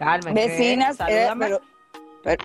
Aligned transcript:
Carmen, 0.00 0.34
Vecinas, 0.34 0.94
eh, 0.94 0.98
Salúdame. 0.98 1.46
pero, 1.46 1.60
pero- 2.22 2.44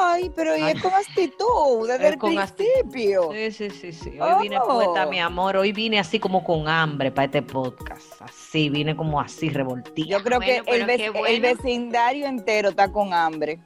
ay, 0.00 0.30
pero 0.36 0.56
y 0.56 0.62
es 0.62 0.80
con 0.80 0.92
actitud 0.94 1.88
desde 1.88 2.06
Es 2.06 2.12
el 2.12 2.18
principio. 2.18 3.30
Sí, 3.32 3.50
sí, 3.50 3.70
sí, 3.70 3.92
sí. 3.92 4.20
Hoy 4.20 4.42
vine 4.42 4.58
Oh. 4.62 4.68
puesta, 4.68 5.06
mi 5.06 5.18
amor. 5.18 5.56
Hoy 5.56 5.72
vine 5.72 5.98
así 5.98 6.20
como 6.20 6.44
con 6.44 6.68
hambre 6.68 7.10
para 7.10 7.26
este 7.26 7.42
podcast. 7.42 8.22
Así, 8.22 8.70
vine 8.70 8.94
como 8.96 9.20
así 9.20 9.48
revoltilla. 9.50 10.18
Yo 10.18 10.22
creo 10.24 10.38
Bueno, 10.38 10.64
que 10.64 10.76
el, 10.76 10.86
vec- 10.86 11.40
vecindario 11.42 12.26
entero 12.26 12.68
está 12.70 12.90
con 12.92 13.12
hambre. 13.12 13.58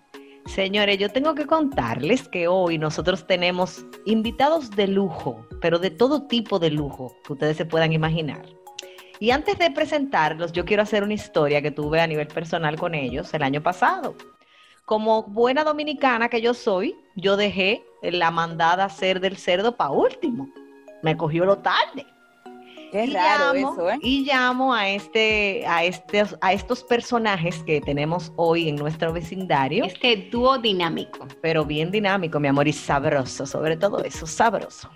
Señores, 0.46 0.98
yo 0.98 1.08
tengo 1.10 1.34
que 1.34 1.46
contarles 1.46 2.28
que 2.28 2.48
hoy 2.48 2.76
nosotros 2.78 3.26
tenemos 3.26 3.84
invitados 4.04 4.70
de 4.70 4.86
lujo, 4.88 5.46
pero 5.60 5.78
de 5.78 5.90
todo 5.90 6.26
tipo 6.26 6.58
de 6.58 6.70
lujo 6.70 7.14
que 7.26 7.32
ustedes 7.34 7.56
se 7.56 7.64
puedan 7.64 7.92
imaginar. 7.92 8.42
Y 9.20 9.30
antes 9.30 9.58
de 9.58 9.70
presentarlos, 9.70 10.52
yo 10.52 10.64
quiero 10.64 10.82
hacer 10.82 11.02
una 11.02 11.14
historia 11.14 11.62
que 11.62 11.70
tuve 11.70 12.00
a 12.00 12.06
nivel 12.06 12.26
personal 12.26 12.76
con 12.76 12.94
ellos 12.94 13.32
el 13.32 13.42
año 13.42 13.62
pasado. 13.62 14.16
Como 14.84 15.22
buena 15.22 15.64
dominicana 15.64 16.28
que 16.28 16.42
yo 16.42 16.52
soy, 16.52 16.96
yo 17.14 17.36
dejé 17.36 17.84
la 18.02 18.30
mandada 18.30 18.82
a 18.82 18.86
hacer 18.86 19.20
del 19.20 19.36
cerdo 19.36 19.76
para 19.76 19.90
último. 19.90 20.48
Me 21.02 21.16
cogió 21.16 21.44
lo 21.44 21.58
tarde. 21.58 22.06
Qué 22.92 23.06
y 23.06 23.12
raro 23.12 23.54
llamo, 23.54 23.72
eso, 23.72 23.90
¿eh? 23.90 23.98
Y 24.02 24.24
llamo 24.24 24.74
a 24.74 24.88
este, 24.88 25.64
a 25.66 25.84
este, 25.84 26.24
a 26.40 26.52
estos 26.52 26.84
personajes 26.84 27.62
que 27.64 27.80
tenemos 27.80 28.30
hoy 28.36 28.68
en 28.68 28.76
nuestro 28.76 29.12
vecindario 29.12 29.84
Este 29.84 30.28
dúo 30.30 30.58
dinámico. 30.58 31.26
pero 31.40 31.64
bien 31.64 31.90
dinámico, 31.90 32.38
mi 32.38 32.48
amor, 32.48 32.68
y 32.68 32.72
sabroso, 32.72 33.46
sobre 33.46 33.76
todo 33.76 34.04
eso, 34.04 34.26
sabroso. 34.26 34.90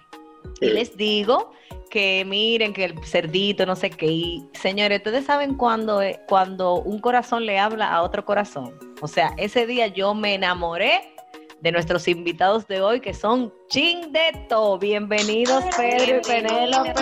Y 0.60 0.66
les 0.66 0.97
digo 0.97 1.53
que 1.88 2.25
miren 2.26 2.72
que 2.72 2.84
el 2.84 3.04
cerdito, 3.04 3.66
no 3.66 3.76
sé 3.76 3.91
qué, 3.91 4.06
y 4.06 4.49
señores, 4.53 4.99
ustedes 4.99 5.25
saben 5.25 5.54
cuando, 5.54 6.03
eh, 6.03 6.21
cuando 6.28 6.75
un 6.75 6.99
corazón 7.00 7.47
le 7.47 7.59
habla 7.59 7.93
a 7.93 8.03
otro 8.03 8.25
corazón. 8.25 8.78
O 9.00 9.09
sea, 9.09 9.34
ese 9.37 9.66
día 9.66 9.87
yo 9.88 10.15
me 10.15 10.34
enamoré 10.34 11.00
de 11.60 11.72
nuestros 11.72 12.06
invitados 12.06 12.66
de 12.69 12.81
hoy 12.81 13.00
que 13.00 13.12
son 13.12 13.53
Ching 13.69 14.12
de 14.12 14.47
To. 14.49 14.78
Bienvenidos, 14.78 15.65
Pedro 15.76 16.19
y 16.19 16.21
Penélope. 16.21 16.93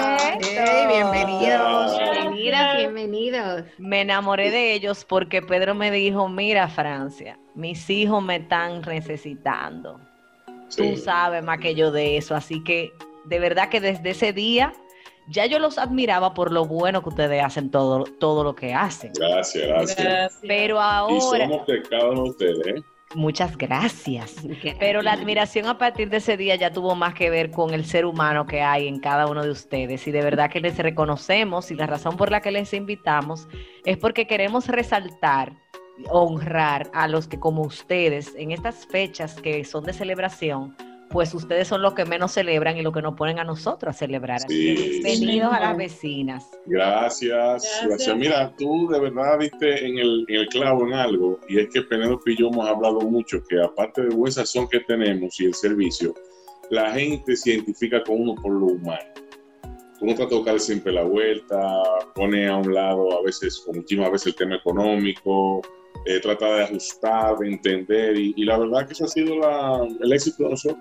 Bienvenidos. 0.88 1.98
Bienvenidas, 1.98 2.76
bienvenidos. 2.78 3.64
Me 3.78 4.00
enamoré 4.00 4.50
de 4.50 4.72
ellos 4.72 5.04
porque 5.04 5.42
Pedro 5.42 5.74
me 5.74 5.90
dijo, 5.90 6.28
mira 6.28 6.68
Francia, 6.68 7.38
mis 7.54 7.88
hijos 7.90 8.22
me 8.22 8.36
están 8.36 8.80
necesitando. 8.82 10.00
Tú 10.74 10.96
sabes 10.96 11.44
más 11.44 11.58
que 11.58 11.74
yo 11.74 11.92
de 11.92 12.16
eso, 12.16 12.34
así 12.34 12.62
que 12.64 12.92
de 13.26 13.38
verdad 13.38 13.68
que 13.68 13.80
desde 13.80 14.10
ese 14.10 14.32
día 14.32 14.72
ya 15.28 15.46
yo 15.46 15.58
los 15.58 15.78
admiraba 15.78 16.34
por 16.34 16.52
lo 16.52 16.66
bueno 16.66 17.02
que 17.02 17.08
ustedes 17.08 17.42
hacen 17.42 17.70
todo, 17.70 18.04
todo 18.04 18.44
lo 18.44 18.54
que 18.54 18.74
hacen. 18.74 19.12
Gracias, 19.18 19.66
gracias. 19.66 20.38
Pero 20.42 20.76
Y 20.76 20.78
ahora, 20.78 21.48
somos 21.48 21.66
de 21.66 21.82
cada 21.82 22.10
uno 22.10 22.22
de 22.24 22.30
ustedes, 22.30 22.66
¿eh? 22.66 22.82
muchas 23.14 23.56
gracias. 23.56 24.36
Pero 24.78 25.02
la 25.02 25.12
admiración 25.12 25.66
a 25.66 25.78
partir 25.78 26.10
de 26.10 26.18
ese 26.18 26.36
día 26.36 26.56
ya 26.56 26.72
tuvo 26.72 26.94
más 26.94 27.14
que 27.14 27.30
ver 27.30 27.50
con 27.50 27.74
el 27.74 27.84
ser 27.84 28.04
humano 28.04 28.46
que 28.46 28.62
hay 28.62 28.86
en 28.86 29.00
cada 29.00 29.26
uno 29.26 29.42
de 29.42 29.50
ustedes. 29.50 30.06
Y 30.06 30.12
de 30.12 30.22
verdad 30.22 30.50
que 30.50 30.60
les 30.60 30.78
reconocemos 30.78 31.70
y 31.70 31.74
la 31.74 31.86
razón 31.86 32.16
por 32.16 32.30
la 32.30 32.40
que 32.40 32.50
les 32.50 32.72
invitamos 32.72 33.48
es 33.84 33.96
porque 33.96 34.26
queremos 34.26 34.68
resaltar, 34.68 35.54
honrar 36.10 36.90
a 36.92 37.08
los 37.08 37.26
que 37.26 37.40
como 37.40 37.62
ustedes 37.62 38.34
en 38.36 38.52
estas 38.52 38.86
fechas 38.86 39.40
que 39.40 39.64
son 39.64 39.84
de 39.84 39.92
celebración, 39.92 40.76
pues 41.10 41.32
ustedes 41.34 41.68
son 41.68 41.82
los 41.82 41.94
que 41.94 42.04
menos 42.04 42.32
celebran 42.32 42.76
y 42.76 42.82
los 42.82 42.92
que 42.92 43.02
nos 43.02 43.14
ponen 43.14 43.38
a 43.38 43.44
nosotros 43.44 43.94
a 43.94 43.98
celebrar. 43.98 44.36
Así 44.44 44.74
que 44.74 44.76
Sí. 44.76 45.00
bienvenidos 45.04 45.52
a 45.52 45.60
las 45.60 45.76
vecinas. 45.76 46.50
Gracias, 46.66 47.82
gracias. 47.86 48.16
Mira, 48.16 48.52
tú 48.58 48.88
de 48.88 49.00
verdad 49.00 49.38
viste 49.38 49.86
en 49.86 49.98
el, 49.98 50.24
en 50.28 50.36
el 50.36 50.48
clavo 50.48 50.86
en 50.86 50.94
algo, 50.94 51.38
y 51.48 51.60
es 51.60 51.68
que 51.72 51.82
Penélope 51.82 52.32
y 52.32 52.36
yo 52.36 52.48
hemos 52.48 52.68
hablado 52.68 53.00
mucho 53.02 53.42
que 53.48 53.60
aparte 53.62 54.02
del 54.02 54.14
buen 54.16 54.32
sazón 54.32 54.68
que 54.68 54.80
tenemos 54.80 55.40
y 55.40 55.46
el 55.46 55.54
servicio, 55.54 56.14
la 56.70 56.92
gente 56.92 57.36
se 57.36 57.50
identifica 57.50 58.02
con 58.02 58.22
uno 58.22 58.34
por 58.34 58.52
lo 58.52 58.66
humano. 58.66 59.04
Uno 60.00 60.14
trata 60.14 60.30
de 60.34 60.38
tocar 60.40 60.60
siempre 60.60 60.92
la 60.92 61.04
vuelta, 61.04 61.82
pone 62.14 62.48
a 62.48 62.56
un 62.56 62.74
lado 62.74 63.18
a 63.18 63.22
veces, 63.22 63.64
o 63.66 63.72
muchísimas 63.72 64.10
veces, 64.10 64.26
el 64.26 64.34
tema 64.34 64.56
económico, 64.56 65.62
eh, 66.04 66.20
trata 66.20 66.46
de 66.56 66.64
ajustar, 66.64 67.38
de 67.38 67.48
entender, 67.52 68.16
y, 68.18 68.34
y 68.36 68.44
la 68.44 68.58
verdad 68.58 68.86
que 68.86 68.92
eso 68.92 69.04
ha 69.04 69.08
sido 69.08 69.36
la- 69.38 69.86
el 70.00 70.12
éxito 70.12 70.44
de 70.44 70.50
nosotros. 70.50 70.78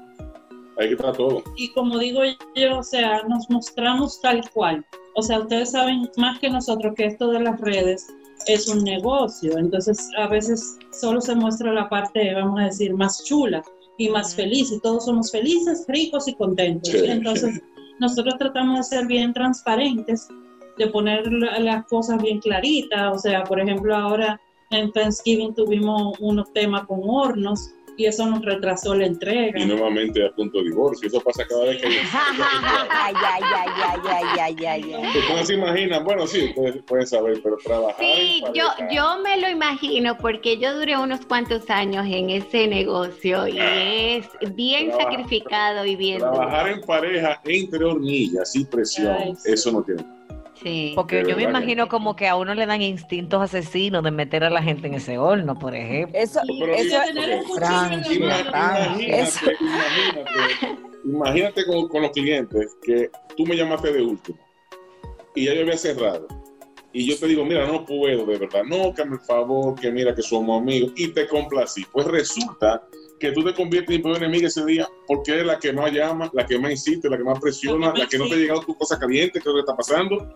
Hay 0.77 0.89
que 0.89 0.95
tratar 0.97 1.15
todo. 1.15 1.41
y 1.55 1.71
como 1.71 1.97
digo 1.97 2.19
yo, 2.55 2.79
o 2.79 2.83
sea, 2.83 3.23
nos 3.29 3.49
mostramos 3.49 4.19
tal 4.21 4.41
cual. 4.53 4.85
O 5.15 5.21
sea, 5.21 5.39
ustedes 5.39 5.71
saben 5.71 6.09
más 6.17 6.37
que 6.39 6.49
nosotros 6.49 6.93
que 6.97 7.05
esto 7.05 7.29
de 7.31 7.39
las 7.39 7.61
redes 7.61 8.05
es 8.47 8.67
un 8.67 8.83
negocio, 8.83 9.57
entonces 9.57 10.09
a 10.17 10.27
veces 10.27 10.77
solo 10.91 11.21
se 11.21 11.33
muestra 11.33 11.71
la 11.71 11.87
parte, 11.87 12.33
vamos 12.33 12.59
a 12.59 12.65
decir, 12.65 12.93
más 12.93 13.23
chula 13.23 13.63
y 13.97 14.09
más 14.09 14.35
feliz, 14.35 14.69
y 14.73 14.79
todos 14.81 15.05
somos 15.05 15.31
felices, 15.31 15.85
ricos 15.87 16.27
y 16.27 16.33
contentos. 16.35 16.91
Sí. 16.91 16.99
Entonces, 17.05 17.61
nosotros 18.01 18.35
tratamos 18.37 18.77
de 18.79 18.83
ser 18.97 19.07
bien 19.07 19.31
transparentes, 19.33 20.27
de 20.77 20.87
poner 20.87 21.31
la- 21.31 21.57
las 21.59 21.85
cosas 21.85 22.21
bien 22.21 22.39
claritas, 22.41 23.15
o 23.15 23.17
sea, 23.17 23.45
por 23.45 23.61
ejemplo, 23.61 23.95
ahora 23.95 24.41
en 24.71 24.91
Thanksgiving 24.91 25.53
tuvimos 25.55 26.17
unos 26.19 26.51
temas 26.53 26.85
con 26.85 27.01
hornos 27.03 27.71
y 27.97 28.07
eso 28.07 28.25
nos 28.25 28.43
retrasó 28.43 28.93
la 28.93 29.05
entrega. 29.05 29.57
Y 29.57 29.65
nuevamente 29.65 30.25
a 30.25 30.29
punto 30.35 30.57
de 30.57 30.65
divorcio. 30.65 31.07
Eso 31.07 31.21
pasa 31.21 31.45
cada 31.47 31.63
vez 31.63 31.81
que 31.81 31.87
hay 31.87 31.93
Ay, 32.89 33.13
ay, 33.15 33.41
ay, 33.41 33.69
ay, 33.85 33.99
ay, 34.05 34.25
ay, 34.37 34.65
ay, 34.65 34.93
ay. 34.93 35.17
Ustedes 35.17 35.47
se 35.47 35.53
imaginan, 35.53 36.03
bueno, 36.03 36.27
sí, 36.27 36.49
ustedes 36.49 36.83
pueden 36.83 37.07
saber, 37.07 37.39
pero 37.41 37.55
trabajar. 37.63 37.95
Sí, 37.97 38.43
en 38.45 38.53
yo, 38.53 38.67
pareja, 38.67 38.89
yo 38.93 39.21
me 39.23 39.39
lo 39.39 39.49
imagino 39.49 40.17
porque 40.17 40.57
yo 40.57 40.77
duré 40.77 40.97
unos 40.97 41.25
cuantos 41.25 41.69
años 41.69 42.05
en 42.05 42.31
ese 42.31 42.67
negocio 42.67 43.47
y 43.47 43.59
es 43.59 44.27
bien 44.55 44.89
Trabaja- 44.89 45.11
sacrificado 45.11 45.85
y 45.85 45.95
bien 45.95 46.19
duro. 46.19 46.31
Trabajar 46.33 46.67
en 46.71 46.81
pareja 46.81 47.41
entre 47.45 47.85
hornillas 47.85 48.53
y 48.57 48.65
presión, 48.65 49.15
Ay, 49.17 49.35
sí. 49.37 49.51
eso 49.53 49.71
no 49.71 49.81
tiene. 49.83 50.03
Sí. 50.61 50.93
Porque 50.95 51.23
yo 51.27 51.35
me 51.35 51.43
imagino 51.43 51.87
como 51.87 52.15
que 52.15 52.27
a 52.27 52.35
uno 52.35 52.55
le 52.55 52.65
dan 52.65 52.81
instintos 52.81 53.41
asesinos 53.41 54.03
de 54.03 54.11
meter 54.11 54.43
a 54.43 54.49
la 54.49 54.63
gente 54.63 54.87
en 54.87 54.95
ese 54.95 55.17
horno, 55.17 55.57
por 55.59 55.75
ejemplo. 55.75 56.17
Eso, 56.17 56.39
eso. 56.41 56.97
Imagínate, 57.61 58.13
imagínate, 58.13 59.57
imagínate 61.03 61.65
con, 61.65 61.87
con 61.89 62.01
los 62.03 62.11
clientes 62.11 62.75
que 62.83 63.09
tú 63.35 63.45
me 63.45 63.55
llamaste 63.55 63.91
de 63.91 64.01
último 64.01 64.39
y 65.35 65.45
ya 65.45 65.53
yo 65.53 65.61
había 65.61 65.77
cerrado. 65.77 66.27
Y 66.93 67.09
yo 67.09 67.19
te 67.19 67.27
digo, 67.27 67.43
mira, 67.43 67.67
no 67.67 67.85
puedo, 67.85 68.25
de 68.25 68.37
verdad, 68.37 68.63
no, 68.63 68.93
que 68.93 69.03
me 69.03 69.19
favor, 69.19 69.77
que 69.77 69.91
mira 69.91 70.15
que 70.15 70.21
somos 70.21 70.61
amigos, 70.61 70.93
y 70.95 71.09
te 71.09 71.27
complací. 71.27 71.85
Pues 71.91 72.07
resulta 72.07 72.87
que 73.29 73.31
tú 73.33 73.43
te 73.43 73.53
conviertes 73.53 73.95
en 73.95 74.01
peor 74.01 74.17
enemiga 74.17 74.47
ese 74.47 74.65
día 74.65 74.87
porque 75.07 75.31
eres 75.33 75.45
la 75.45 75.59
que 75.59 75.71
más 75.73 75.91
llama, 75.91 76.29
la 76.33 76.45
que 76.45 76.57
más 76.59 76.71
insiste, 76.71 77.09
la 77.09 77.17
que 77.17 77.23
más 77.23 77.39
presiona, 77.39 77.93
La 77.95 78.07
que 78.07 78.17
no 78.17 78.27
te 78.27 78.33
ha 78.35 78.37
llegado 78.37 78.61
tu 78.61 78.75
cosa 78.77 78.97
caliente, 78.99 79.33
que 79.33 79.39
es 79.39 79.45
lo 79.45 79.53
que 79.53 79.59
está 79.61 79.75
pasando. 79.75 80.31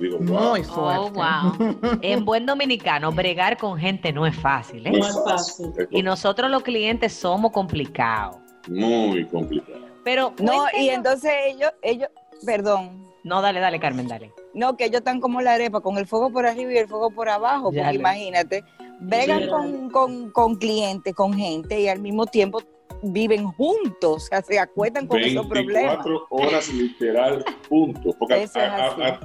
Digo, 0.00 0.18
wow. 0.18 0.50
Muy 0.50 0.62
fuerte. 0.62 1.00
Oh, 1.00 1.10
wow. 1.10 1.98
En 2.02 2.24
buen 2.24 2.46
dominicano, 2.46 3.10
bregar 3.10 3.56
con 3.56 3.76
gente 3.78 4.12
no 4.12 4.26
es 4.26 4.36
fácil, 4.36 4.86
¿eh? 4.86 4.92
No 4.92 5.06
es 5.06 5.18
fácil. 5.24 5.72
Y 5.90 6.02
nosotros 6.02 6.50
los 6.50 6.62
clientes 6.62 7.12
somos 7.12 7.50
complicados. 7.52 8.36
muy 8.68 9.24
complicado. 9.26 9.80
Pero 10.04 10.32
No, 10.40 10.66
y 10.78 10.88
entonces 10.90 11.32
ellos, 11.48 11.70
ellos, 11.82 12.08
perdón, 12.46 13.06
No, 13.24 13.42
dale, 13.42 13.58
dale, 13.60 13.80
Carmen, 13.80 14.06
dale. 14.08 14.32
no, 14.54 14.76
que 14.76 14.84
ellos 14.84 14.98
están 14.98 15.20
como 15.20 15.40
la 15.42 15.54
arepa, 15.54 15.80
con 15.80 15.98
el 15.98 16.06
fuego 16.06 16.30
por 16.30 16.46
arriba 16.46 16.72
y 16.72 16.78
el 16.78 16.88
fuego 16.88 17.10
por 17.10 17.28
abajo, 17.28 17.70
Ya 17.72 17.82
porque 17.82 17.96
imagínate, 17.96 18.62
bregan 19.00 19.42
Sí. 19.42 19.48
con, 19.48 19.90
con, 19.90 20.30
con 20.30 20.54
clientes, 20.56 21.14
con 21.14 21.32
gente 21.34 21.80
y 21.80 21.88
al 21.88 22.00
mismo 22.00 22.26
tiempo 22.26 22.60
viven 23.02 23.46
juntos, 23.52 24.24
o 24.24 24.26
sea, 24.26 24.42
se 24.42 24.58
acuestan 24.58 25.06
con 25.06 25.20
esos 25.20 25.46
problemas. 25.46 25.98
24 26.04 26.26
horas 26.30 26.72
literal, 26.72 27.44
punto. 27.68 28.10
Porque 28.18 28.48
a- 28.54 28.58
a- 28.58 29.08
a- 29.08 29.20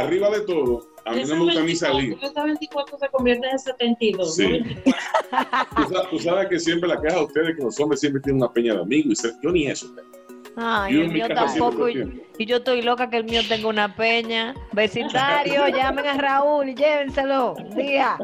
arriba 0.00 0.28
de 0.30 0.40
todo, 0.42 0.82
a 1.06 1.12
mí 1.12 1.22
no 1.24 1.36
me 1.36 1.40
gusta 1.44 1.60
ni 1.60 1.66
24, 1.66 1.76
salir. 1.98 2.18
Esas 2.22 2.44
24 2.44 2.98
se 2.98 3.08
convierten 3.08 3.50
en 3.50 3.58
72. 3.58 4.34
Sí. 4.34 4.42
¿no? 4.42 4.50
24. 4.50 4.96
Tú 5.76 5.94
sabes, 5.94 6.10
tú 6.10 6.18
sabes 6.18 6.48
que 6.48 6.58
siempre 6.60 6.88
la 6.88 7.00
queja 7.00 7.16
de 7.16 7.24
ustedes 7.24 7.56
que 7.56 7.62
los 7.62 7.80
hombres 7.80 8.00
siempre 8.00 8.20
tienen 8.20 8.42
una 8.42 8.52
peña 8.52 8.74
de 8.74 8.80
amigos. 8.82 9.12
Y 9.12 9.16
se- 9.16 9.32
yo 9.42 9.50
ni 9.50 9.66
eso 9.66 9.86
tengo. 9.94 10.08
Ay, 10.58 10.94
Yo 10.94 11.00
el 11.02 11.12
mío 11.12 11.26
tampoco. 11.28 11.88
Y, 11.88 12.22
y 12.38 12.46
yo 12.46 12.56
estoy 12.56 12.80
loca 12.82 13.08
que 13.10 13.18
el 13.18 13.24
mío 13.24 13.40
tenga 13.48 13.68
una 13.68 13.94
peña. 13.94 14.54
Vecindario, 14.72 15.68
llamen 15.68 16.06
a 16.06 16.14
Raúl 16.18 16.68
y 16.70 16.74
llévenselo. 16.74 17.54
Día. 17.76 18.18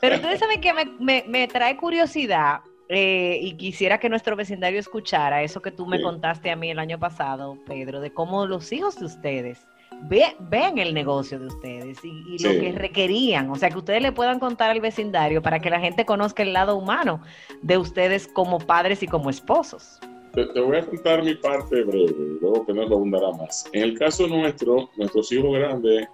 Pero 0.00 0.16
ustedes 0.16 0.38
saben 0.40 0.60
que 0.60 0.72
me, 0.72 0.84
me- 0.98 1.24
me 1.28 1.46
trae 1.48 1.76
curiosidad 1.76 2.60
eh, 2.88 3.38
y 3.42 3.56
quisiera 3.56 3.98
que 4.00 4.08
nuestro 4.08 4.34
vecindario 4.36 4.80
escuchara 4.80 5.42
eso 5.42 5.62
que 5.62 5.70
tú 5.70 5.86
me 5.86 5.98
Sí. 5.98 6.02
contaste 6.02 6.50
a 6.50 6.56
mí 6.56 6.70
el 6.70 6.78
año 6.78 6.98
pasado, 6.98 7.56
Pedro, 7.66 8.00
de 8.00 8.12
cómo 8.12 8.46
los 8.46 8.72
hijos 8.72 8.98
de 8.98 9.06
ustedes 9.06 9.64
ve- 10.08 10.34
ven 10.40 10.78
el 10.78 10.92
negocio 10.94 11.38
de 11.38 11.46
ustedes 11.46 11.98
y, 12.04 12.08
y 12.34 12.38
lo 12.42 12.50
que 12.60 12.72
requerían. 12.72 13.50
O 13.50 13.54
sea, 13.56 13.68
que 13.70 13.78
ustedes 13.78 14.02
le 14.02 14.10
puedan 14.12 14.38
contar 14.40 14.70
al 14.70 14.80
vecindario 14.80 15.40
para 15.42 15.60
que 15.60 15.70
la 15.70 15.78
gente 15.80 16.04
conozca 16.04 16.42
el 16.42 16.52
lado 16.52 16.76
humano 16.76 17.20
de 17.62 17.76
ustedes 17.78 18.26
como 18.26 18.58
padres 18.58 19.02
y 19.02 19.06
como 19.06 19.30
esposos. 19.30 20.00
Te, 20.32 20.46
te 20.46 20.60
voy 20.60 20.76
a 20.78 20.86
contar 20.86 21.22
mi 21.24 21.34
parte 21.34 21.82
breve, 21.82 22.14
luego 22.40 22.64
que 22.64 22.72
no 22.72 22.82
lo 22.86 22.96
abundará 22.96 23.30
más. 23.32 23.68
En 23.72 23.82
el 23.82 23.98
caso 23.98 24.26
nuestro, 24.28 24.88
nuestros 24.96 25.30
hijos 25.32 25.52
grandes 25.52 26.08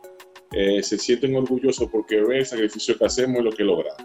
eh, 0.58 0.82
se 0.82 0.96
sienten 0.98 1.34
orgullosos 1.36 1.88
porque 1.90 2.16
ven 2.22 2.38
el 2.38 2.46
sacrificio 2.46 2.96
que 2.98 3.04
hacemos 3.04 3.40
y 3.40 3.44
lo 3.44 3.52
que 3.52 3.62
logramos. 3.64 4.02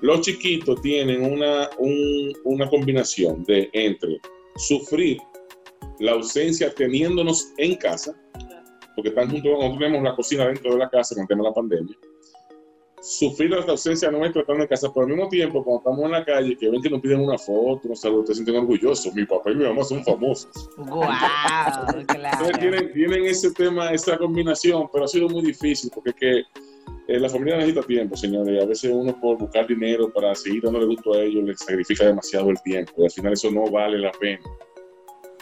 Los 0.00 0.20
chiquitos 0.22 0.80
tienen 0.82 1.22
una, 1.22 1.68
un- 1.78 2.32
una 2.44 2.68
combinación 2.68 3.44
de 3.44 3.68
entre 3.72 4.18
sufrir 4.56 5.18
la 6.00 6.12
ausencia 6.12 6.72
teniéndonos 6.74 7.52
en 7.58 7.74
casa, 7.76 8.14
porque 8.94 9.08
están 9.10 9.30
juntos, 9.30 9.50
nosotros 9.52 9.78
tenemos 9.78 10.02
la 10.02 10.14
cocina 10.16 10.46
dentro 10.46 10.72
de 10.72 10.78
la 10.78 10.88
casa 10.90 11.14
con 11.14 11.22
el 11.22 11.28
tema 11.28 11.42
de 11.42 11.48
la 11.48 11.54
pandemia, 11.54 11.96
sufrir 13.08 13.50
la 13.50 13.58
ausencia 13.58 14.10
nuestra 14.10 14.40
estando 14.40 14.62
en 14.62 14.68
casa, 14.68 14.92
pero 14.92 15.06
al 15.06 15.12
mismo 15.12 15.28
tiempo, 15.28 15.62
cuando 15.62 15.78
estamos 15.78 16.04
en 16.06 16.10
la 16.10 16.24
calle, 16.24 16.56
que 16.56 16.68
ven 16.68 16.82
que 16.82 16.90
nos 16.90 17.00
piden 17.00 17.20
una 17.20 17.38
foto, 17.38 17.88
nos 17.88 18.00
saludan, 18.00 18.26
se 18.26 18.34
sienten 18.34 18.56
orgullosos. 18.56 19.14
Mi 19.14 19.24
papá 19.24 19.52
y 19.52 19.54
mi 19.54 19.64
mamá 19.64 19.84
son 19.84 20.02
famosos. 20.04 20.68
¡Guau! 20.76 21.08
claro. 22.06 22.06
Entonces, 22.06 22.58
tienen, 22.58 22.92
tienen 22.92 23.24
ese 23.26 23.52
tema, 23.52 23.90
esa 23.92 24.18
combinación, 24.18 24.88
pero 24.92 25.04
ha 25.04 25.08
sido 25.08 25.28
muy 25.28 25.42
difícil 25.42 25.88
porque 25.94 26.10
es 26.10 26.16
que 26.16 26.38
eh, 27.08 27.20
la 27.20 27.28
familia 27.28 27.56
necesita 27.58 27.82
tiempo, 27.82 28.16
señores. 28.16 28.60
A 28.62 28.66
veces 28.66 28.90
uno 28.92 29.18
por 29.20 29.38
buscar 29.38 29.66
dinero 29.68 30.12
para 30.12 30.34
seguir 30.34 30.62
dándole 30.64 30.86
gusto 30.86 31.14
a 31.14 31.20
ellos 31.22 31.44
les 31.44 31.60
sacrifica 31.60 32.06
demasiado 32.06 32.50
el 32.50 32.60
tiempo. 32.62 32.92
Y 32.98 33.04
al 33.04 33.10
final 33.12 33.32
eso 33.34 33.50
no 33.52 33.70
vale 33.70 33.98
la 33.98 34.10
pena. 34.12 34.40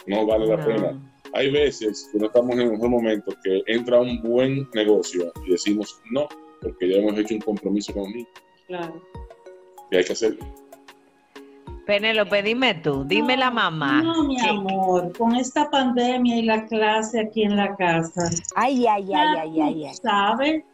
No 0.05 0.25
vale 0.27 0.45
la 0.45 0.57
No. 0.57 0.65
pena. 0.65 1.11
Hay 1.33 1.51
veces 1.51 2.07
que 2.11 2.19
no 2.19 2.27
estamos 2.27 2.51
en 2.55 2.61
el 2.61 2.71
mejor 2.73 2.89
momento 2.89 3.33
que 3.43 3.61
entra 3.65 3.99
un 3.99 4.21
buen 4.21 4.69
negocio 4.73 5.33
y 5.45 5.51
decimos 5.51 5.99
no, 6.11 6.27
porque 6.65 6.89
ya 6.89 6.97
hemos 6.97 7.17
hecho 7.17 7.35
un 7.35 7.41
compromiso 7.41 7.93
con 7.93 8.11
niños 8.11 8.27
Claro. 8.67 9.01
y 9.91 9.95
hay 9.97 10.03
que 10.03 10.13
hacerlo. 10.13 10.45
Penélope, 11.85 12.41
dime 12.41 12.73
tú, 12.73 13.03
dime 13.05 13.37
la 13.37 13.51
mamá. 13.51 14.01
No, 14.01 14.23
mi 14.23 14.37
¿Qué- 14.37 14.49
amor, 14.49 15.15
con 15.15 15.35
esta 15.35 15.69
pandemia 15.69 16.37
y 16.37 16.41
la 16.41 16.65
clase 16.65 17.19
aquí 17.19 17.43
en 17.43 17.55
la 17.55 17.75
casa. 17.75 18.29
Ay, 18.55 18.87
ay, 18.87 19.07
ay, 19.13 19.37
ay, 19.39 19.61
ay, 19.61 19.85
ay. 19.85 19.93
¿Sabe? 19.93 20.65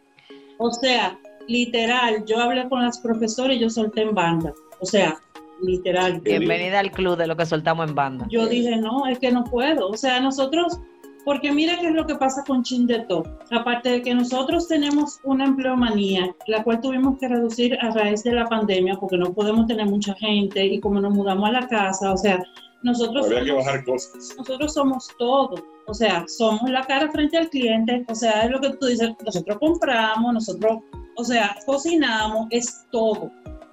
O 0.58 0.72
sea, 0.72 1.20
literal, 1.50 2.24
yo 2.26 2.40
hablé 2.40 2.70
con 2.70 2.82
las 2.82 3.00
profesoras 3.00 3.58
y 3.58 3.60
yo 3.60 3.70
solté 3.70 4.04
en 4.04 4.16
banda. 4.16 4.54
O 4.80 4.86
sea, 4.86 5.20
literal. 5.62 6.22
Bienvenida 6.22 6.80
al 6.80 6.92
club 6.92 7.18
de 7.18 7.28
lo 7.28 7.36
que 7.36 7.46
soltamos 7.46 7.90
en 7.90 7.96
banda. 7.96 8.26
Yo 8.30 8.48
dije, 8.48 8.78
no, 8.78 9.06
es 9.08 9.20
que 9.20 9.32
no 9.34 9.44
puedo. 9.44 9.90
O 9.90 9.98
sea, 9.98 10.22
nosotros, 10.22 10.80
porque 11.26 11.52
mira 11.52 11.78
qué 11.80 11.88
es 11.88 11.94
lo 11.94 12.06
que 12.08 12.16
pasa 12.16 12.44
con 12.46 12.64
Chindeto. 12.64 13.24
Aparte 13.52 13.90
de 13.90 14.02
que 14.02 14.14
nosotros 14.16 14.68
tenemos 14.68 15.20
una 15.24 15.46
empleomanía, 15.46 16.36
la 16.48 16.64
cual 16.64 16.82
tuvimos 16.82 17.18
que 17.20 17.28
reducir 17.28 17.78
a 17.82 17.92
raíz 17.92 18.24
de 18.24 18.34
la 18.34 18.48
pandemia, 18.48 18.96
porque 19.00 19.18
no 19.18 19.34
podemos 19.34 19.68
tener 19.68 19.86
mucha 19.86 20.14
gente 20.16 20.66
y 20.66 20.80
como 20.80 21.00
nos 21.02 21.14
mudamos 21.14 21.50
a 21.50 21.52
la 21.54 21.68
casa, 21.68 22.12
o 22.14 22.18
sea, 22.18 22.42
nosotros 22.84 23.26
Habría 23.26 23.42
que 23.44 23.48
somos- 23.50 23.66
bajar 23.66 23.86
cosas. 23.86 24.36
nosotros 24.38 24.74
somos 24.74 25.08
todo. 25.20 25.56
O 25.88 25.94
sea, 25.94 26.26
somos 26.28 26.70
la 26.70 26.84
cara 26.86 27.12
frente 27.12 27.38
al 27.38 27.50
cliente. 27.50 28.06
O 28.08 28.16
sea, 28.16 28.44
es 28.44 28.52
lo 28.52 28.60
que 28.62 28.70
tú 28.78 28.86
dices, 28.88 29.12
nosotros 29.26 29.58
compramos, 29.60 30.34
nosotros, 30.34 30.80
o 31.18 31.24
sea, 31.24 31.56
cocinamos, 31.66 32.48
es 32.50 32.86
todo. 32.92 33.30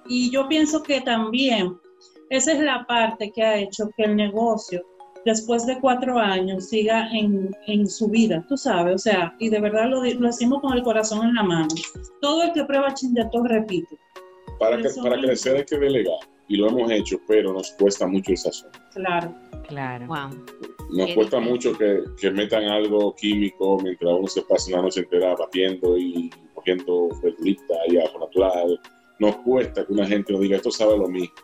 Y 0.07 0.29
yo 0.31 0.47
pienso 0.47 0.83
que 0.83 1.01
también 1.01 1.77
esa 2.29 2.51
es 2.51 2.59
la 2.59 2.85
parte 2.87 3.31
que 3.31 3.43
ha 3.43 3.57
hecho 3.57 3.89
que 3.95 4.03
el 4.03 4.15
negocio, 4.15 4.83
después 5.25 5.65
de 5.65 5.79
cuatro 5.79 6.17
años, 6.19 6.69
siga 6.69 7.09
en, 7.11 7.55
en 7.67 7.87
su 7.87 8.07
vida, 8.07 8.45
tú 8.47 8.57
sabes. 8.57 8.95
O 8.95 8.97
sea, 8.97 9.35
y 9.39 9.49
de 9.49 9.59
verdad 9.59 9.89
lo, 9.89 10.03
lo 10.03 10.27
decimos 10.27 10.61
con 10.61 10.73
el 10.77 10.83
corazón 10.83 11.27
en 11.27 11.35
la 11.35 11.43
mano. 11.43 11.67
Todo 12.21 12.43
el 12.43 12.53
que 12.53 12.63
prueba 12.65 12.93
chindeto 12.93 13.43
repite. 13.43 13.97
Para, 14.59 14.77
que, 14.77 14.89
para 15.01 15.15
mismo. 15.15 15.27
crecer 15.27 15.55
hay 15.57 15.65
que 15.65 15.77
delegar. 15.77 16.19
Y 16.47 16.57
lo 16.57 16.67
hemos 16.67 16.91
hecho, 16.91 17.19
pero 17.27 17.53
nos 17.53 17.71
cuesta 17.73 18.07
mucho 18.07 18.31
el 18.31 18.37
sazón. 18.37 18.71
Claro. 18.93 19.33
Claro. 19.67 20.07
Wow. 20.07 20.29
Nos 20.91 21.07
Qué 21.07 21.15
cuesta 21.15 21.37
difícil. 21.37 21.41
mucho 21.41 21.77
que, 21.77 22.03
que 22.19 22.31
metan 22.31 22.63
algo 22.63 23.15
químico 23.15 23.77
mientras 23.83 24.11
uno 24.17 24.27
se 24.27 24.41
pasa 24.41 24.71
una 24.73 24.81
noche 24.81 25.01
entera 25.01 25.35
batiendo 25.35 25.95
y 25.95 26.31
cogiendo 26.55 27.09
verdurita 27.21 27.75
y 27.87 27.97
ajo 27.97 28.19
natural. 28.19 28.79
Nos 29.19 29.35
cuesta 29.37 29.85
que 29.85 29.93
una 29.93 30.07
gente 30.07 30.33
nos 30.33 30.41
diga 30.41 30.57
esto 30.57 30.71
sabe 30.71 30.97
lo 30.97 31.07
mismo. 31.07 31.35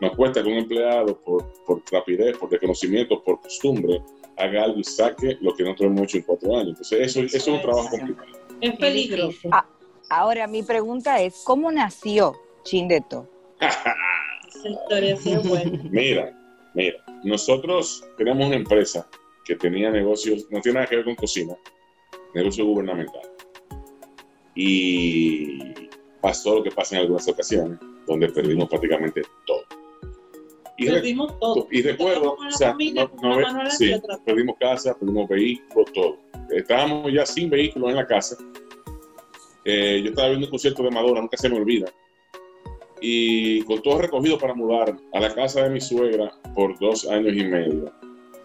Nos 0.00 0.14
cuesta 0.14 0.42
que 0.42 0.48
un 0.48 0.58
empleado, 0.58 1.18
por, 1.20 1.44
por 1.64 1.82
rapidez, 1.90 2.36
por 2.36 2.50
desconocimiento, 2.50 3.22
por 3.22 3.40
costumbre, 3.40 4.02
haga 4.36 4.64
algo 4.64 4.80
y 4.80 4.84
saque 4.84 5.38
lo 5.40 5.54
que 5.54 5.64
nosotros 5.64 5.90
hemos 5.90 6.02
hecho 6.02 6.18
en 6.18 6.22
cuatro 6.24 6.56
años. 6.56 6.68
Entonces, 6.68 7.00
eso, 7.00 7.20
eso 7.20 7.36
es 7.36 7.46
un 7.46 7.62
trabajo 7.62 7.88
complicado. 7.90 8.28
Es 8.60 8.76
peligroso. 8.76 9.48
Ah. 9.52 9.66
Ahora, 10.08 10.46
mi 10.46 10.62
pregunta 10.62 11.20
es, 11.20 11.42
¿cómo 11.44 11.72
nació 11.72 12.34
Chindeto? 12.62 13.28
Esa 13.60 14.68
historia 14.68 15.16
sí 15.16 15.32
es 15.32 15.48
buena. 15.48 15.82
Mira, 15.90 16.38
mira, 16.74 17.04
nosotros 17.24 18.04
tenemos 18.16 18.46
una 18.46 18.56
empresa 18.56 19.08
que 19.44 19.56
tenía 19.56 19.90
negocios, 19.90 20.46
no 20.50 20.60
tiene 20.60 20.74
nada 20.74 20.86
que 20.86 20.96
ver 20.96 21.04
con 21.04 21.14
cocina, 21.14 21.56
negocio 22.34 22.64
gubernamental. 22.64 23.22
Y 24.54 25.58
pasó 26.20 26.56
lo 26.56 26.62
que 26.62 26.70
pasa 26.70 26.96
en 26.96 27.02
algunas 27.02 27.28
ocasiones, 27.28 27.78
donde 28.06 28.28
perdimos 28.28 28.68
prácticamente 28.68 29.22
todo. 29.46 29.64
Y, 30.78 30.88
re- 30.88 31.16
todo. 31.40 31.68
y 31.70 31.82
recuerdo, 31.82 32.34
o 32.34 32.50
sea, 32.50 32.72
familia, 32.72 33.10
no- 33.22 33.40
no 33.40 33.70
sí, 33.70 33.94
perdimos 34.24 34.56
casa, 34.60 34.94
perdimos 34.98 35.28
vehículos, 35.28 35.92
todo. 35.92 36.18
Estábamos 36.50 37.12
ya 37.12 37.24
sin 37.24 37.48
vehículos 37.48 37.90
en 37.90 37.96
la 37.96 38.06
casa. 38.06 38.36
Eh, 39.64 40.00
yo 40.04 40.10
estaba 40.10 40.28
viendo 40.28 40.46
un 40.46 40.50
concierto 40.50 40.82
de 40.82 40.90
Madonna, 40.90 41.20
nunca 41.22 41.36
se 41.36 41.48
me 41.48 41.56
olvida. 41.56 41.86
Y 43.00 43.62
con 43.62 43.82
todo 43.82 43.98
recogido 43.98 44.38
para 44.38 44.54
mudar 44.54 44.96
a 45.12 45.20
la 45.20 45.34
casa 45.34 45.62
de 45.64 45.70
mi 45.70 45.80
suegra 45.80 46.32
por 46.54 46.78
dos 46.78 47.06
años 47.08 47.34
y 47.36 47.44
medio. 47.44 47.92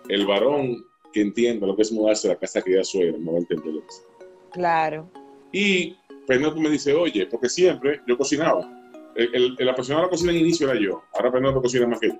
El 0.09 0.25
varón 0.25 0.85
que 1.13 1.21
entienda 1.21 1.67
lo 1.67 1.75
que 1.75 1.83
es 1.83 1.91
mudarse 1.91 2.27
a 2.27 2.33
la 2.33 2.39
casa 2.39 2.61
que 2.61 2.73
ya 2.73 2.83
suegra, 2.83 3.17
no 3.19 3.33
va 3.33 3.37
a 3.37 3.41
entender 3.41 3.73
lo 3.73 3.81
que 3.81 3.87
es. 3.87 4.05
Claro. 4.51 5.09
Y 5.51 5.95
Penélope 6.27 6.59
me 6.59 6.69
dice, 6.69 6.93
oye, 6.93 7.25
porque 7.27 7.49
siempre 7.49 8.01
yo 8.07 8.17
cocinaba. 8.17 8.69
El, 9.15 9.35
el, 9.35 9.55
el 9.59 9.69
apasionado 9.69 10.03
de 10.03 10.07
la 10.07 10.11
cocina 10.11 10.31
en 10.31 10.37
inicio 10.39 10.69
era 10.71 10.79
yo. 10.79 11.01
Ahora 11.13 11.31
Penélope 11.31 11.61
cocina 11.61 11.87
más 11.87 11.99
que 11.99 12.09
yo. 12.09 12.15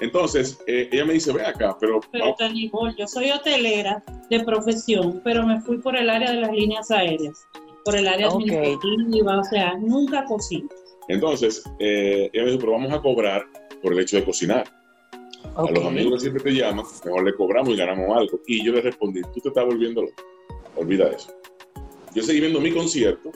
Entonces, 0.00 0.58
eh, 0.66 0.88
ella 0.92 1.04
me 1.04 1.12
dice, 1.14 1.32
ve 1.32 1.44
acá, 1.44 1.76
pero 1.78 2.00
Pero 2.10 2.24
vamos- 2.24 2.38
Tanibol, 2.38 2.96
yo 2.96 3.06
soy 3.06 3.30
hotelera 3.30 4.02
de 4.30 4.42
profesión, 4.44 5.20
pero 5.22 5.44
me 5.46 5.60
fui 5.60 5.76
por 5.78 5.94
el 5.96 6.08
área 6.08 6.30
de 6.32 6.40
las 6.40 6.52
líneas 6.52 6.90
aéreas, 6.90 7.46
por 7.84 7.94
el 7.96 8.08
área 8.08 8.28
Ok. 8.28 8.36
administrativa, 8.42 9.38
o 9.40 9.44
sea, 9.44 9.74
nunca 9.78 10.24
cocino. 10.24 10.68
Entonces, 11.08 11.62
eh, 11.80 12.30
ella 12.32 12.44
me 12.44 12.50
dijo, 12.52 12.60
pero 12.60 12.72
vamos 12.72 12.92
a 12.92 13.00
cobrar 13.02 13.44
por 13.82 13.92
el 13.92 13.98
hecho 14.00 14.16
de 14.16 14.24
cocinar. 14.24 14.64
A 15.56 15.70
los 15.70 15.84
amigos 15.84 16.14
que 16.14 16.20
siempre 16.20 16.42
te 16.44 16.50
llaman, 16.52 16.84
mejor 17.04 17.24
le 17.24 17.34
cobramos 17.34 17.70
y 17.70 17.76
ganamos 17.76 18.16
algo. 18.16 18.40
Y 18.46 18.64
yo 18.64 18.72
le 18.72 18.80
respondí, 18.82 19.20
tú 19.34 19.40
te 19.40 19.48
estás 19.48 19.66
volviendo 19.66 20.02
loco. 20.02 20.14
Olvida 20.76 21.08
eso. 21.08 21.32
Yo 22.14 22.22
seguí 22.22 22.40
viendo 22.40 22.60
mi 22.60 22.70
concierto 22.72 23.32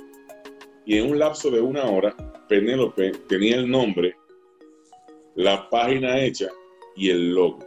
y 0.86 0.98
en 0.98 1.10
un 1.10 1.18
lapso 1.18 1.50
de 1.50 1.60
una 1.60 1.84
hora, 1.84 2.14
Penélope 2.48 3.12
tenía 3.28 3.56
el 3.56 3.70
nombre, 3.70 4.16
la 5.34 5.68
página 5.70 6.20
hecha 6.20 6.48
y 6.96 7.10
el 7.10 7.34
logo. 7.34 7.58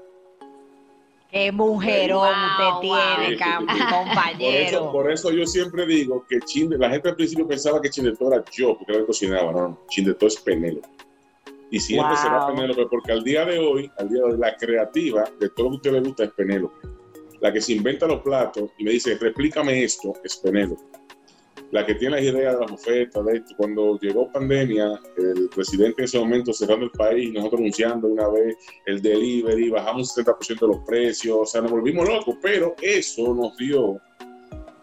Qué 1.29 1.51
mujerón 1.51 2.19
Wow, 2.19 2.79
usted 2.79 2.81
tiene, 2.81 3.29
wow. 3.36 3.39
cam- 3.39 3.65
Por 3.65 3.75
eso, 3.75 3.95
compañero. 4.05 4.91
por 4.93 5.12
eso 5.12 5.31
yo 5.31 5.45
siempre 5.45 5.86
digo 5.86 6.25
que 6.29 6.39
Chinde, 6.39 6.77
la 6.77 6.89
gente 6.89 7.09
al 7.09 7.15
principio 7.15 7.45
pensaba 7.45 7.81
que 7.81 7.89
Chindeto 7.89 8.31
era 8.31 8.43
yo, 8.51 8.77
porque 8.77 8.93
era 8.93 9.00
el 9.00 9.03
que 9.03 9.07
cocinaba. 9.07 9.51
No, 9.51 9.67
no, 9.67 9.79
Chindeto 9.89 10.25
es 10.27 10.38
Penélope. 10.38 10.88
Y 11.69 11.81
siempre 11.81 12.13
Wow. 12.15 12.17
será 12.24 12.47
Penélope, 12.47 12.86
porque 12.89 13.12
al 13.12 13.24
día 13.25 13.43
de 13.43 13.59
hoy, 13.59 13.91
al 13.97 14.07
día 14.07 14.19
de 14.19 14.24
hoy, 14.31 14.38
la 14.39 14.55
creativa 14.55 15.25
de 15.38 15.50
todo 15.50 15.65
lo 15.65 15.71
que 15.71 15.75
a 15.75 15.77
usted 15.77 15.91
le 15.91 16.00
gusta 16.00 16.24
es 16.24 16.31
Penélope. 16.31 16.88
La 17.41 17.51
que 17.51 17.59
se 17.62 17.74
inventa 17.74 18.07
los 18.07 18.21
platos 18.21 18.71
y 18.77 18.86
me 18.86 18.91
dice, 18.91 19.15
replícame 19.19 19.83
esto, 19.83 20.13
es 20.24 20.38
Penélope. 20.38 20.81
La 21.71 21.86
que 21.86 21.95
tiene 21.95 22.15
las 22.15 22.24
ideas 22.24 22.53
de 22.53 22.62
las 22.62 22.71
ofertas, 22.71 23.25
de 23.25 23.38
esto. 23.38 23.53
Cuando 23.57 24.00
llegó 24.00 24.31
pandemia, 24.31 25.00
el 25.17 25.50
presidente 25.53 26.01
en 26.01 26.05
ese 26.05 26.19
momento 26.19 26.53
cerrando 26.53 26.86
el 26.86 26.91
país, 26.91 27.33
nosotros 27.33 27.59
anunciando 27.59 28.07
una 28.07 28.29
vez 28.29 28.55
el 28.86 29.01
delivery, 29.01 29.69
bajamos 29.69 30.17
un 30.17 30.24
70% 30.24 30.59
de 30.59 30.67
los 30.67 30.79
precios, 30.86 31.38
o 31.38 31.45
sea, 31.45 31.62
nos 31.62 31.71
volvimos 31.71 32.07
locos, 32.07 32.36
pero 32.41 32.74
eso 32.81 33.33
nos 33.33 33.55
dio 33.57 34.00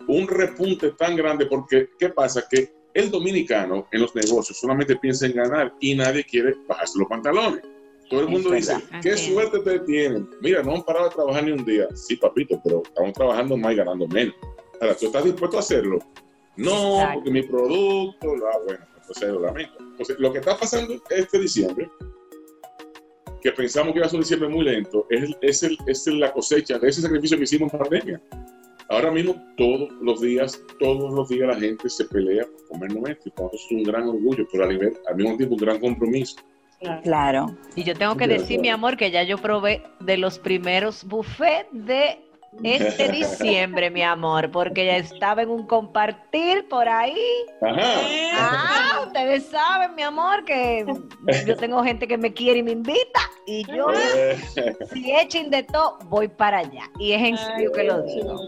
un 0.09 0.29
repunte 0.29 0.91
tan 0.93 1.17
grande 1.17 1.47
porque, 1.47 1.89
¿qué 1.99 2.11
pasa? 2.11 2.45
Que 2.51 2.75
el 2.93 3.11
dominicano 3.11 3.89
en 3.91 4.03
los 4.03 4.15
negocios 4.15 4.59
solamente 4.59 4.97
piensa 4.97 5.27
en 5.27 5.33
ganar 5.33 5.75
y 5.81 5.95
nadie 5.95 6.25
quiere 6.25 6.55
bajarse 6.69 6.99
los 6.99 7.09
pantalones. 7.09 7.63
Todo 8.09 8.21
el 8.21 8.29
mundo 8.29 8.51
dice, 8.51 8.77
qué 9.03 9.13
Así 9.13 9.33
suerte 9.33 9.59
ustedes 9.59 9.85
tienen. 9.87 10.29
Mira, 10.41 10.63
no 10.63 10.75
han 10.75 10.83
parado 10.83 11.09
de 11.09 11.15
trabajar 11.15 11.45
ni 11.45 11.53
un 11.53 11.65
día. 11.65 11.89
Sí, 11.95 12.17
papito, 12.17 12.61
pero 12.63 12.83
estamos 12.85 13.13
trabajando 13.15 13.57
más 13.57 13.73
y 13.73 13.77
ganando 13.77 14.07
menos. 14.09 14.35
Ahora, 14.81 14.95
¿tú 14.95 15.07
estás 15.07 15.25
dispuesto 15.25 15.57
a 15.57 15.61
hacerlo? 15.61 15.99
No, 16.57 16.95
Exacto. 16.95 17.15
porque 17.15 17.31
mi 17.31 17.43
producto, 17.43 18.35
ah, 18.53 18.59
bueno, 18.65 18.85
entonces 18.97 19.29
lo 19.29 19.41
lamento. 19.41 19.75
Entonces, 19.81 20.19
lo 20.19 20.33
que 20.33 20.39
está 20.39 20.57
pasando 20.57 20.95
este 21.11 21.39
diciembre, 21.39 21.91
que 23.43 23.53
pensamos 23.53 23.93
que 23.93 23.99
iba 23.99 24.07
a 24.07 24.09
ser 24.09 24.17
un 24.17 24.23
diciembre 24.23 24.49
muy 24.49 24.65
lento, 24.65 25.07
es, 25.11 25.31
es, 25.43 25.63
el, 25.63 25.77
es 25.87 26.07
la 26.07 26.33
cosecha 26.33 26.79
de 26.79 26.89
ese 26.89 27.03
sacrificio 27.03 27.37
que 27.37 27.45
hicimos 27.45 27.73
en 27.73 27.79
pandemia. 27.79 28.23
Ahora 28.89 29.11
mismo, 29.11 29.35
todos 29.57 29.91
los 30.01 30.21
días, 30.21 30.61
todos 30.79 31.13
los 31.13 31.29
días 31.29 31.49
la 31.49 31.59
gente 31.59 31.89
se 31.89 32.05
pelea 32.05 32.45
por 32.45 32.69
comer 32.69 32.95
nuestro, 32.95 33.33
nosotros 33.37 33.67
es 33.67 33.73
un 33.73 33.83
gran 33.83 34.09
orgullo, 34.09 34.47
pero 34.53 34.65
a 34.65 34.69
nivel, 34.69 34.97
al 35.09 35.17
mismo 35.17 35.37
tiempo 35.37 35.55
un 35.55 35.61
gran 35.61 35.81
compromiso. 35.81 36.37
Claro. 37.03 37.57
Y 37.77 37.85
yo 37.85 37.95
tengo 37.95 38.17
que 38.17 38.27
De 38.27 38.35
decir, 38.35 38.61
mi 38.61 38.69
amor, 38.69 38.97
que 38.97 39.11
ya 39.11 39.23
yo 39.23 39.39
probé 39.39 39.83
de 40.01 40.17
los 40.19 40.39
primeros 40.39 41.05
buffets 41.05 41.69
de 41.73 42.19
este 42.63 43.09
diciembre, 43.11 43.91
mi 43.91 44.03
amor, 44.03 44.51
porque 44.51 44.87
ya 44.87 44.97
estaba 44.97 45.43
en 45.43 45.51
un 45.51 45.67
compartir 45.67 46.67
por 46.69 46.89
ahí. 46.89 47.17
Ajá. 47.61 47.83
Ah, 48.37 49.01
ustedes 49.07 49.47
saben, 49.47 49.95
mi 49.95 50.03
amor, 50.03 50.45
que 50.45 50.87
yo 51.47 51.57
tengo 51.57 51.83
gente 51.83 52.07
que 52.07 52.17
me 52.17 52.33
quiere 52.33 52.61
y 52.61 52.63
me 52.63 52.73
invita. 52.73 53.21
Y 53.47 53.65
yo, 53.67 53.89
si 54.93 55.13
echen 55.13 55.51
de 55.51 55.63
todo, 55.65 55.99
voy 56.05 56.29
para 56.29 56.59
allá. 56.59 56.91
Y 56.99 57.13
es 57.13 57.23
en 57.23 57.37
serio 57.37 57.73
que 57.73 57.85
lo 57.85 58.03
digo. 58.03 58.41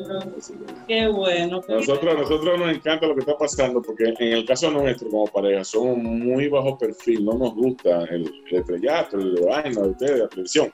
Qué 0.89 1.09
bueno. 1.09 1.61
Nosotros, 1.69 2.15
a 2.15 2.19
nosotros 2.19 2.59
nos 2.59 2.71
encanta 2.71 3.07
lo 3.07 3.15
que 3.15 3.21
está 3.21 3.37
pasando 3.37 3.83
porque 3.83 4.15
en 4.19 4.33
el 4.33 4.47
caso 4.47 4.71
nuestro 4.71 5.11
como 5.11 5.27
pareja 5.27 5.65
somos 5.65 5.99
muy 5.99 6.49
bajo 6.49 6.79
perfil, 6.79 7.25
no 7.25 7.35
nos 7.35 7.55
gusta 7.55 8.05
el, 8.05 8.33
el 8.51 8.59
estrellato, 8.59 9.19
el 9.19 9.39
vaina 9.45 9.83
de 9.83 9.89
ustedes, 9.89 10.19
la 10.21 10.29
televisión. 10.29 10.73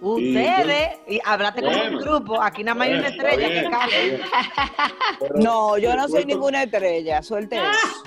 Ustedes, 0.00 0.90
y 1.08 1.18
háblate 1.24 1.60
como 1.62 1.76
un 1.76 1.98
grupo, 1.98 2.40
aquí 2.40 2.62
nada 2.62 2.76
más 2.76 2.88
hay 2.88 2.94
una 2.94 3.08
estrella 3.08 3.48
bien, 3.48 3.64
que. 3.70 4.20
Pero 5.20 5.34
No, 5.38 5.76
yo 5.78 5.96
no 5.96 6.08
soy 6.08 6.24
ninguna 6.24 6.62
estrella, 6.62 7.22
suelte 7.22 7.56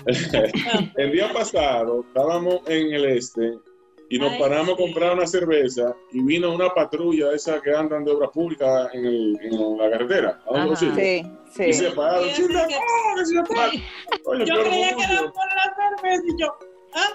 eso. 0.08 0.42
El 0.98 1.12
día 1.12 1.32
pasado 1.34 2.06
estábamos 2.08 2.62
en 2.68 2.94
el 2.94 3.06
este 3.06 3.54
y 4.10 4.20
nos 4.20 4.32
Ay, 4.34 4.40
paramos 4.40 4.74
a 4.74 4.78
sí. 4.78 4.84
comprar 4.84 5.14
una 5.14 5.26
cerveza 5.28 5.96
y 6.12 6.22
vino 6.24 6.54
una 6.54 6.70
patrulla 6.70 7.30
de 7.30 7.36
esas 7.38 7.62
que 7.62 7.74
andan 7.74 8.04
de 8.04 8.12
obras 8.12 8.30
públicas 8.32 8.90
en, 8.94 9.06
el- 9.06 9.38
en 9.42 9.78
la 9.78 9.90
carretera. 9.90 10.40
¿A 10.46 10.46
dónde 10.46 10.60
Ajá. 10.60 10.68
los 10.68 10.80
sitios? 10.80 10.98
Sí, 10.98 11.64
Y 11.64 11.74
sí. 11.74 11.86
se 11.86 11.92
pararon. 11.92 12.30
Sí, 12.30 12.36
"Chile, 12.48 12.60
sí, 12.68 12.76
que 13.30 13.36
yo 13.36 13.44
tal". 13.44 13.72
Oye, 14.26 14.46
Yo 14.46 14.56
qué 14.56 14.62
creía 14.70 14.96
que 14.96 15.04
era 15.04 15.22
por 15.22 15.48
la 15.56 15.76
cerveza 15.76 16.24
y 16.28 16.42
yo. 16.42 16.48
¿Ah? 16.96 17.10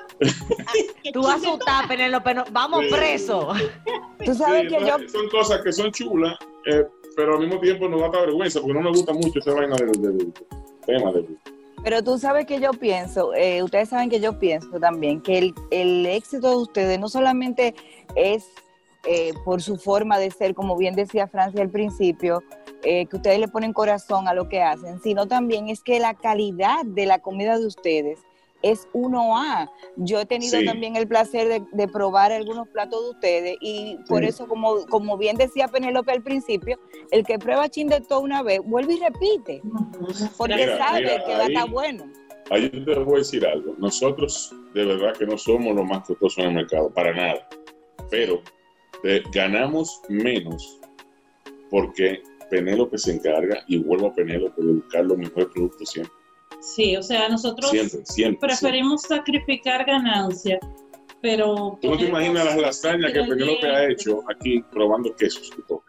Tú 1.13 1.27
asustas, 1.27 1.87
Penélope, 1.89 2.35
vamos 2.51 2.81
Sí. 2.89 2.95
presos. 2.95 3.57
Tú 4.25 4.35
sabes 4.35 4.63
Sí, 4.63 4.69
que 4.69 4.81
yo, 4.87 4.97
Son 5.09 5.29
cosas 5.29 5.61
que 5.63 5.73
son 5.73 5.93
chulas, 5.93 6.37
eh, 6.67 6.85
pero 7.17 7.35
al 7.35 7.41
mismo 7.47 7.61
tiempo 7.61 7.89
nos 7.89 8.01
da 8.01 8.21
vergüenza 8.21 8.61
porque 8.61 8.75
no 8.75 8.83
me 8.83 8.91
gusta 8.91 9.13
mucho 9.13 9.39
esa 9.39 9.53
vaina 9.55 9.77
del, 9.77 9.93
del- 9.93 10.19
del 10.19 10.33
tema 10.87 11.13
del. 11.13 11.39
pero 11.85 12.03
tú 12.03 12.19
sabes 12.19 12.47
que 12.47 12.59
yo 12.61 12.71
pienso, 12.73 13.33
eh, 13.35 13.63
ustedes 13.63 13.89
saben 13.91 14.09
que 14.11 14.21
yo 14.21 14.39
pienso 14.39 14.69
también 14.81 15.21
que 15.23 15.39
el, 15.39 15.55
el 15.71 16.07
éxito 16.07 16.51
de 16.51 16.57
ustedes 16.57 16.99
no 16.99 17.09
solamente 17.09 17.75
es 18.17 18.49
eh, 19.05 19.33
por 19.45 19.63
su 19.63 19.77
forma 19.77 20.19
de 20.19 20.31
ser, 20.33 20.55
como 20.55 20.77
bien 20.77 20.97
decía 20.97 21.29
Francia 21.29 21.63
al 21.63 21.71
principio, 21.71 22.43
eh, 22.83 23.07
que 23.07 23.17
ustedes 23.17 23.39
le 23.39 23.47
ponen 23.49 23.73
corazón 23.73 24.27
a 24.27 24.35
lo 24.35 24.49
que 24.49 24.63
hacen, 24.63 25.01
sino 25.01 25.27
también 25.29 25.69
es 25.69 25.81
que 25.83 26.01
la 26.01 26.15
calidad 26.15 26.85
de 26.85 27.07
la 27.07 27.21
comida 27.21 27.57
de 27.59 27.67
ustedes 27.67 28.19
es 28.63 28.89
1A. 28.93 29.71
Yo 29.97 30.21
he 30.21 30.27
tenido 30.27 30.59
Sí. 30.59 30.65
también 30.65 30.97
el 30.97 31.07
placer 31.07 31.49
de, 31.49 31.63
de 31.73 31.89
probar 31.89 32.33
algunos 32.33 32.69
platos 32.69 33.03
de 33.05 33.11
ustedes 33.11 33.57
y 33.61 33.99
por 34.09 34.23
Sí. 34.23 34.29
eso, 34.29 34.47
como, 34.49 34.87
como 34.87 35.17
bien 35.17 35.37
decía 35.37 35.69
Penélope 35.69 36.13
al 36.13 36.23
principio, 36.23 36.79
el 37.11 37.25
que 37.25 37.39
prueba 37.39 37.69
chin 37.69 37.89
de 37.89 38.01
todo 38.01 38.21
una 38.21 38.43
vez, 38.43 38.61
vuelve 38.65 38.95
y 38.95 39.01
repite, 39.01 39.63
porque 40.39 40.55
Mira, 40.57 40.79
sabe 40.79 41.01
mira, 41.01 41.25
que 41.25 41.33
va 41.33 41.39
a 41.45 41.47
estar 41.47 41.71
bueno. 41.71 42.05
Ahí 42.51 42.69
te 42.71 42.95
voy 43.01 43.15
a 43.17 43.19
decir 43.19 43.45
algo. 43.47 43.75
Nosotros, 43.79 44.55
de 44.73 44.85
verdad, 44.85 45.17
que 45.17 45.27
no 45.27 45.37
somos 45.37 45.75
los 45.75 45.85
más 45.85 46.07
costosos 46.07 46.39
en 46.39 46.45
el 46.51 46.55
mercado, 46.55 46.91
para 46.95 47.13
nada. 47.13 47.49
Pero 48.11 48.41
eh, 49.03 49.23
ganamos 49.33 50.01
menos 50.09 50.81
porque 51.71 52.23
Penélope 52.49 52.97
se 52.99 53.13
encarga, 53.15 53.65
y 53.67 53.79
vuelvo 53.79 54.07
a 54.07 54.15
Penélope, 54.15 54.63
de 54.63 54.73
buscar 54.75 55.05
los 55.05 55.19
mejores 55.19 55.49
productos 55.53 55.91
siempre. 55.91 56.15
Sí, 56.61 56.97
o 56.97 57.03
sea, 57.03 57.29
nosotros 57.29 57.71
Siempre, 57.71 57.91
siempre. 57.91 58.13
siempre. 58.15 58.49
preferimos 58.49 59.03
sacrificar 59.03 59.85
ganancia, 59.85 60.59
pero... 61.23 61.79
Tú 61.81 61.91
no 61.91 61.97
te 61.99 62.05
imaginas 62.07 62.45
las 62.45 62.57
lasañas 62.57 63.13
que 63.13 63.23
Penélope 63.23 63.67
ha 63.69 63.89
hecho 63.91 64.23
aquí 64.31 64.63
probando 64.71 65.15
quesos 65.17 65.51
y 65.57 65.63
todo. 65.63 65.83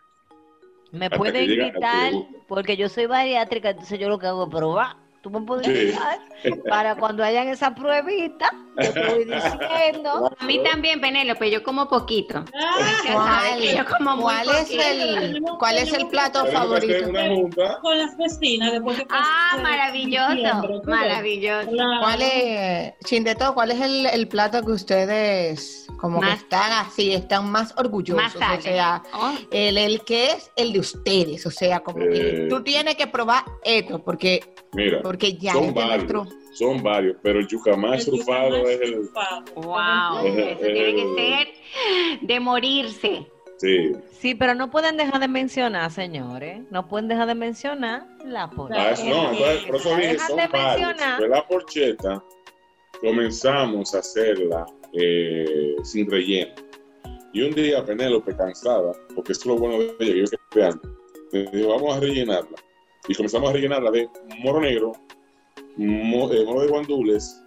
Me 0.91 1.05
Hasta 1.07 1.17
puede 1.17 1.43
invitar, 1.43 2.13
porque 2.47 2.77
yo 2.77 2.87
soy 2.89 3.07
bariátrica, 3.07 3.71
entonces 3.71 3.99
yo 3.99 4.07
lo 4.09 4.17
que 4.19 4.27
hago 4.27 4.43
es 4.45 4.49
probar. 4.49 4.95
Tú 5.21 5.29
me 5.29 5.41
puedes 5.41 5.65
Sí. 5.67 5.73
invitar 5.73 6.19
para 6.69 6.95
cuando 6.95 7.23
hayan 7.23 7.47
esa 7.49 7.73
pruebita, 7.75 8.49
te 8.77 9.25
diciendo. 9.25 10.31
A 10.39 10.45
mí 10.45 10.61
también, 10.63 11.01
Penélope, 11.01 11.49
yo 11.51 11.63
como 11.63 11.87
poquito. 11.87 12.43
Ah, 12.53 13.55
que 13.57 13.75
yo 13.75 13.83
como 13.97 14.21
¿Cuál 14.21 14.47
es 14.49 14.61
poquito. 14.63 14.83
el, 14.83 15.41
cuál 15.59 15.77
es 15.77 15.93
el 15.93 16.07
plato 16.07 16.45
favorito? 16.47 17.09
con 17.81 17.97
las 17.97 18.17
vecinas 18.17 18.71
después 18.73 18.97
que 18.97 19.05
Ah, 19.09 19.57
maravilloso, 19.61 20.81
maravilloso. 20.85 21.69
¿Cuál 22.01 22.21
es, 22.21 22.93
sin 23.01 23.23
de 23.23 23.35
todo, 23.35 23.53
cuál 23.53 23.71
es 23.71 23.81
el, 23.81 24.05
el 24.07 24.27
plato 24.27 24.61
que 24.63 24.71
ustedes 24.71 25.87
como 25.99 26.21
que 26.21 26.31
están 26.31 26.71
así, 26.73 27.13
están 27.13 27.49
más 27.51 27.73
orgullosos? 27.77 28.21
Más 28.23 28.35
o 28.35 28.61
sea, 28.61 29.01
Oh, 29.13 29.33
el, 29.51 29.77
el 29.77 30.01
que 30.03 30.31
es 30.31 30.51
el 30.55 30.73
de 30.73 30.79
ustedes, 30.79 31.45
o 31.45 31.51
sea, 31.51 31.79
como 31.79 31.99
que 31.99 32.45
Eh. 32.45 32.47
tú 32.49 32.63
tienes 32.63 32.95
que 32.95 33.07
probar 33.07 33.43
esto, 33.63 34.03
porque, 34.03 34.41
Mira, 34.73 35.01
porque 35.01 35.33
ya 35.37 35.53
son 35.53 35.67
de 35.67 35.71
varios. 35.73 35.97
nuestro... 36.11 36.27
Son 36.53 36.81
varios, 36.81 37.17
pero 37.21 37.39
el 37.39 37.47
yucamás 37.47 37.99
El 37.99 38.05
trufado 38.05 38.49
yucamán 38.49 38.66
es 38.69 38.81
el. 38.81 38.93
trufado. 38.93 39.43
wow, 39.55 40.25
eso 40.25 40.57
tiene 40.59 40.95
que 40.95 41.15
ser 41.15 42.17
de 42.21 42.39
morirse. 42.39 43.27
Sí. 43.57 43.91
Sí, 44.11 44.35
pero 44.35 44.53
no 44.53 44.69
pueden 44.69 44.97
dejar 44.97 45.19
de 45.19 45.27
mencionar, 45.27 45.89
señores. 45.91 46.61
No 46.69 46.87
pueden 46.87 47.07
dejar 47.07 47.27
de 47.27 47.35
mencionar 47.35 48.05
la 48.23 48.49
porcheta. 48.49 48.81
Ah, 48.83 48.91
es- 48.91 49.03
no, 49.05 49.31
entonces, 49.31 49.63
por 49.65 49.75
eso 49.77 49.89
dije, 49.95 50.07
Dejan 50.13 50.27
son 50.27 50.37
de 50.37 50.47
mencionar. 50.47 51.17
Pues 51.17 51.29
la 51.31 51.47
porcheta 51.47 52.23
comenzamos 53.01 53.93
a 53.95 53.99
hacerla 53.99 54.65
eh, 54.93 55.75
sin 55.83 56.09
relleno. 56.09 56.53
Y 57.33 57.41
un 57.41 57.53
día 57.53 57.83
Penélope, 57.85 58.35
cansada, 58.35 58.93
porque 59.15 59.33
esto 59.33 59.43
es 59.43 59.55
lo 59.55 59.57
bueno 59.57 59.77
de 59.79 59.85
ella, 59.99 60.13
que 60.13 60.19
yo 60.21 60.25
que 60.27 60.37
creando, 60.49 60.81
me 61.31 61.43
dijo, 61.51 61.69
vamos 61.69 61.97
a 61.97 61.99
rellenarla. 61.99 62.57
Y 63.07 63.13
comenzamos 63.15 63.49
a 63.49 63.53
rellenarla 63.53 63.91
de 63.91 64.07
moro 64.39 64.61
negro, 64.61 64.93
mo- 65.75 66.31
eh, 66.31 66.43
moro 66.45 66.61
de 66.61 66.67
guandules, 66.67 67.41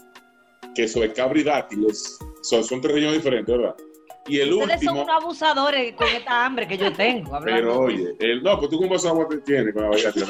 queso 0.74 1.00
de 1.00 1.12
cabra 1.12 1.38
y 1.40 1.42
dátiles. 1.44 2.18
Son, 2.42 2.62
son 2.64 2.80
tres 2.80 2.94
rellenos 2.94 3.14
diferentes, 3.16 3.56
¿verdad? 3.56 3.74
Y 4.26 4.38
el 4.40 4.52
Ustedes 4.52 4.80
son 4.82 4.88
último... 4.98 5.02
unos 5.04 5.22
abusadores 5.22 5.94
con 5.94 6.06
esta 6.08 6.44
hambre 6.46 6.68
que 6.68 6.76
yo 6.78 6.92
tengo. 6.92 7.34
hablando. 7.34 7.60
Pero 7.62 7.80
oye, 7.80 8.14
el, 8.20 8.42
no, 8.42 8.58
pues 8.58 8.70
tú 8.70 8.78
cómo 8.78 8.94
agua 8.94 9.26
te 9.28 9.38
tienes 9.38 9.72
con 9.74 9.82
la 9.82 9.88
variación. 9.90 10.28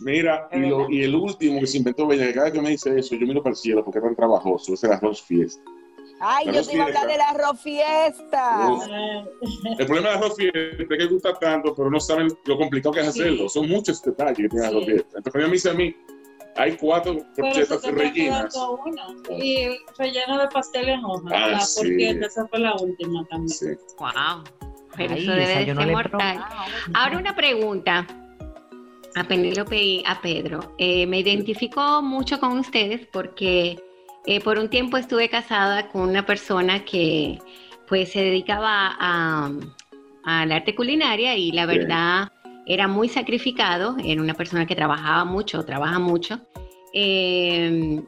Mira, 0.00 0.48
y, 0.52 0.58
lo- 0.60 0.90
y 0.90 1.02
el 1.04 1.14
último 1.14 1.58
que 1.60 1.66
se 1.66 1.78
inventó 1.78 2.06
Bella, 2.06 2.26
que 2.26 2.34
cada 2.34 2.44
vez 2.46 2.52
que 2.54 2.60
me 2.60 2.70
dice 2.70 2.98
eso, 2.98 3.14
yo 3.14 3.26
miro 3.26 3.42
para 3.42 3.52
el 3.52 3.56
cielo 3.56 3.82
porque 3.84 3.98
es 3.98 4.04
tan 4.04 4.14
trabajoso, 4.14 4.74
es 4.74 4.84
el 4.84 4.92
arroz 4.92 5.22
fiesta. 5.22 5.62
Ay, 6.20 6.46
yo 6.52 6.62
te 6.64 6.74
iba 6.74 6.84
a 6.84 6.86
hablar 6.86 7.06
del 7.06 7.20
arroz 7.20 7.60
fiesta. 7.60 8.68
Uf. 8.70 8.86
El 9.78 9.86
problema 9.86 10.10
del 10.10 10.18
arroz 10.18 10.36
fiesta 10.36 10.58
es 10.82 10.88
que 10.98 11.06
gusta 11.06 11.34
tanto, 11.38 11.74
pero 11.74 11.90
no 11.90 11.98
saben 12.00 12.28
lo 12.44 12.56
complicado 12.58 12.92
que 12.94 13.00
es 13.00 13.12
Sí. 13.14 13.20
hacerlo. 13.20 13.48
Son 13.48 13.68
muchos 13.68 14.02
detalles 14.02 14.36
que 14.36 14.48
tiene 14.48 14.66
el 14.66 14.70
arroz 14.72 14.84
Sí. 14.84 14.90
fiesta. 14.92 15.18
Entonces, 15.18 15.32
cuando 15.32 15.38
ella 15.40 15.48
me 15.48 15.52
dice 15.54 15.70
a 15.70 15.74
mí, 15.74 15.96
hay 16.56 16.76
cuatro 16.76 17.18
está 17.36 17.90
rellenas. 17.90 18.56
Y 19.38 19.56
el 19.56 19.78
relleno 19.98 20.38
de 20.38 20.48
pastel 20.48 20.88
en 20.88 21.04
hoja. 21.04 21.28
Ah, 21.32 21.48
la 21.48 21.60
sí. 21.60 21.80
porqueta, 21.80 22.26
esa 22.26 22.46
fue 22.48 22.58
la 22.60 22.74
última 22.74 23.24
también. 23.26 23.48
Sí. 23.48 23.66
Wow. 23.98 24.44
Pero 24.96 25.14
Ay, 25.14 25.22
eso 25.22 25.32
debe 25.32 25.46
de 25.46 25.64
ser 25.66 25.76
la 25.76 25.86
mortal. 25.86 26.44
Ahora 26.94 27.18
una 27.18 27.36
pregunta 27.36 28.06
a 29.14 29.24
Penélope 29.24 29.82
y 29.82 30.02
a 30.06 30.20
Pedro. 30.20 30.74
Eh, 30.78 31.06
me 31.06 31.20
identifico 31.20 32.02
mucho 32.02 32.38
con 32.38 32.58
ustedes 32.58 33.06
porque 33.12 33.78
eh, 34.26 34.40
por 34.40 34.58
un 34.58 34.68
tiempo 34.68 34.96
estuve 34.96 35.28
casada 35.28 35.88
con 35.88 36.02
una 36.02 36.24
persona 36.24 36.84
que 36.84 37.38
pues 37.88 38.12
se 38.12 38.20
dedicaba 38.20 38.96
a, 38.98 39.50
al 40.24 40.52
arte 40.52 40.74
culinaria 40.74 41.36
y 41.36 41.52
la 41.52 41.66
Bien. 41.66 41.80
verdad 41.80 42.32
era 42.66 42.88
muy 42.88 43.08
sacrificado, 43.08 43.96
era 44.04 44.20
una 44.20 44.34
persona 44.34 44.66
que 44.66 44.74
trabajaba 44.74 45.24
mucho, 45.24 45.64
trabaja 45.64 45.98
mucho. 45.98 46.40
eh, 46.92 48.00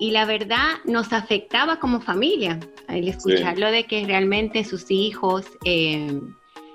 y 0.00 0.10
la 0.10 0.24
verdad 0.26 0.78
nos 0.84 1.12
afectaba 1.12 1.78
como 1.78 2.00
familia 2.00 2.58
el 2.88 3.08
escucharlo 3.08 3.70
de 3.70 3.84
que 3.84 4.04
realmente 4.04 4.64
sus 4.64 4.90
hijos 4.90 5.46
eh, 5.64 6.20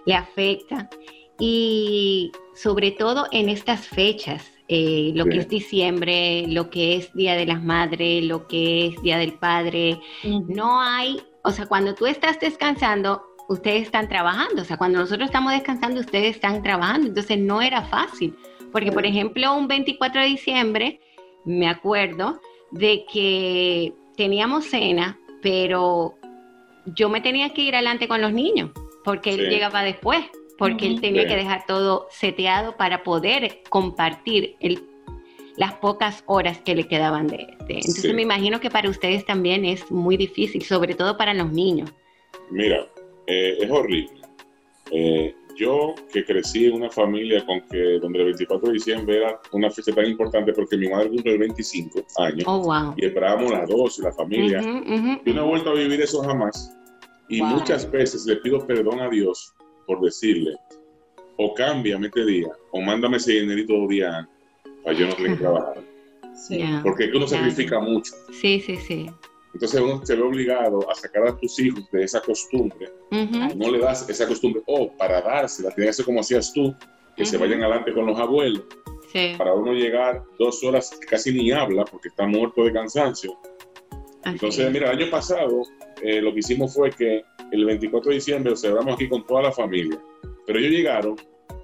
le 0.05 0.13
afecta 0.15 0.89
y 1.37 2.31
sobre 2.55 2.91
todo 2.91 3.27
en 3.31 3.49
estas 3.49 3.87
fechas, 3.87 4.49
eh, 4.69 5.11
lo 5.15 5.25
Sí. 5.25 5.29
que 5.31 5.37
es 5.39 5.49
diciembre, 5.49 6.45
lo 6.47 6.69
que 6.69 6.95
es 6.95 7.13
Día 7.13 7.35
de 7.35 7.45
las 7.45 7.61
Madres, 7.63 8.23
lo 8.23 8.47
que 8.47 8.87
es 8.87 9.01
Día 9.01 9.17
del 9.17 9.33
Padre, 9.33 9.99
no 10.47 10.81
hay, 10.81 11.21
o 11.43 11.51
sea, 11.51 11.65
cuando 11.67 11.93
tú 11.95 12.05
estás 12.07 12.39
descansando, 12.39 13.21
ustedes 13.49 13.81
están 13.83 14.07
trabajando, 14.07 14.61
o 14.61 14.65
sea, 14.65 14.77
cuando 14.77 14.99
nosotros 14.99 15.25
estamos 15.27 15.51
descansando, 15.51 15.99
ustedes 15.99 16.35
están 16.35 16.63
trabajando, 16.63 17.07
entonces 17.07 17.37
no 17.37 17.61
era 17.61 17.81
fácil, 17.81 18.35
porque 18.71 18.91
por 18.91 19.05
ejemplo, 19.05 19.53
un 19.57 19.67
24 19.67 20.21
de 20.21 20.27
diciembre, 20.27 20.99
me 21.45 21.67
acuerdo 21.67 22.39
de 22.71 23.05
que 23.11 23.93
teníamos 24.15 24.65
cena, 24.65 25.19
pero 25.41 26.15
yo 26.85 27.09
me 27.09 27.21
tenía 27.21 27.49
que 27.53 27.61
ir 27.63 27.75
adelante 27.75 28.07
con 28.07 28.21
los 28.21 28.31
niños, 28.31 28.71
porque 29.03 29.33
él 29.33 29.49
llegaba 29.49 29.81
después, 29.83 30.23
porque 30.57 30.85
él 30.87 31.01
tenía 31.01 31.23
Sí. 31.23 31.27
que 31.29 31.35
dejar 31.35 31.65
todo 31.65 32.07
seteado 32.11 32.77
para 32.77 33.01
poder 33.03 33.61
compartir 33.69 34.55
el, 34.59 34.83
las 35.57 35.73
pocas 35.73 36.23
horas 36.27 36.59
que 36.59 36.75
le 36.75 36.87
quedaban 36.87 37.27
de, 37.27 37.37
de- 37.67 37.75
Entonces 37.75 38.03
Sí. 38.03 38.13
me 38.13 38.21
imagino 38.21 38.59
que 38.59 38.69
para 38.69 38.89
ustedes 38.89 39.25
también 39.25 39.65
es 39.65 39.89
muy 39.89 40.17
difícil, 40.17 40.61
sobre 40.63 40.93
todo 40.95 41.17
para 41.17 41.33
los 41.33 41.51
niños. 41.51 41.91
Mira, 42.51 42.85
eh, 43.29 43.57
es 43.61 43.69
horrible. 43.69 44.21
Eh, 44.91 45.35
yo 45.55 45.93
que 46.11 46.23
crecí 46.25 46.65
en 46.67 46.73
una 46.75 46.89
familia 46.89 47.45
con 47.45 47.61
que 47.67 47.99
donde 47.99 48.19
el 48.19 48.25
24 48.25 48.67
de 48.67 48.73
diciembre 48.73 49.17
era 49.17 49.39
una 49.51 49.69
fecha 49.69 49.91
tan 49.93 50.05
importante 50.05 50.53
porque 50.53 50.77
mi 50.77 50.87
madre 50.89 51.09
cumple 51.09 51.33
el 51.33 51.37
25 51.39 51.99
años 52.17 52.43
Oh, 52.47 52.59
wow. 52.63 52.93
y 52.97 53.05
esperábamos 53.05 53.51
las 53.51 53.67
dos 53.69 53.99
y 53.99 54.01
la 54.03 54.11
familia. 54.13 54.61
Ujú, 54.61 54.93
ujú, 54.93 55.21
Yo 55.25 55.33
no 55.33 55.41
he 55.43 55.47
vuelto 55.47 55.69
a 55.71 55.73
vivir 55.75 56.01
eso 56.01 56.21
jamás 56.23 56.73
y 57.27 57.39
Wow. 57.41 57.49
muchas 57.49 57.89
veces 57.91 58.25
le 58.25 58.37
pido 58.37 58.65
perdón 58.65 58.99
a 59.01 59.09
Dios 59.09 59.53
por 59.85 59.99
decirle 60.01 60.55
o 61.37 61.53
cámbiame 61.53 62.07
este 62.07 62.25
día 62.25 62.47
o 62.71 62.81
mándame 62.81 63.17
ese 63.17 63.33
dinerito 63.33 63.73
dos 63.73 63.89
días 63.89 64.13
antes 64.13 64.33
para 64.83 64.97
yo 64.97 65.07
no 65.07 65.13
tener 65.15 65.31
que 65.33 65.37
trabajar. 65.37 65.83
Sí. 66.35 66.63
Porque 66.83 67.03
es 67.05 67.11
que 67.11 67.17
uno 67.17 67.27
sacrifica 67.27 67.79
mucho. 67.81 68.13
Sí, 68.31 68.59
sí, 68.61 68.77
sí. 68.77 69.07
Entonces 69.53 69.81
uno 69.81 70.05
se 70.05 70.15
ve 70.15 70.21
obligado 70.21 70.89
a 70.89 70.95
sacar 70.95 71.27
a 71.27 71.35
tus 71.37 71.59
hijos 71.59 71.83
de 71.91 72.03
esa 72.03 72.21
costumbre 72.21 72.87
Ujú, 73.11 73.57
no 73.57 73.71
le 73.71 73.79
das 73.79 74.07
esa 74.09 74.27
costumbre, 74.27 74.61
o 74.67 74.91
para 74.95 75.21
dársela, 75.21 75.71
tiene 75.71 75.87
que 75.89 75.93
ser 75.93 76.05
como 76.05 76.19
hacías 76.19 76.53
tú, 76.53 76.75
que 77.15 77.25
se 77.25 77.35
Ujú. 77.35 77.45
vayan 77.45 77.63
adelante 77.63 77.93
con 77.93 78.05
los 78.05 78.19
abuelos, 78.19 78.63
Sí, 79.11 79.33
para 79.37 79.53
uno 79.55 79.73
llegar 79.73 80.23
dos 80.37 80.63
horas, 80.63 80.91
casi 81.09 81.33
ni 81.33 81.51
habla 81.51 81.83
porque 81.83 82.09
está 82.09 82.27
muerto 82.27 82.63
de 82.63 82.71
cansancio. 82.73 83.35
así 84.23 84.35
Entonces, 84.35 84.67
es. 84.67 84.71
mira, 84.71 84.91
el 84.91 85.01
año 85.01 85.09
pasado 85.09 85.63
eh, 86.03 86.21
lo 86.21 86.31
que 86.31 86.39
hicimos 86.39 86.73
fue 86.75 86.91
que 86.91 87.23
el 87.51 87.65
24 87.65 88.09
de 88.09 88.15
diciembre 88.15 88.51
lo 88.51 88.55
celebramos 88.55 88.93
aquí 88.93 89.09
con 89.09 89.25
toda 89.25 89.41
la 89.41 89.51
familia, 89.51 89.99
pero 90.45 90.59
ellos 90.59 90.71
llegaron 90.71 91.15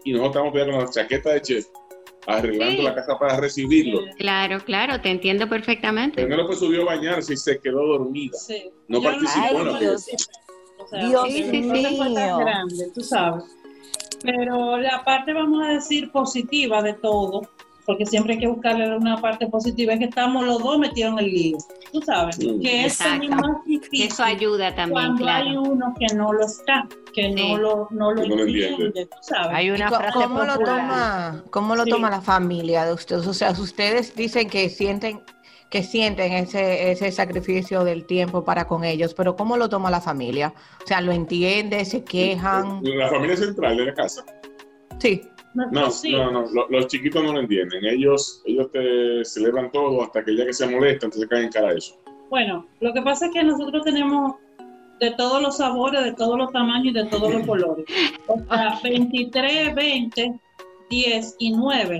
y 0.04 0.12
nosotros 0.12 0.30
estábamos 0.32 0.54
todavía 0.54 0.74
con 0.76 0.84
la 0.86 0.90
chaqueta 0.90 1.34
de 1.34 1.42
chef, 1.42 1.66
arreglando 2.28 2.78
Sí. 2.78 2.82
la 2.84 2.96
casa 2.96 3.18
para 3.20 3.38
recibirlo. 3.40 4.02
Claro, 4.18 4.60
claro, 4.64 5.00
te 5.02 5.10
entiendo 5.10 5.48
perfectamente. 5.48 6.22
Penélope 6.24 6.56
subió 6.56 6.82
a 6.84 6.96
bañarse 6.96 7.34
y 7.34 7.38
se 7.38 7.60
quedó 7.60 7.86
dormida. 7.86 8.38
Sí. 8.38 8.70
No 8.88 9.00
Yo 9.02 9.04
participó 9.10 9.60
en 9.62 9.72
la 9.74 9.80
Dios. 9.80 10.06
fiesta. 10.06 10.40
O 10.80 10.88
sea, 10.88 11.08
Dios 11.08 11.24
Sí, 11.30 11.62
no 11.62 11.74
mío. 11.74 12.38
grande, 12.38 12.92
tú 12.94 13.02
sabes. 13.02 13.44
Pero 14.24 14.78
la 14.78 15.04
parte, 15.04 15.34
vamos 15.34 15.64
a 15.66 15.70
decir, 15.70 16.12
positiva 16.12 16.82
de 16.82 16.94
todo, 16.94 17.42
porque 17.86 18.06
siempre 18.06 18.34
hay 18.34 18.40
que 18.40 18.48
buscarle 18.48 18.96
una 18.98 19.18
parte 19.22 19.48
positiva, 19.48 19.94
es 19.94 20.00
que 20.00 20.06
estamos 20.06 20.44
los 20.46 20.62
dos 20.62 20.80
metidos 20.80 21.14
en 21.14 21.20
el 21.20 21.32
lío. 21.32 21.58
Tú 21.92 22.02
sabes, 22.02 22.38
Mm. 22.40 22.60
que 22.62 22.86
es 22.86 22.94
Exacto. 22.94 23.12
también 23.30 23.36
más 23.36 23.66
difícil 23.66 24.08
Eso 24.08 24.24
ayuda 24.24 24.76
también, 24.76 24.92
cuando 25.16 25.28
hay 25.30 25.56
uno 25.56 25.94
que 26.00 26.16
no 26.16 26.34
lo 26.34 26.46
está, 26.46 26.88
que 27.14 27.24
Sí. 27.24 27.34
no 27.34 27.58
lo, 27.58 27.88
no 27.92 28.12
lo 28.12 28.26
no 28.26 28.40
entiende. 28.42 28.66
entiende, 28.68 29.06
tú 29.06 29.18
sabes. 29.22 29.52
Hay 29.54 29.70
una 29.70 29.90
frase 29.90 30.14
¿Cómo 30.14 30.44
lo 30.44 30.58
toma, 30.60 31.44
cómo 31.52 31.76
lo 31.76 31.84
Sí. 31.84 31.90
toma 31.92 32.10
la 32.10 32.22
familia 32.22 32.86
de 32.86 32.94
ustedes? 32.94 33.26
O 33.28 33.34
sea, 33.34 33.52
ustedes 33.52 34.16
dicen 34.16 34.50
que 34.50 34.70
sienten 34.70 35.22
que 35.72 35.82
sienten 35.84 36.32
ese, 36.32 36.92
ese 36.92 37.12
sacrificio 37.12 37.84
del 37.84 38.06
tiempo 38.06 38.46
para 38.46 38.66
con 38.68 38.84
ellos, 38.86 39.14
pero 39.16 39.36
¿cómo 39.36 39.58
lo 39.58 39.68
toma 39.68 39.90
la 39.90 40.00
familia? 40.00 40.54
O 40.84 40.88
sea, 40.88 41.02
¿lo 41.02 41.12
entiende? 41.12 41.84
¿Se 41.86 42.04
quejan? 42.04 42.82
La 42.84 43.10
familia 43.10 43.36
central 43.36 43.76
de 43.76 43.86
la 43.88 43.94
casa. 43.94 44.24
Sí. 45.00 45.22
No, 45.56 45.66
no, 46.12 46.32
no, 46.32 46.42
lo- 46.52 46.68
los 46.70 46.88
chiquitos 46.88 47.24
no 47.24 47.34
lo 47.34 47.40
entienden. 47.40 47.86
Ellos, 47.86 48.42
ellos 48.46 48.70
te 48.72 49.24
celebran 49.26 49.72
todo 49.72 50.04
hasta 50.04 50.24
que 50.24 50.36
ya 50.36 50.46
que 50.46 50.54
se 50.54 50.68
molestan, 50.68 51.08
entonces 51.08 51.28
caen 51.30 51.46
en 51.46 51.52
cara 51.52 51.74
eso. 51.74 51.96
Bueno, 52.30 52.66
lo 52.82 52.94
que 52.94 53.02
pasa 53.02 53.28
es 53.28 53.32
que 53.34 53.44
nosotros 53.44 53.84
tenemos 53.84 54.36
de 55.00 55.12
todos 55.12 55.42
los 55.42 55.58
sabores, 55.58 56.04
de 56.04 56.14
todos 56.14 56.38
los 56.38 56.52
tamaños 56.52 56.88
y 56.88 56.94
de 56.94 57.06
todos 57.06 57.34
los 57.34 57.44
colores. 57.48 57.86
O 58.28 58.38
sea, 58.50 58.80
23, 58.84 59.74
20, 59.76 60.40
10 60.90 61.36
y 61.40 61.52
9. 61.54 62.00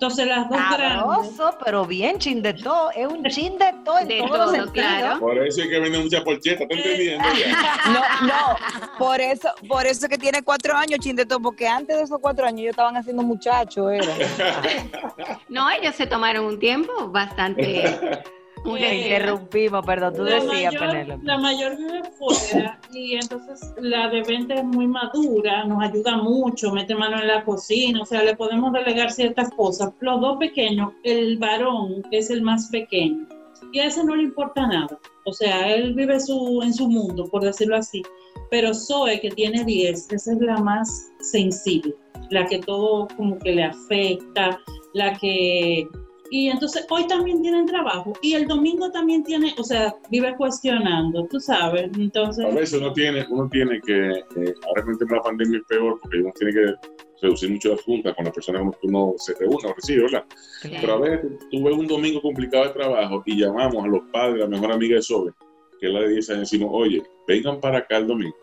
Entonces 0.00 0.28
las 0.28 0.48
dos 0.48 0.58
grandes. 0.58 1.36
Sabroso, 1.36 1.58
pero 1.62 1.84
bien 1.84 2.18
chin 2.18 2.40
de 2.40 2.54
todo. 2.54 2.90
Es 2.96 3.06
un 3.06 3.22
chin 3.24 3.58
de 3.58 3.70
todo 3.84 3.98
en 3.98 4.08
De 4.08 4.18
todo, 4.26 4.72
claro. 4.72 5.20
Por 5.20 5.46
eso 5.46 5.60
hay 5.60 5.68
que 5.68 5.78
vender 5.78 6.02
mucha 6.02 6.24
porcheta, 6.24 6.62
¿estás 6.62 6.78
entendiendo? 6.78 7.28
ya? 7.34 7.76
No, 8.22 8.26
no, 8.26 8.96
por 8.96 9.20
eso, 9.20 9.50
por 9.68 9.84
eso 9.84 10.08
que 10.08 10.16
tiene 10.16 10.42
cuatro 10.42 10.74
años, 10.74 11.00
Chindeto, 11.00 11.38
porque 11.38 11.68
antes 11.68 11.98
de 11.98 12.04
esos 12.04 12.18
cuatro 12.18 12.46
años 12.46 12.60
ellos 12.60 12.70
estaban 12.70 12.96
haciendo 12.96 13.22
muchachos, 13.22 13.92
era. 13.92 14.06
No, 15.50 15.68
ellos 15.70 15.94
se 15.94 16.06
tomaron 16.06 16.46
un 16.46 16.58
tiempo 16.58 17.08
bastante. 17.08 18.22
Te 18.64 18.94
interrumpimos, 18.94 19.86
perdón, 19.86 20.14
tú 20.14 20.24
la 20.24 20.34
decías, 20.34 20.74
mayor, 20.74 21.18
la 21.22 21.38
mayor 21.38 21.76
vive 21.78 22.02
fuera 22.18 22.78
y 22.92 23.14
entonces 23.14 23.72
la 23.78 24.08
de 24.08 24.22
20 24.22 24.52
es 24.54 24.64
muy 24.64 24.86
madura, 24.86 25.64
nos 25.64 25.82
ayuda 25.82 26.18
mucho, 26.18 26.70
mete 26.72 26.94
mano 26.94 27.18
en 27.20 27.28
la 27.28 27.44
cocina, 27.44 28.02
o 28.02 28.04
sea, 28.04 28.22
le 28.22 28.36
podemos 28.36 28.72
delegar 28.72 29.10
ciertas 29.10 29.50
cosas. 29.50 29.92
Los 30.00 30.20
dos 30.20 30.36
pequeños, 30.38 30.92
el 31.04 31.38
varón 31.38 32.02
es 32.10 32.30
el 32.30 32.42
más 32.42 32.68
pequeño 32.68 33.26
y 33.72 33.78
a 33.78 33.86
ese 33.86 34.04
no 34.04 34.16
le 34.16 34.24
importa 34.24 34.66
nada, 34.66 34.98
o 35.24 35.32
sea, 35.32 35.74
él 35.74 35.94
vive 35.94 36.18
su, 36.20 36.60
en 36.62 36.74
su 36.74 36.88
mundo, 36.88 37.28
por 37.30 37.42
decirlo 37.42 37.76
así, 37.76 38.02
pero 38.50 38.74
Zoe, 38.74 39.20
que 39.20 39.30
tiene 39.30 39.64
10, 39.64 40.12
esa 40.12 40.32
es 40.32 40.40
la 40.40 40.56
más 40.58 41.08
sensible, 41.20 41.94
la 42.30 42.46
que 42.46 42.58
todo 42.58 43.08
como 43.16 43.38
que 43.38 43.52
le 43.52 43.64
afecta, 43.64 44.58
la 44.94 45.16
que 45.18 45.86
y 46.30 46.48
entonces 46.48 46.86
hoy 46.88 47.06
también 47.08 47.42
tienen 47.42 47.66
trabajo 47.66 48.12
y 48.22 48.34
el 48.34 48.46
domingo 48.46 48.90
también 48.92 49.24
tiene, 49.24 49.52
o 49.58 49.64
sea, 49.64 49.94
vive 50.10 50.34
cuestionando, 50.36 51.26
tú 51.26 51.40
sabes. 51.40 51.90
Entonces, 51.98 52.44
A 52.44 52.54
veces 52.54 52.80
uno 52.80 52.92
tiene, 52.92 53.26
uno 53.28 53.48
tiene 53.48 53.80
que, 53.80 54.10
eh, 54.10 54.54
ahora 54.66 54.84
de 54.84 55.06
la 55.16 55.22
pandemia 55.22 55.58
es 55.58 55.64
peor, 55.66 55.98
porque 56.00 56.18
uno 56.18 56.32
tiene 56.38 56.52
que 56.52 56.74
reducir 57.20 57.50
mucho 57.50 57.70
las 57.70 57.82
juntas 57.82 58.14
con 58.14 58.24
las 58.24 58.34
personas 58.34 58.60
con 58.60 58.70
las 58.70 58.80
que 58.80 58.86
uno 58.86 59.14
se 59.18 59.34
reúne 59.34 59.68
o 59.68 59.74
recibe, 59.74 60.02
¿verdad? 60.02 60.24
Pero 60.62 60.92
a 60.92 61.00
veces 61.00 61.30
ves 61.52 61.74
un 61.76 61.86
domingo 61.88 62.22
complicado 62.22 62.64
de 62.64 62.70
trabajo 62.70 63.22
y 63.26 63.36
llamamos 63.36 63.84
a 63.84 63.88
los 63.88 64.02
padres, 64.12 64.38
la 64.38 64.46
mejor 64.46 64.72
amiga 64.72 64.96
de 64.96 65.02
Sobe, 65.02 65.32
que 65.80 65.88
es 65.88 65.92
la 65.92 66.00
de 66.00 66.10
10 66.10 66.30
años, 66.30 66.52
y 66.52 66.56
decimos, 66.56 66.70
oye, 66.72 67.02
vengan 67.26 67.60
para 67.60 67.78
acá 67.78 67.96
el 67.96 68.06
domingo, 68.06 68.36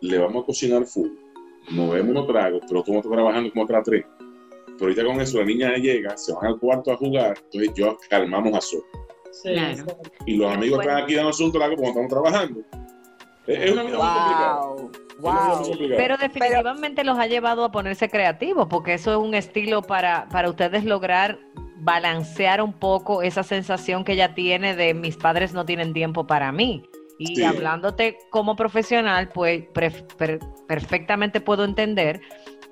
le 0.00 0.18
vamos 0.18 0.42
a 0.42 0.46
cocinar 0.46 0.86
full, 0.86 1.10
nos 1.70 1.90
vemos 1.90 2.10
unos 2.12 2.26
tragos, 2.26 2.62
pero 2.66 2.82
tú 2.82 2.92
no 2.92 2.98
estás 2.98 3.12
trabajando 3.12 3.50
como 3.50 3.64
otras 3.64 3.84
tres. 3.84 4.06
Pero 4.78 4.92
ya 4.92 5.04
con 5.04 5.20
eso 5.20 5.38
la 5.38 5.44
niña 5.44 5.76
llega, 5.76 6.16
se 6.16 6.32
van 6.32 6.46
al 6.46 6.58
cuarto 6.58 6.92
a 6.92 6.96
jugar, 6.96 7.36
entonces 7.44 7.72
yo 7.74 7.98
calmamos 8.08 8.54
a 8.56 8.60
Sobe. 8.60 8.82
sí, 9.32 9.52
Claro. 9.52 9.84
Y 10.26 10.36
los 10.36 10.52
amigos 10.54 10.80
están 10.80 11.02
aquí 11.02 11.14
dando 11.14 11.32
un 11.44 11.52
trago 11.52 11.76
cuando 11.76 11.88
estamos 12.00 12.08
trabajando. 12.10 12.60
Es 13.46 13.58
es 13.64 13.72
una 13.72 13.82
vida 13.82 13.96
muy 13.98 14.06
complicada. 14.06 14.60
Wow, 14.60 14.90
muy 15.20 15.32
wow. 15.32 15.62
complicada. 15.68 15.96
Pero 15.96 16.16
definitivamente 16.18 17.04
los 17.04 17.18
ha 17.18 17.26
llevado 17.26 17.64
a 17.64 17.72
ponerse 17.72 18.08
creativos, 18.08 18.66
porque 18.68 18.94
eso 18.94 19.10
es 19.12 19.16
un 19.18 19.34
estilo 19.34 19.82
para, 19.82 20.28
para 20.28 20.48
ustedes 20.50 20.84
lograr 20.84 21.38
balancear 21.80 22.60
un 22.60 22.72
poco 22.72 23.22
esa 23.22 23.42
sensación 23.42 24.04
que 24.04 24.12
ella 24.12 24.34
tiene 24.34 24.74
de 24.76 24.94
mis 24.94 25.16
padres 25.16 25.54
no 25.54 25.64
tienen 25.64 25.92
tiempo 25.92 26.26
para 26.26 26.52
mí. 26.52 26.82
Y 27.20 27.36
Sí. 27.36 27.44
hablándote 27.44 28.18
como 28.30 28.54
profesional, 28.54 29.28
pues 29.30 29.64
pref- 29.74 30.06
per- 30.16 30.40
perfectamente 30.68 31.40
puedo 31.40 31.64
entender 31.64 32.20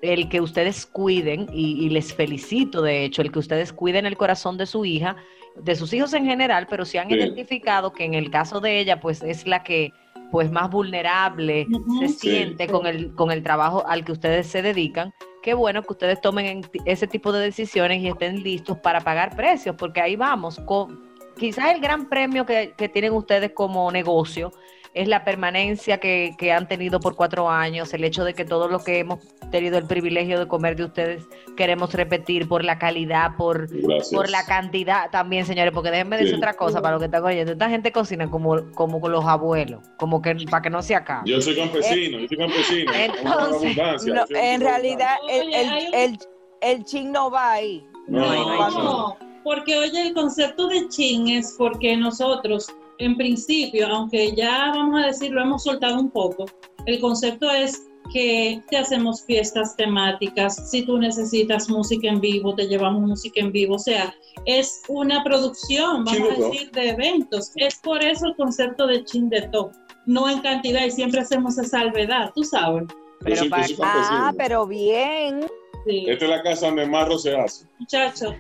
el 0.03 0.29
que 0.29 0.41
ustedes 0.41 0.87
cuiden, 0.87 1.47
y, 1.53 1.85
y 1.85 1.89
les 1.91 2.13
felicito 2.15 2.83
de 2.83 3.05
hecho, 3.05 3.23
el 3.23 3.33
que 3.33 3.39
ustedes 3.39 3.73
cuiden 3.73 4.07
el 4.07 4.17
corazón 4.17 4.57
de 4.59 4.67
su 4.67 4.85
hija 4.85 5.17
de 5.57 5.75
sus 5.75 5.91
hijos 5.95 6.13
en 6.13 6.27
general, 6.27 6.67
pero 6.69 6.85
se 6.85 6.99
han 6.99 7.09
Sí. 7.09 7.15
identificado 7.15 7.91
que 7.93 8.05
en 8.05 8.13
el 8.13 8.31
caso 8.31 8.61
de 8.61 8.79
ella, 8.79 9.01
pues 9.01 9.23
es 9.23 9.47
la 9.47 9.63
que 9.63 9.91
pues 10.31 10.51
más 10.51 10.69
vulnerable 10.71 11.67
se 12.01 12.09
Sí. 12.09 12.19
siente 12.31 12.67
con 12.67 12.87
el, 12.87 13.15
con 13.15 13.31
el 13.31 13.43
trabajo 13.43 13.83
al 13.87 14.05
que 14.05 14.13
ustedes 14.13 14.49
se 14.49 14.61
dedican. 14.61 15.15
Qué 15.43 15.55
bueno 15.55 15.83
que 15.83 15.93
ustedes 15.93 16.21
tomen 16.21 16.47
en- 16.47 16.71
ese 16.85 17.07
tipo 17.07 17.33
de 17.33 17.41
decisiones 17.43 18.03
y 18.03 18.09
estén 18.09 18.43
listos 18.43 18.77
para 18.79 19.01
pagar 19.01 19.35
precios, 19.37 19.77
porque 19.79 20.01
ahí 20.03 20.15
vamos. 20.17 20.59
Con, 20.67 21.01
quizás 21.39 21.73
el 21.73 21.81
gran 21.81 22.09
premio 22.09 22.45
que, 22.45 22.75
que 22.77 22.89
tienen 22.91 23.13
ustedes 23.13 23.53
como 23.53 23.91
negocio 23.93 24.53
es 24.97 25.09
la 25.09 25.25
permanencia 25.25 25.99
que, 25.99 26.35
que 26.39 26.53
han 26.53 26.67
tenido 26.67 27.01
por 27.01 27.15
cuatro 27.17 27.51
años, 27.51 27.93
el 27.93 28.03
hecho 28.03 28.25
de 28.25 28.33
que 28.35 28.45
todo 28.47 28.67
lo 28.67 28.79
que 28.83 28.99
hemos 29.01 29.21
tenido 29.51 29.77
el 29.79 29.87
privilegio 29.87 30.39
de 30.41 30.49
comer 30.49 30.75
de 30.75 30.85
ustedes 30.85 31.23
queremos 31.57 31.93
repetir 31.93 32.49
por 32.49 32.65
la 32.65 32.79
calidad, 32.79 33.37
por, 33.37 33.69
Gracias. 33.69 34.11
por 34.13 34.31
la 34.31 34.45
cantidad 34.47 35.11
también, 35.11 35.45
señores, 35.45 35.73
porque 35.75 35.91
déjenme 35.91 36.17
decir 36.17 36.33
Sí. 36.33 36.37
otra 36.39 36.55
cosa 36.55 36.81
para 36.81 36.93
los 36.95 37.01
que 37.01 37.07
están 37.07 37.23
oyendo. 37.25 37.53
Esta 37.53 37.69
gente 37.69 37.93
cocina 37.93 38.29
como, 38.31 38.73
como 38.73 39.01
con 39.01 39.13
los 39.13 39.25
abuelos, 39.27 39.81
como 39.99 40.21
que 40.23 40.35
para 40.51 40.63
que 40.63 40.71
no 40.71 40.83
se 40.83 40.95
acabe. 40.95 41.29
Yo 41.31 41.41
soy 41.43 41.57
campesino, 41.57 42.19
yo 42.19 42.29
soy 42.29 42.37
campesino. 42.39 42.93
Entonces, 42.95 43.77
No, 44.07 44.25
en 44.31 44.61
realidad, 44.63 45.17
el, 45.31 45.53
el, 45.55 45.95
el, 45.95 46.19
el 46.63 46.85
chin 46.85 47.13
no 47.13 47.31
va 47.31 47.53
ahí. 47.53 47.87
No, 48.09 48.21
No, 48.21 48.33
no, 48.35 48.45
no, 48.57 48.71
no. 48.71 48.83
No, 48.83 49.17
porque 49.45 49.79
oye, 49.79 50.09
el 50.09 50.15
concepto 50.15 50.69
de 50.69 50.89
chin 50.89 51.29
es 51.29 51.55
porque 51.59 51.97
nosotros, 51.97 52.75
en 52.99 53.17
principio, 53.17 53.87
aunque 53.89 54.35
ya 54.35 54.73
vamos 54.75 55.03
a 55.03 55.07
decir, 55.07 55.33
lo 55.33 55.43
hemos 55.43 55.65
soltado 55.65 56.01
un 56.01 56.11
poco, 56.11 56.47
el 56.87 57.01
concepto 57.01 57.51
es 57.51 57.83
que 58.13 58.63
te 58.71 58.77
hacemos 58.77 59.25
fiestas 59.25 59.75
temáticas, 59.77 60.71
si 60.71 60.85
tú 60.85 60.99
necesitas 60.99 61.69
música 61.69 62.09
en 62.09 62.21
vivo, 62.21 62.55
te 62.55 62.69
llevamos 62.69 63.03
música 63.03 63.41
en 63.41 63.51
vivo, 63.51 63.75
o 63.75 63.79
sea, 63.79 64.15
es 64.45 64.83
una 64.89 65.25
producción, 65.25 66.05
vamos 66.05 66.31
a 66.31 66.41
decir, 66.41 66.71
de 66.71 66.91
eventos. 66.91 67.51
Es 67.57 67.77
por 67.83 68.03
eso 68.03 68.27
el 68.27 68.37
concepto 68.37 68.87
de 68.87 69.05
chin 69.05 69.29
de 69.29 69.43
todo, 69.49 69.73
no 70.07 70.29
en 70.31 70.41
cantidad, 70.41 70.85
y 70.85 70.91
siempre 70.91 71.21
hacemos 71.21 71.59
esa 71.59 71.81
salvedad, 71.81 72.31
tú 72.35 72.45
sabes. 72.45 72.85
Pero 73.21 73.45
yo 73.45 73.51
para- 73.51 73.63
campesino. 73.63 73.89
Ah, 73.89 74.33
pero 74.37 74.67
bien. 74.67 75.47
Sí. 75.87 76.05
Esta 76.07 76.25
es 76.25 76.31
la 76.31 76.43
casa 76.43 76.67
donde 76.67 76.87
más 76.87 77.23
se 77.23 77.35
hace. 77.37 77.67
Muchacho, 77.79 78.35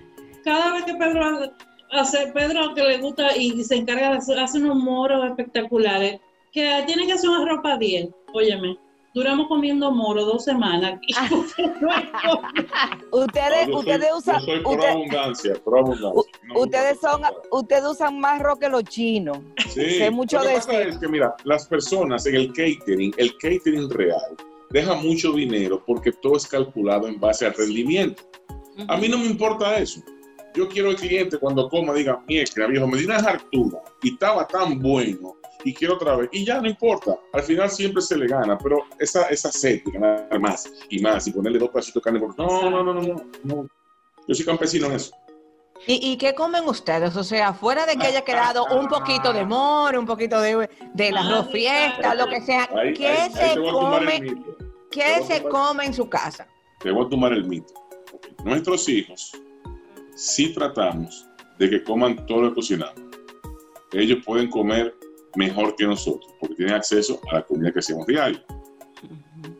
cada 0.45 0.75
vez 0.75 0.85
que 0.85 0.95
Pedro 0.95 1.53
hace- 1.99 2.29
Pedro 2.33 2.75
que 2.75 2.83
le 2.83 2.99
gusta 2.99 3.37
y 3.37 3.63
se 3.65 3.77
encarga 3.77 4.11
de 4.11 4.17
hacer, 4.19 4.39
hace 4.39 4.59
unos 4.59 4.77
moros 4.77 5.25
espectaculares, 5.27 6.21
que 6.53 6.83
tiene 6.87 7.07
que 7.07 7.13
hacer 7.15 7.29
una 7.31 7.45
ropa 7.49 7.77
10, 7.77 8.09
óyeme, 8.33 8.79
duramos 9.15 9.49
comiendo 9.49 9.91
moro 9.91 10.25
dos 10.25 10.45
semanas. 10.45 10.99
forma. 11.55 12.11
Ustedes, 13.13 13.69
No, 13.69 13.73
yo 13.73 13.79
ustedes 13.79 14.09
soy, 14.09 14.19
usan, 14.19 14.41
yo 14.41 14.47
soy 14.47 14.63
usted- 14.75 14.89
abundancia, 14.91 15.55
por 15.65 15.79
abundancia. 15.79 16.23
No 16.45 16.61
ustedes 16.61 17.01
son, 17.01 17.23
ustedes 17.51 17.85
usan 17.85 18.21
más 18.21 18.41
arroz 18.41 18.59
que 18.59 18.69
los 18.69 18.85
chinos. 18.85 19.39
Sí, 19.71 19.91
sé 19.99 20.11
mucho 20.11 20.37
lo 20.39 20.43
que 20.45 20.49
de 20.51 20.55
eso. 20.57 20.71
es 20.73 20.99
que, 20.99 21.09
mira, 21.09 21.35
las 21.45 21.67
personas 21.67 22.27
en 22.27 22.35
el 22.35 22.49
catering, 22.49 23.13
el 23.17 23.37
catering 23.39 23.89
real, 23.91 24.37
deja 24.71 24.95
mucho 24.97 25.33
dinero 25.33 25.83
porque 25.87 26.13
todo 26.13 26.37
es 26.37 26.47
calculado 26.47 27.07
en 27.09 27.19
base 27.21 27.47
al 27.47 27.55
rendimiento. 27.55 28.23
A 28.89 28.97
mí 28.99 29.09
no 29.09 29.17
me 29.19 29.27
importa 29.27 29.77
eso. 29.79 30.01
Yo 30.57 30.69
quiero 30.69 30.90
el 30.90 30.97
cliente 30.97 31.38
cuando 31.38 31.69
coma 31.69 31.92
diga, 31.92 32.21
mierda, 32.27 32.66
viejo, 32.66 32.87
me 32.87 32.97
di 32.99 33.05
una 33.05 33.16
hartura 33.16 33.79
y 34.03 34.12
estaba 34.14 34.47
tan 34.47 34.81
bueno 34.81 35.37
y 35.64 35.75
quiero 35.75 35.95
otra 35.95 36.16
vez. 36.16 36.29
Y 36.33 36.45
ya 36.45 36.61
no 36.61 36.69
importa. 36.69 37.16
Al 37.33 37.42
final 37.42 37.69
siempre 37.71 38.01
se 38.03 38.16
le 38.16 38.27
gana, 38.27 38.57
pero 38.57 38.85
esa, 38.99 39.27
esa 39.29 39.53
sed 39.53 39.83
de 39.85 39.92
ganar 39.92 40.40
más 40.40 40.71
y 40.88 41.01
más 41.01 41.27
y 41.27 41.33
ponerle 41.33 41.59
dos 41.59 41.71
pedacitos 41.71 42.03
de 42.03 42.05
carne. 42.05 42.21
Por... 42.21 42.38
No, 42.38 42.71
no, 42.71 42.83
no, 42.83 42.95
no, 42.95 43.03
no, 43.03 43.25
no. 43.45 43.69
Yo 44.27 44.35
soy 44.35 44.45
campesino 44.47 44.87
en 44.87 44.92
eso. 44.92 45.14
¿Y, 45.87 46.12
y 46.12 46.16
qué 46.16 46.35
comen 46.35 46.66
ustedes? 46.66 47.14
O 47.16 47.23
sea, 47.23 47.53
fuera 47.53 47.85
de 47.85 47.97
que 47.97 48.07
haya 48.07 48.23
quedado 48.23 48.64
un 48.79 48.88
poquito 48.88 49.33
de 49.33 49.45
moro, 49.45 50.01
un 50.01 50.07
poquito 50.07 50.40
de 50.40 50.69
del 50.95 51.16
arroz 51.16 51.51
fiesta, 51.53 52.14
lo 52.14 52.27
que 52.29 52.40
sea, 52.40 52.69
Ahí, 52.75 52.95
¿qué 52.95 53.07
ahí- 53.09 53.31
ahí 53.35 53.55
se 53.55 53.61
come? 53.61 54.35
¿Qué 54.90 55.23
se 55.27 55.42
come 55.42 55.85
en 55.85 55.92
su 55.95 56.09
casa? 56.09 56.49
te 56.81 56.90
voy 56.90 57.05
a 57.07 57.09
tomar 57.11 57.33
el 57.33 57.45
mito. 57.45 57.75
Nuestros 58.45 58.88
hijos 58.88 59.33
sí 60.17 60.53
tratamos 60.53 61.29
de 61.59 61.71
que 61.71 61.85
coman 61.85 62.27
todo 62.27 62.43
lo 62.43 62.49
que 62.49 62.57
cocinamos. 62.57 62.95
Ellos 63.93 64.19
pueden 64.25 64.51
comer 64.51 64.95
mejor 65.37 65.77
que 65.77 65.87
nosotros 65.87 66.33
porque 66.41 66.57
tienen 66.57 66.75
acceso 66.75 67.21
a 67.31 67.37
la 67.37 67.43
comida 67.43 67.73
que 67.73 67.79
hacemos 67.79 68.07
diario. 68.07 68.41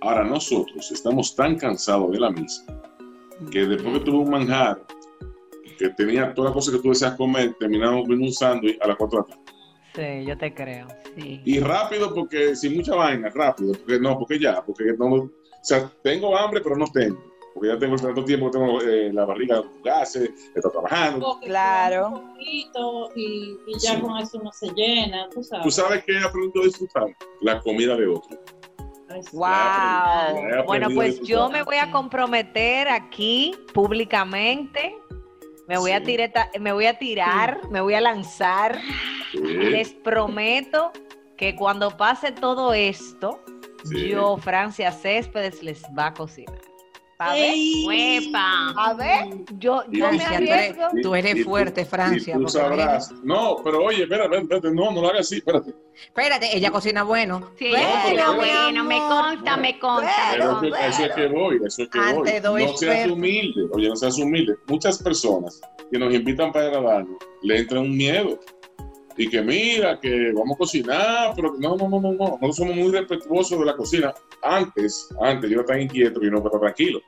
Ahora 0.01 0.25
nosotros 0.25 0.91
estamos 0.91 1.37
tan 1.37 1.57
cansados 1.57 2.11
de 2.11 2.19
la 2.19 2.31
misma 2.31 2.83
que 3.51 3.67
después 3.67 3.99
que 3.99 4.05
tuve 4.05 4.19
un 4.19 4.31
manjar 4.31 4.83
que 5.79 5.91
tenía 5.91 6.33
todas 6.33 6.51
las 6.51 6.55
cosas 6.55 6.75
que 6.75 6.81
tú 6.81 6.89
deseas 6.89 7.15
comer, 7.17 7.55
terminamos 7.61 8.03
comiendo 8.03 8.25
un 8.27 8.33
sándwich 8.33 8.79
a 8.81 8.89
las 8.89 8.97
4 8.97 9.19
de 9.19 9.29
la 9.29 9.37
tarde. 9.37 9.47
Sí, 9.95 10.27
yo 10.27 10.39
te 10.39 10.55
creo. 10.55 10.89
Sí. 11.17 11.41
Y 11.45 11.61
rápido 11.61 12.15
porque 12.15 12.57
sin 12.57 12.77
mucha 12.77 12.95
vaina, 12.95 13.29
rápido, 13.29 13.73
porque 13.73 14.01
no, 14.01 14.19
porque 14.19 14.39
ya, 14.39 14.63
porque 14.65 14.85
no, 14.99 15.07
o 15.07 15.31
sea, 15.63 15.91
tengo 16.03 16.37
hambre 16.37 16.63
pero 16.63 16.77
no 16.77 16.87
tengo, 16.87 17.23
porque 17.57 17.69
ya 17.71 17.79
tengo 17.79 17.97
tanto 17.97 18.23
tiempo 18.23 18.51
que 18.51 18.59
tengo 18.59 18.83
eh, 18.83 19.11
la 19.15 19.25
barriga 19.25 19.63
con 19.63 19.83
gases, 19.83 20.31
está 20.55 20.69
trabajando. 20.71 21.39
Claro. 21.41 22.11
come 22.11 22.17
un 22.21 22.29
poquito 22.35 23.11
y, 23.17 23.57
y 23.67 23.79
ya 23.79 23.95
Sí. 23.95 24.01
con 24.03 24.19
eso 24.19 24.39
uno 24.39 24.53
se 24.53 24.69
llena, 24.75 25.27
tú 25.31 25.43
sabes. 25.43 25.65
Tú 25.65 25.71
sabes 25.71 26.05
que 26.05 26.13
he 26.13 26.23
aprendido 26.23 26.61
a 26.63 26.67
disfrutar 26.67 27.05
la 27.41 27.59
comida 27.61 27.97
de 27.97 28.09
otro. 28.09 28.39
Wow. 29.33 30.37
He 30.37 30.63
Bueno, 30.67 30.89
pues 30.95 31.21
yo 31.23 31.49
me 31.49 31.63
voy 31.63 31.77
a 31.77 31.91
comprometer 31.91 32.89
aquí 32.89 33.55
públicamente. 33.73 34.95
Me 35.69 35.79
voy 35.79 35.93
a 35.93 36.03
tirar, 36.03 36.31
me 36.61 36.73
voy 36.73 36.87
a 36.87 36.99
tirar, 36.99 37.61
me 37.71 37.81
voy 37.81 37.95
a 37.95 38.01
lanzar. 38.03 38.79
Sí, 39.33 39.39
Les 39.41 39.93
prometo 39.95 40.93
que 41.39 41.57
cuando 41.57 41.97
pase 41.97 42.33
todo 42.33 42.75
esto, 42.75 43.41
Sí. 43.85 44.09
yo, 44.11 44.37
Francia 44.37 44.91
Céspedes, 44.93 45.63
les 45.63 45.83
va 45.99 46.07
a 46.09 46.15
cocinar. 46.15 46.61
A 47.19 47.33
ver, 47.35 47.55
a 48.77 48.95
ver, 48.95 49.25
yo, 49.59 49.83
yo 49.91 50.11
me 50.11 50.19
Francia, 50.19 50.29
tú 50.39 50.45
eres- 50.45 50.53
arriesgo. 50.53 51.01
Tú 51.03 51.15
eres 51.15 51.45
fuerte, 51.45 51.85
Francia. 51.87 52.37
Y 52.37 52.43
tú 52.43 52.49
sabrás. 52.49 53.11
No, 53.25 53.57
pero 53.65 53.85
oye, 53.85 54.03
espérate, 54.03 54.37
espérate, 54.37 54.71
no, 54.71 54.91
no 54.93 55.01
lo 55.01 55.09
hagas 55.09 55.21
así, 55.23 55.37
espérate. 55.37 55.75
Espérate, 55.95 56.55
ella 56.57 56.71
cocina 56.71 57.05
bueno. 57.05 57.53
Sí, 57.59 57.71
Bueno, 57.71 58.35
bueno, 58.37 58.85
me 58.85 58.99
consta, 58.99 59.57
me 59.57 59.79
consta. 59.79 60.35
eso 60.89 61.05
es 61.07 61.15
que 61.15 61.27
voy, 61.29 61.61
eso 61.65 61.83
es 61.85 61.89
que 61.89 61.99
Ante 61.99 62.41
voy. 62.49 62.63
dos 62.63 62.73
No 62.73 62.77
seas 62.77 63.09
humilde, 63.11 63.67
oye, 63.73 63.89
no 63.89 63.97
seas 63.97 64.19
humilde. 64.19 64.57
Muchas 64.67 65.03
personas 65.03 65.61
que 65.91 65.99
nos 65.99 66.13
invitan 66.13 66.53
para 66.53 66.67
agradarnos 66.67 67.17
le 67.43 67.59
entran 67.59 67.83
un 67.85 67.97
miedo. 67.97 68.39
Y 69.17 69.29
que 69.31 69.41
mira, 69.43 69.99
que 69.99 70.33
vamos 70.33 70.57
a 70.57 70.59
cocinar, 70.59 71.33
pero 71.35 71.55
no, 71.59 71.77
no, 71.77 71.89
no, 71.89 72.01
no, 72.01 72.13
no. 72.13 72.39
Nosotros 72.41 72.57
somos 72.57 72.77
muy 72.77 72.91
respetuosos 72.91 73.59
de 73.59 73.65
la 73.65 73.77
cocina. 73.77 74.15
Antes, 74.43 75.09
antes 75.21 75.51
yo 75.51 75.59
era 75.59 75.67
tan 75.67 75.81
inquieto 75.81 76.21
que 76.21 76.27
yo 76.27 76.33
no 76.33 76.39
estaba 76.39 76.61
tranquilo. 76.61 77.01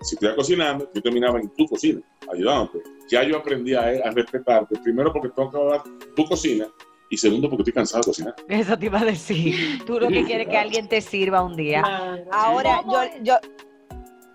Si 0.00 0.16
estuviera 0.16 0.36
cocinando, 0.36 0.90
yo 0.92 1.00
terminaba 1.00 1.40
en 1.40 1.48
tu 1.50 1.66
cocina, 1.66 2.00
ayudándote. 2.30 2.82
Ya 3.08 3.22
yo 3.22 3.38
aprendí 3.38 3.74
a, 3.74 3.82
a 3.82 4.10
respetarte, 4.10 4.78
primero 4.82 5.12
porque 5.12 5.28
tengo 5.30 5.50
que 5.50 5.56
hablar 5.56 5.82
tu 6.16 6.24
cocina 6.24 6.66
y 7.08 7.16
segundo 7.16 7.48
porque 7.48 7.62
estoy 7.62 7.72
cansado 7.72 8.00
de 8.00 8.06
cocinar. 8.06 8.34
Eso 8.48 8.76
te 8.76 8.86
iba 8.86 9.00
a 9.00 9.04
decir. 9.04 9.82
Tú 9.86 10.00
lo 10.00 10.08
que 10.08 10.24
quieres 10.24 10.46
es 10.46 10.50
que 10.50 10.58
alguien 10.58 10.88
te 10.88 11.00
sirva 11.00 11.42
un 11.42 11.56
día. 11.56 11.82
Claro. 11.82 12.24
Ahora, 12.32 12.80
¿Cómo 12.82 12.94
yo, 12.94 13.10
yo, 13.22 13.34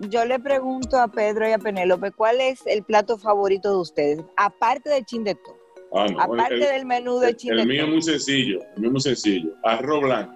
yo 0.07 0.25
le 0.25 0.39
pregunto 0.39 0.97
a 0.97 1.07
Pedro 1.09 1.47
y 1.47 1.51
a 1.51 1.57
Penélope, 1.57 2.11
¿cuál 2.11 2.39
es 2.39 2.65
el 2.65 2.83
plato 2.83 3.17
favorito 3.17 3.69
de 3.69 3.77
ustedes? 3.77 4.25
Aparte 4.37 4.89
del 4.89 5.05
chin 5.05 5.23
de 5.23 5.35
todo. 5.35 5.58
Ah, 5.93 6.05
no, 6.11 6.19
Aparte 6.21 6.53
el- 6.55 6.59
del 6.59 6.85
menú 6.85 7.19
de 7.19 7.29
El, 7.29 7.35
chin 7.37 7.53
el 7.57 7.67
mío 7.67 7.83
es 7.83 7.89
muy 7.89 8.01
sencillo, 8.01 8.59
el 8.75 8.81
mío 8.81 8.89
es 8.89 8.91
muy 8.91 9.01
sencillo. 9.01 9.49
Arroz 9.63 10.01
blanco, 10.01 10.33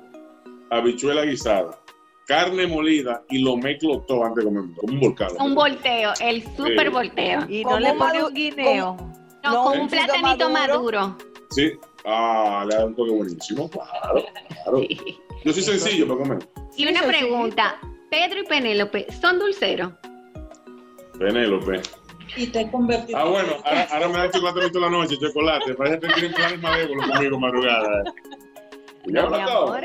habichuela 0.71 1.23
guisada, 1.25 1.79
carne 2.25 2.65
molida 2.67 3.23
y 3.29 3.39
lo 3.43 3.55
mezclo 3.57 4.01
todo 4.07 4.23
antes 4.25 4.43
de 4.43 4.49
comer, 4.51 4.63
como 4.77 4.93
un 4.93 4.99
volcán. 4.99 5.27
Un 5.39 5.53
volteo, 5.55 6.11
el 6.21 6.43
super 6.55 6.89
volteo. 6.89 7.41
Y 7.49 7.63
no 7.63 7.79
le 7.79 7.93
pone 7.93 8.23
un 8.23 8.33
guineo. 8.33 8.95
No, 9.43 9.51
No, 9.53 9.63
con 9.65 9.79
un 9.81 9.87
platanito 9.89 10.49
maduro. 10.49 10.51
maduro. 11.09 11.17
Sí, 11.51 11.71
ah, 12.05 12.65
le 12.67 12.75
da 12.75 12.85
un 12.85 12.95
toque 12.95 13.11
buenísimo, 13.11 13.69
claro, 13.69 14.23
claro. 14.63 14.79
Sí. 14.79 14.97
Yo 15.45 15.53
soy 15.53 15.61
sencillo 15.63 16.07
para 16.07 16.19
comer. 16.19 16.49
Y 16.77 16.87
una 16.87 17.03
pregunta, 17.03 17.75
Pedro 18.09 18.39
y 18.39 18.45
Penélope, 18.45 19.05
¿son 19.21 19.37
dulceros? 19.37 19.91
Penélope. 21.19 21.81
Y 22.35 22.47
te 22.47 22.61
he 22.61 22.71
convertido. 22.71 23.17
Ah, 23.19 23.25
bueno, 23.25 23.53
ahora, 23.63 23.87
ahora 23.91 24.07
me 24.09 24.17
da 24.19 24.31
chocolate 24.31 24.69
toda 24.71 24.89
la 24.89 24.97
noche, 24.97 25.17
chocolate. 25.19 25.73
Parece 25.75 25.99
que 25.99 26.07
tienen 26.13 26.33
planes 26.33 26.61
malévolos 26.61 27.07
conmigo 27.09 27.39
madrugada. 27.39 28.03
Ya 29.05 29.21
No, 29.23 29.35
amor. 29.35 29.81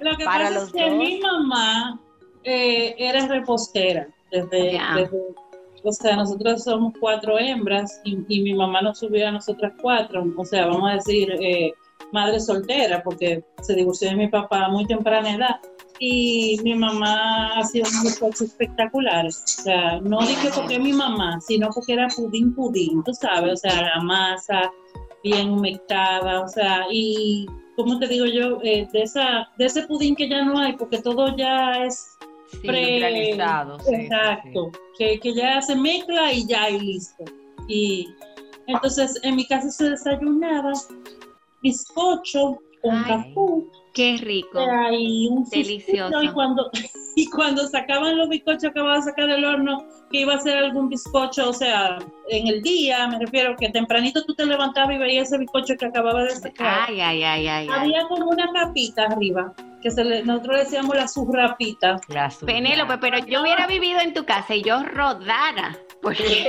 Lo 0.00 0.16
que 0.16 0.24
Para 0.24 0.44
pasa 0.44 0.50
los 0.50 0.64
es 0.64 0.72
que 0.72 0.90
dos. 0.90 0.98
mi 0.98 1.20
mamá 1.20 2.00
eh, 2.44 2.94
era 2.98 3.26
repostera. 3.26 4.08
Desde, 4.30 4.72
Ya. 4.72 4.94
desde- 4.94 5.18
o 5.84 5.92
sea, 5.92 6.16
nosotros 6.16 6.64
somos 6.64 6.92
cuatro 7.00 7.38
hembras 7.38 8.00
y, 8.04 8.18
y 8.28 8.42
mi 8.42 8.52
mamá 8.54 8.82
nos 8.82 8.98
subió 8.98 9.28
a 9.28 9.32
nosotras 9.32 9.72
cuatro. 9.80 10.24
O 10.36 10.44
sea, 10.44 10.66
vamos 10.66 10.90
a 10.90 10.94
decir, 10.94 11.30
eh, 11.40 11.72
madre 12.12 12.40
soltera, 12.40 13.02
porque 13.02 13.42
se 13.62 13.74
divorció 13.74 14.10
de 14.10 14.16
mi 14.16 14.28
papá 14.28 14.66
a 14.66 14.68
muy 14.68 14.86
temprana 14.86 15.34
edad. 15.34 15.60
Y 16.00 16.58
mi 16.62 16.74
mamá 16.74 17.58
hacía 17.58 17.82
unos 17.82 18.02
bizcochos 18.04 18.40
espectaculares. 18.42 19.42
O 19.58 19.62
sea, 19.62 20.00
no 20.00 20.20
dije 20.20 20.50
porque 20.54 20.78
mi 20.78 20.92
mamá, 20.92 21.40
sino 21.40 21.68
porque 21.74 21.94
era 21.94 22.08
pudín 22.08 22.54
pudín, 22.54 23.02
tú 23.04 23.12
sabes, 23.14 23.52
o 23.52 23.56
sea, 23.56 23.82
la 23.82 24.02
masa 24.02 24.70
bien 25.24 25.50
humectada, 25.50 26.42
o 26.42 26.48
sea, 26.48 26.86
y 26.90 27.46
como 27.76 27.98
te 27.98 28.06
digo 28.08 28.26
yo, 28.26 28.58
eh, 28.62 28.88
de 28.92 29.02
esa 29.02 29.48
de 29.58 29.66
ese 29.66 29.82
pudín 29.86 30.14
que 30.14 30.28
ya 30.28 30.44
no 30.44 30.58
hay, 30.58 30.74
porque 30.76 30.98
todo 31.02 31.36
ya 31.36 31.84
es 31.84 32.14
Sí, 32.50 32.66
pre- 32.66 32.98
sí, 33.84 33.94
exacto, 33.94 34.70
Que, 34.96 35.20
que 35.20 35.34
ya 35.34 35.60
se 35.60 35.76
mezcla 35.76 36.32
y 36.32 36.46
ya 36.46 36.70
y 36.70 36.80
listo. 36.80 37.24
Y 37.68 38.08
entonces 38.66 39.20
en 39.22 39.36
mi 39.36 39.46
casa 39.46 39.70
se 39.70 39.90
desayunaba 39.90 40.72
bizcocho 41.62 42.58
con 42.82 43.02
café 43.04 43.34
Qué 43.92 44.16
rico. 44.18 44.60
y 44.92 45.28
un 45.28 45.44
Delicioso. 45.48 46.22
y 46.22 46.28
cuando 46.28 46.70
y 47.16 47.26
cuando 47.30 47.66
sacaban 47.66 48.16
los 48.16 48.28
bizcochos 48.28 48.64
acababan 48.70 49.00
de 49.00 49.06
sacar 49.06 49.26
del 49.26 49.44
horno 49.44 49.84
que 50.10 50.20
iba 50.20 50.34
a 50.34 50.38
ser 50.38 50.56
algún 50.58 50.88
bizcocho 50.88 51.50
o 51.50 51.52
sea 51.52 51.98
en 52.28 52.46
el 52.46 52.62
día 52.62 53.08
me 53.08 53.18
refiero 53.18 53.56
que 53.56 53.68
tempranito 53.70 54.24
tú 54.24 54.34
te 54.34 54.46
levantabas 54.46 54.94
y 54.94 54.98
veías 54.98 55.26
ese 55.28 55.38
bizcocho 55.38 55.74
que 55.76 55.86
acababa 55.86 56.22
de 56.24 56.30
sacar 56.30 56.86
Ay, 56.88 57.00
ay, 57.00 57.22
ay, 57.24 57.48
ay. 57.48 57.68
ay. 57.70 57.80
había 57.80 58.06
como 58.08 58.30
una 58.30 58.48
capita 58.52 59.06
arriba 59.06 59.52
que 59.82 59.90
se 59.90 60.04
le, 60.04 60.22
nosotros 60.24 60.56
le 60.56 60.64
decíamos 60.64 60.96
la 60.96 61.06
surrapita 61.08 62.00
La. 62.08 62.30
Penélope, 62.44 62.98
pero 62.98 63.18
yo 63.18 63.42
hubiera 63.42 63.66
vivido 63.66 64.00
en 64.00 64.12
tu 64.14 64.24
casa 64.24 64.54
y 64.54 64.62
yo 64.62 64.82
rodara. 64.82 65.76
Porque 66.00 66.46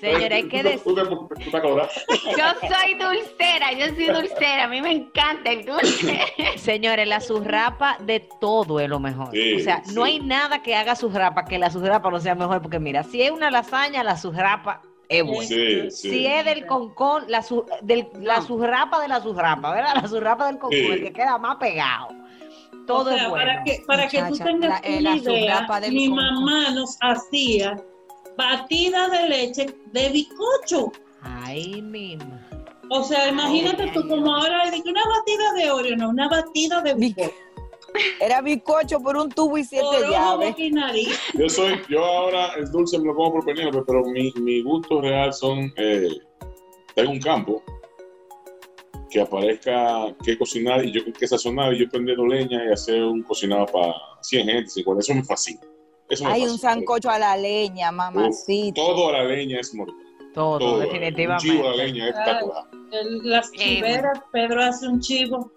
Señora, 0.00 0.36
hay 0.36 0.48
que 0.48 0.62
decir. 0.62 0.82
Yo 0.94 2.44
soy 2.60 2.94
dulcera, 2.94 3.72
yo 3.72 3.86
soy 3.94 4.06
dulcera, 4.06 4.64
a 4.64 4.68
mí 4.68 4.82
me 4.82 4.92
encanta 4.92 5.50
el 5.50 5.64
dulce. 5.64 6.20
Señores, 6.56 7.08
la 7.08 7.20
surrapa 7.20 7.96
de 8.00 8.28
todo 8.40 8.80
es 8.80 8.88
lo 8.88 9.00
mejor. 9.00 9.30
Sí, 9.32 9.54
o 9.54 9.60
sea, 9.60 9.82
sí. 9.84 9.94
no 9.94 10.04
hay 10.04 10.20
nada 10.20 10.62
que 10.62 10.74
haga 10.76 10.94
surrapa 10.94 11.44
que 11.46 11.58
la 11.58 11.70
surrapa 11.70 12.10
no 12.10 12.20
sea 12.20 12.34
mejor, 12.34 12.60
porque 12.60 12.78
mira, 12.78 13.02
si 13.02 13.22
es 13.22 13.30
una 13.30 13.50
lasaña, 13.50 14.02
la 14.04 14.16
surrapa 14.16 14.82
es 15.08 15.24
buena. 15.24 15.42
Sí, 15.44 15.90
sí. 15.90 16.10
Si 16.10 16.26
es 16.26 16.44
del 16.44 16.66
concón, 16.66 17.24
la, 17.28 17.42
su- 17.42 17.64
del- 17.82 18.08
la 18.20 18.42
surrapa 18.42 19.00
de 19.00 19.08
la 19.08 19.20
surrapa, 19.20 19.72
¿verdad? 19.72 19.94
La 20.02 20.06
surrapa 20.08 20.46
del 20.46 20.58
concón, 20.58 20.78
Sí. 20.78 20.86
el 20.86 21.02
que 21.02 21.12
queda 21.12 21.38
más 21.38 21.56
pegado. 21.56 22.08
Todo 22.90 23.10
O 23.10 23.14
sea, 23.14 23.22
es 23.24 23.28
bueno. 23.28 23.44
para 23.44 23.64
que, 23.64 23.82
para 23.86 24.08
que 24.08 24.22
tú 24.24 24.36
tengas 24.38 24.82
la- 24.82 24.88
una 24.88 25.00
la 25.00 25.16
idea, 25.16 25.66
mi 25.90 26.08
mamá 26.08 26.70
nos 26.70 26.96
hacía 27.00 27.76
batida 28.36 29.08
de 29.08 29.28
leche 29.28 29.66
de 29.92 30.08
bizcocho. 30.10 30.92
Ay, 31.22 31.80
mima. 31.82 32.46
O 32.90 33.02
sea, 33.04 33.28
imagínate 33.28 33.88
tú 33.94 34.06
como 34.08 34.34
ahora 34.34 34.62
hay 34.62 34.70
de 34.70 34.82
que 34.82 34.88
una 34.90 35.02
batida 35.04 35.52
de 35.54 35.70
Oreo, 35.70 35.96
no, 35.96 36.08
una 36.10 36.28
batida 36.28 36.80
de 36.82 36.94
bizcocho. 36.94 37.30
Era 38.20 38.40
bizcocho 38.40 39.00
por 39.00 39.16
un 39.16 39.28
tubo 39.30 39.58
y 39.58 39.64
siete 39.64 39.84
Por 39.84 40.10
llaves. 40.10 40.54
Yo 41.34 41.48
soy, 41.48 41.80
yo 41.88 42.04
ahora 42.04 42.52
el 42.54 42.70
dulce 42.70 42.98
me 42.98 43.06
lo 43.06 43.14
como 43.16 43.32
por 43.32 43.44
Penélope, 43.44 43.82
pero 43.86 44.02
mi, 44.04 44.32
mi 44.40 44.62
gusto 44.62 45.00
real 45.00 45.32
son, 45.32 45.72
eh, 45.76 46.08
tengo 46.94 47.10
un 47.12 47.20
campo 47.20 47.62
que 49.10 49.20
aparezca 49.20 50.14
que 50.24 50.38
cocinar 50.38 50.84
y 50.84 50.92
yo 50.92 51.00
que 51.12 51.26
sazonar 51.26 51.74
y 51.74 51.80
yo 51.80 51.88
prendiendo 51.90 52.26
leña 52.26 52.64
y 52.68 52.72
hacer 52.72 53.02
un 53.02 53.22
cocinado 53.22 53.66
para 53.66 53.92
100 54.22 54.46
gente, 54.46 54.70
50, 54.70 55.00
eso 55.00 55.14
me 55.14 55.24
fascina. 55.24 55.60
Eso 56.08 56.24
me 56.24 56.30
Hay 56.30 56.40
fascina. 56.42 56.52
un 56.52 56.58
sancocho 56.58 57.10
a 57.10 57.18
la 57.18 57.36
leña, 57.36 57.90
mamacita. 57.92 58.74
Todo 58.80 59.08
a 59.08 59.12
la 59.12 59.24
leña 59.24 59.60
es 59.60 59.74
mortal. 59.74 59.96
Todo, 60.32 60.58
Todo. 60.58 60.74
Un 60.74 60.80
definitivamente. 60.82 61.42
chivo 61.44 61.68
a 61.68 61.70
la 61.76 61.84
leña 61.84 62.04
es 62.08 62.10
espectacular. 62.10 62.64
El- 62.92 63.28
las 63.30 63.48
Eh, 63.48 63.56
chiveras, 63.56 64.20
Pedro 64.32 64.62
hace 64.62 64.86
un 64.88 65.00
chivo. 65.00 65.52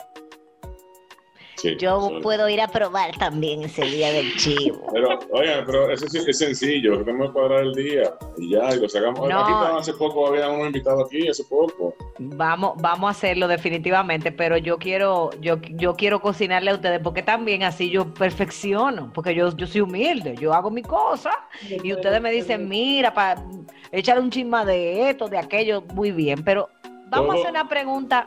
Sí, 1.63 1.77
Yo 1.77 2.19
puedo 2.21 2.49
ir 2.49 2.59
a 2.59 2.67
probar 2.67 3.17
también 3.17 3.63
ese 3.63 3.85
día 3.85 4.11
del 4.11 4.35
chivo. 4.35 4.85
Pero, 4.91 5.17
oigan, 5.31 5.63
pero 5.65 5.89
eso 5.89 6.09
sí 6.09 6.17
es 6.17 6.37
sencillo, 6.37 6.97
tenemos 7.05 7.27
que 7.27 7.33
cuadrar 7.33 7.63
el 7.63 7.73
día 7.73 8.13
y 8.37 8.49
ya, 8.49 8.75
y 8.75 8.81
lo 8.81 8.89
sacamos. 8.89 9.29
No. 9.29 9.39
Aquí 9.39 9.53
estaban 9.53 9.77
hace 9.77 9.93
poco, 9.93 10.27
había 10.27 10.49
unos 10.49 10.67
invitados 10.67 11.05
aquí, 11.05 11.25
hace 11.25 11.45
poco. 11.45 11.95
Vamos, 12.19 12.73
vamos 12.81 13.07
a 13.07 13.11
hacerlo 13.11 13.47
definitivamente, 13.47 14.33
pero 14.33 14.57
yo 14.57 14.77
quiero, 14.77 15.29
yo, 15.39 15.55
yo 15.69 15.95
quiero 15.95 16.19
cocinarle 16.19 16.71
a 16.71 16.73
ustedes 16.73 16.99
porque 16.99 17.23
también 17.23 17.63
así 17.63 17.89
yo 17.89 18.13
perfecciono, 18.13 19.13
porque 19.13 19.33
yo, 19.33 19.55
yo 19.55 19.65
soy 19.65 19.81
humilde, 19.81 20.35
yo 20.35 20.53
hago 20.53 20.69
mi 20.69 20.81
cosa 20.81 21.31
y 21.61 21.93
ustedes 21.93 22.21
me 22.21 22.31
dicen, 22.31 22.67
mira, 22.67 23.13
para 23.13 23.41
echarle 23.89 24.21
un 24.21 24.31
chisma 24.31 24.65
de 24.65 25.11
esto, 25.11 25.29
de 25.29 25.37
aquello, 25.37 25.81
muy 25.93 26.11
bien, 26.11 26.43
pero 26.43 26.67
vamos 27.07 27.35
a 27.35 27.39
hacer 27.39 27.51
una 27.51 27.69
pregunta. 27.69 28.25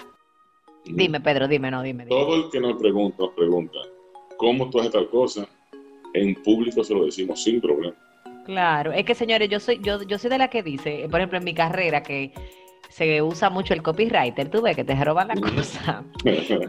Dime, 0.86 1.20
Pedro, 1.20 1.48
dime, 1.48 1.70
no, 1.70 1.82
dime. 1.82 2.04
dime. 2.04 2.16
Todo 2.16 2.36
el 2.36 2.50
que 2.50 2.60
nos 2.60 2.80
pregunta, 2.80 3.16
nos 3.18 3.34
pregunta, 3.34 3.78
¿cómo 4.36 4.70
tú 4.70 4.80
haces 4.80 4.92
tal 4.92 5.08
cosa? 5.08 5.48
En 6.14 6.34
público 6.42 6.82
se 6.84 6.94
lo 6.94 7.04
decimos 7.04 7.42
sin 7.42 7.60
problema. 7.60 7.94
Claro, 8.44 8.92
es 8.92 9.04
que 9.04 9.14
señores, 9.14 9.48
yo 9.48 9.58
soy, 9.58 9.80
yo, 9.82 10.02
yo 10.02 10.18
soy 10.18 10.30
de 10.30 10.38
la 10.38 10.48
que 10.48 10.62
dice, 10.62 11.08
por 11.10 11.20
ejemplo, 11.20 11.38
en 11.38 11.44
mi 11.44 11.52
carrera 11.52 12.02
que 12.02 12.32
se 12.88 13.20
usa 13.22 13.50
mucho 13.50 13.74
el 13.74 13.82
copywriter, 13.82 14.48
tú 14.48 14.62
ves 14.62 14.74
que 14.76 14.84
te 14.84 14.94
roban 15.04 15.28
la 15.28 15.34
cosa. 15.34 16.02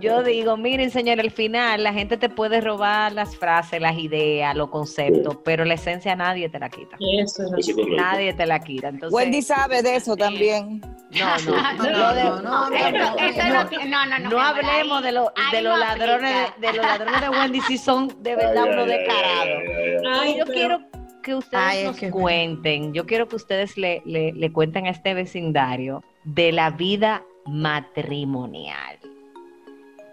Yo 0.01 0.23
digo, 0.23 0.57
miren, 0.57 0.91
señor, 0.91 1.19
al 1.19 1.31
final 1.31 1.83
la 1.83 1.93
gente 1.93 2.17
te 2.17 2.29
puede 2.29 2.59
robar 2.61 3.11
las 3.13 3.35
frases, 3.37 3.79
las 3.81 3.97
ideas, 3.97 4.55
los 4.55 4.69
conceptos, 4.69 5.37
pero 5.45 5.63
la 5.65 5.75
esencia 5.75 6.15
nadie 6.15 6.49
te 6.49 6.59
la 6.59 6.69
quita. 6.69 6.97
Eso 6.99 7.43
es 7.43 7.51
Eso 7.57 7.71
es 7.71 7.75
correcto. 7.75 7.95
Nadie 8.01 8.33
te 8.33 8.45
la 8.45 8.59
quita. 8.59 8.89
Entonces, 8.89 9.13
Wendy 9.15 9.41
sabe 9.41 9.81
de 9.81 9.95
eso 9.95 10.15
también. 10.17 10.81
no, 11.11 11.37
no, 11.45 11.51
No, 11.77 12.41
no, 12.41 12.41
no, 12.41 12.75
Eso- 12.75 12.91
no, 12.91 13.15
eso 13.17 13.41
no, 13.47 13.63
no, 13.63 14.05
no, 14.05 14.19
no, 14.19 14.19
no 14.19 14.29
mi 14.29 14.35
amor, 14.35 14.41
hablemos 14.65 15.03
de, 15.03 15.11
lo- 15.13 15.31
ahí 15.35 15.55
de 15.55 15.61
los 15.61 15.73
no 15.73 15.85
ladrones 15.85 16.35
de, 16.59 16.67
de 16.67 16.73
los 16.73 16.85
ladrones 16.85 17.21
de 17.21 17.29
Wendy 17.29 17.61
si 17.61 17.77
son 17.77 18.07
de 18.21 18.35
verdad 18.35 18.63
Ay, 18.65 18.69
uno 18.73 18.83
ay, 18.83 18.91
ay, 18.91 18.97
descarado. 18.97 19.43
ay, 19.45 19.67
ay, 19.67 19.95
ay. 20.03 20.19
Ay, 20.19 20.37
yo 20.37 20.45
pero- 20.45 20.53
quiero 20.57 20.86
que 21.27 21.35
ustedes 21.35 21.61
Ay, 21.61 21.83
nos 21.83 21.97
que- 21.97 22.09
cuenten, 22.09 22.93
yo 22.93 23.05
quiero 23.05 23.27
que 23.27 23.35
ustedes 23.35 23.77
le, 23.77 24.01
le- 24.05 24.31
le 24.31 24.53
cuenten 24.53 24.85
a 24.87 24.91
este 24.91 25.13
vecindario 25.13 26.01
de 26.23 26.53
la 26.53 26.69
vida 26.69 27.21
matrimonial. 27.45 28.97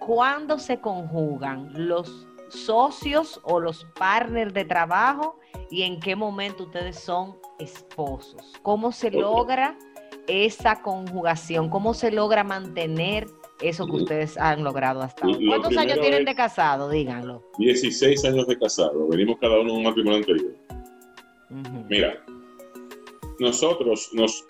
¿Cuándo 0.00 0.59
se 0.59 0.81
conjugan 0.81 1.70
los 1.74 2.27
socios 2.48 3.40
o 3.44 3.61
los 3.61 3.87
partners 3.96 4.53
de 4.53 4.64
trabajo 4.64 5.38
y 5.70 5.83
en 5.83 6.00
qué 6.00 6.16
momento 6.16 6.64
ustedes 6.64 6.98
son 6.98 7.37
esposos? 7.61 8.53
¿Cómo 8.62 8.90
se 8.90 9.12
logra 9.12 9.79
esa 10.27 10.83
conjugación? 10.83 11.68
¿Cómo 11.70 11.94
se 11.94 12.11
logra 12.11 12.42
mantener 12.42 13.29
eso 13.62 13.87
que 13.87 13.92
ustedes 13.96 14.37
han 14.37 14.64
logrado 14.64 15.00
hasta 15.00 15.24
ahora? 15.24 15.38
¿Cuántos 15.46 15.77
años 15.77 16.00
tienen 16.00 16.24
de 16.24 16.35
casado? 16.35 16.88
Díganlo. 16.90 17.40
16 17.59 18.24
años 18.24 18.48
de 18.48 18.59
casado, 18.59 19.07
venimos 19.09 19.38
cada 19.40 19.61
uno 19.61 19.70
en 19.70 19.77
un 19.77 19.83
matrimonio 19.85 20.18
anterior. 20.18 20.63
Mira, 21.88 22.24
nosotros 23.38 24.10
nos, 24.12 24.44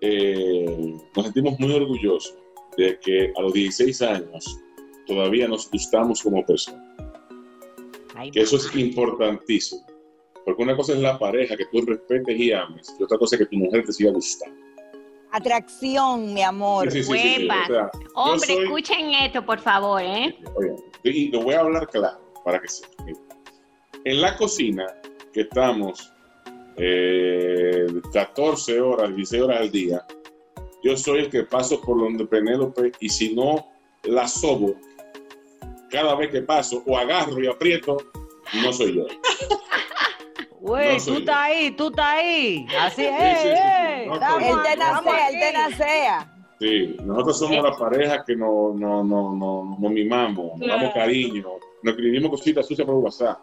eh, 0.00 0.94
nos 1.14 1.24
sentimos 1.24 1.58
muy 1.58 1.72
orgullosos 1.74 2.34
de 2.76 2.98
que 3.00 3.32
a 3.36 3.40
los 3.42 3.52
16 3.52 4.02
años 4.02 4.58
todavía 5.06 5.48
nos 5.48 5.70
gustamos 5.70 6.22
como 6.22 6.44
personas. 6.44 6.82
Que 8.32 8.40
eso 8.40 8.56
es 8.56 8.74
importantísimo. 8.74 9.84
Porque 10.44 10.62
una 10.62 10.76
cosa 10.76 10.92
es 10.92 11.00
la 11.00 11.18
pareja, 11.18 11.56
que 11.56 11.64
tú 11.66 11.82
respetes 11.84 12.38
y 12.38 12.52
ames, 12.52 12.94
y 12.98 13.02
otra 13.02 13.18
cosa 13.18 13.36
es 13.36 13.40
que 13.40 13.46
tu 13.46 13.56
mujer 13.56 13.84
te 13.84 13.92
siga 13.92 14.12
gustando. 14.12 14.56
Atracción, 15.32 16.32
mi 16.32 16.42
amor. 16.42 16.90
Sí, 16.90 17.02
sí, 17.02 17.12
sí, 17.12 17.18
sí, 17.18 17.34
sí. 17.36 17.42
Huepa. 17.48 17.62
O 17.62 17.66
sea, 17.66 17.90
Hombre, 18.14 18.46
soy- 18.46 18.62
escuchen 18.64 19.10
esto, 19.14 19.44
por 19.44 19.58
favor, 19.58 20.00
¿eh? 20.00 20.38
Y 21.02 21.30
lo 21.30 21.42
voy 21.42 21.54
a 21.54 21.60
hablar 21.60 21.88
claro 21.88 22.20
para 22.44 22.60
que 22.60 22.68
sepan. 22.68 23.06
En 24.04 24.20
la 24.22 24.36
cocina, 24.36 24.86
que 25.32 25.42
estamos 25.42 26.12
eh, 26.76 27.86
14 28.12 28.80
horas, 28.80 29.14
16 29.14 29.42
horas 29.42 29.60
al 29.60 29.70
día, 29.70 30.04
yo 30.82 30.96
soy 30.96 31.20
el 31.20 31.30
que 31.30 31.42
paso 31.44 31.80
por 31.80 31.98
donde 31.98 32.26
Penélope 32.26 32.92
y 33.00 33.08
si 33.08 33.34
no 33.34 33.66
la 34.04 34.28
sobo, 34.28 34.74
cada 35.90 36.14
vez 36.14 36.30
que 36.30 36.42
paso 36.42 36.82
o 36.86 36.96
agarro 36.96 37.42
y 37.42 37.46
aprieto, 37.46 37.96
no 38.62 38.72
soy 38.72 38.96
yo. 38.96 39.06
Güey, 40.58 40.96
No 40.96 41.04
tú 41.04 41.14
estás 41.18 41.36
ahí, 41.36 41.70
tú 41.72 41.86
estás 41.88 42.06
ahí. 42.06 42.66
Así 42.80 43.04
es. 43.04 44.06
No 44.08 44.14
estamos 44.14 44.62
tenacea, 44.64 45.28
el 45.28 45.36
aquí. 45.36 45.38
tenacea. 45.38 46.36
Sí, 46.58 46.96
nosotros 47.04 47.38
somos 47.38 47.62
la 47.62 47.76
pareja 47.76 48.24
que 48.24 48.34
nos 48.34 48.74
no, 48.74 49.04
no, 49.04 49.34
no, 49.34 49.76
nos 49.78 49.92
mimamos, 49.92 50.58
nos 50.58 50.68
damos 50.68 50.94
cariño, 50.94 51.44
nos 51.82 51.92
escribimos 51.92 52.30
cositas 52.30 52.66
sucias 52.66 52.86
por 52.86 52.96
WhatsApp. 52.96 53.38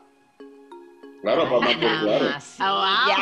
Claro, 1.24 1.44
para 1.46 1.60
mantener, 1.62 2.00
claro. 2.02 2.36
Ah, 2.60 2.74
wow. 2.74 3.16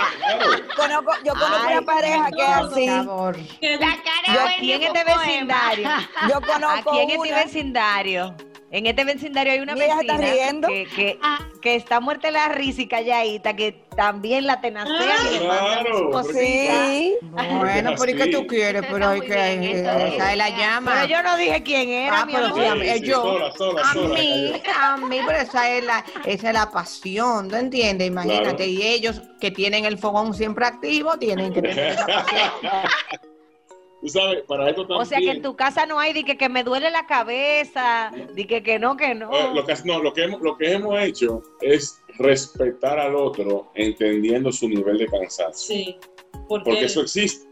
claro. 0.76 1.02
Yo 1.24 1.34
conozco 1.34 1.68
Ay, 1.68 1.74
una 1.78 1.82
pareja 1.84 2.30
que 2.32 2.42
es 2.42 2.50
así. 2.50 2.86
La 2.88 3.98
cara 4.04 4.50
aquí 4.50 4.74
en 4.74 4.82
este 4.84 5.04
vecindario, 5.04 5.90
Yo 6.28 6.42
conozco 6.54 6.90
aquí 6.92 7.00
en 7.00 7.10
este 7.12 7.30
una. 7.30 7.44
vecindario, 7.44 8.36
en 8.72 8.86
este 8.88 9.04
vecindario 9.04 9.54
hay 9.54 9.60
una 9.60 9.74
Mira, 9.76 9.96
se 9.96 10.02
está 10.02 10.18
vecina 10.18 10.34
riendo. 10.34 10.68
que, 10.68 10.86
que, 10.96 11.20
Ah. 11.22 11.40
que 11.62 11.76
está 11.76 12.00
muerta 12.00 12.32
la 12.32 12.48
risa 12.50 12.82
y 12.82 12.88
calladita, 12.88 13.56
que 13.56 13.81
también 13.96 14.48
la 14.48 14.60
y 14.64 15.40
le 15.40 15.48
mandan 15.48 16.12
cosita. 16.12 16.34
Sí. 16.40 17.16
Bueno, 17.22 17.92
pero 18.00 18.12
¿y 18.12 18.16
qué 18.16 18.28
tú 18.28 18.48
quieres? 18.48 18.84
Pero 18.90 19.08
hay 19.10 19.22
que 19.22 19.34
eh, 19.34 19.82
esa 19.82 20.32
es 20.32 20.38
la 20.38 20.50
llama. 20.50 20.92
Pero 20.96 21.08
yo 21.08 21.24
no 21.24 21.38
dije 21.38 21.62
quién 21.64 21.90
era, 21.90 22.22
Ah, 22.22 22.26
mi 22.26 22.34
pero 22.34 22.46
amor. 22.48 22.60
sí, 22.60 22.66
a 22.68 22.76
mí- 22.76 22.86
Sí, 22.88 23.00
sí, 23.00 23.06
yo- 23.08 23.22
sola, 23.22 23.52
sola, 23.54 23.82
A 23.82 23.94
sola, 23.94 24.14
mí, 24.16 24.54
a 24.80 24.98
mí, 24.98 25.20
pero 25.26 25.38
esa 25.40 25.70
es 25.70 25.84
la, 25.84 26.06
esa 26.26 26.48
es 26.48 26.54
la 26.54 26.72
pasión, 26.72 27.50
¿tú 27.50 27.56
entiendes? 27.56 28.08
Imagínate, 28.08 28.56
Claro. 28.56 28.64
y 28.72 28.82
ellos 28.84 29.22
que 29.40 29.52
tienen 29.52 29.86
el 29.86 29.98
fogón 29.98 30.34
siempre 30.34 30.66
activo, 30.66 31.18
tienen 31.18 31.54
que 31.54 31.62
tener 31.62 31.88
esa 31.94 32.06
pasión. 32.06 32.52
Tú 34.02 34.08
sabes, 34.08 34.42
para 34.48 34.68
esto 34.70 34.82
también. 34.82 35.02
O 35.02 35.06
sea 35.06 35.20
que 35.20 35.30
en 35.30 35.42
tu 35.44 35.56
casa 35.56 35.86
no 35.86 36.00
hay 36.00 36.12
de 36.12 36.24
que, 36.24 36.36
que 36.36 36.50
me 36.50 36.64
duele 36.64 36.90
la 36.90 37.06
cabeza, 37.06 38.12
de 38.34 38.48
que, 38.48 38.64
que 38.64 38.80
no, 38.80 38.98
que 38.98 39.14
no. 39.14 39.32
Eh, 39.32 39.52
lo, 39.54 39.64
que, 39.64 39.76
no, 39.86 40.02
lo, 40.02 40.12
que 40.12 40.24
hemos, 40.24 40.42
lo 40.42 40.58
que 40.58 40.72
hemos 40.72 41.00
hecho 41.00 41.44
es 41.62 42.02
respetar 42.18 43.00
al 43.00 43.16
otro 43.16 43.72
entendiendo 43.76 44.52
su 44.52 44.68
nivel 44.68 44.98
de 44.98 45.06
cansancio. 45.06 45.76
Sí, 45.76 45.98
porque, 46.48 46.72
Porque 46.72 46.86
eso 46.86 47.02
existe. 47.02 47.48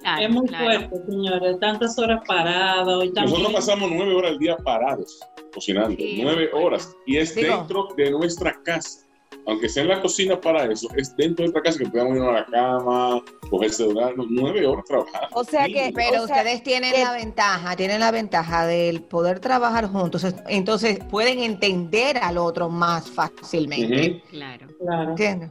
Claro, 0.00 0.22
es 0.22 0.30
muy 0.30 0.46
claro. 0.48 0.64
fuerte, 0.90 1.10
señores. 1.10 1.60
Tantas 1.60 1.98
horas 1.98 2.20
paradas 2.26 3.04
y 3.04 3.12
también. 3.12 3.24
Nosotros 3.38 3.52
pasamos 3.52 3.90
nueve 3.90 4.14
horas 4.14 4.32
al 4.32 4.38
día 4.38 4.56
parados, 4.56 5.20
cocinando. 5.54 5.96
Sí, 5.96 6.20
nueve 6.22 6.50
horas. 6.52 6.94
Y 7.06 7.16
es 7.18 7.34
Digo- 7.34 7.56
dentro 7.56 7.88
de 7.96 8.10
nuestra 8.10 8.60
casa. 8.64 9.03
Aunque 9.46 9.68
sea 9.68 9.82
en 9.82 9.88
la 9.90 10.00
cocina 10.00 10.40
para 10.40 10.64
eso, 10.64 10.88
es 10.96 11.14
dentro 11.16 11.44
de 11.44 11.52
nuestra 11.52 11.62
casa 11.62 11.78
que 11.78 11.90
podemos 11.90 12.16
irnos 12.16 12.30
a 12.30 12.32
la 12.40 12.46
cama, 12.46 13.22
hogar, 13.50 14.16
no, 14.16 14.24
nueve 14.28 14.66
horas 14.66 14.84
trabajando. 14.86 15.28
O 15.32 15.44
sea 15.44 15.66
que, 15.66 15.92
Pero 15.94 16.22
o 16.22 16.26
sea, 16.26 16.36
ustedes 16.36 16.62
tienen 16.62 16.92
que- 16.92 17.04
la 17.04 17.12
ventaja, 17.12 17.76
tienen 17.76 18.00
la 18.00 18.10
ventaja 18.10 18.66
del 18.66 19.02
poder 19.02 19.40
trabajar 19.40 19.88
juntos, 19.88 20.24
es- 20.24 20.34
entonces 20.48 20.98
pueden 21.10 21.38
entender 21.40 22.18
al 22.18 22.38
otro 22.38 22.68
más 22.68 23.10
fácilmente. 23.10 24.22
Claro. 24.30 24.66
Claro. 24.78 25.10
¿Entiendes? 25.10 25.50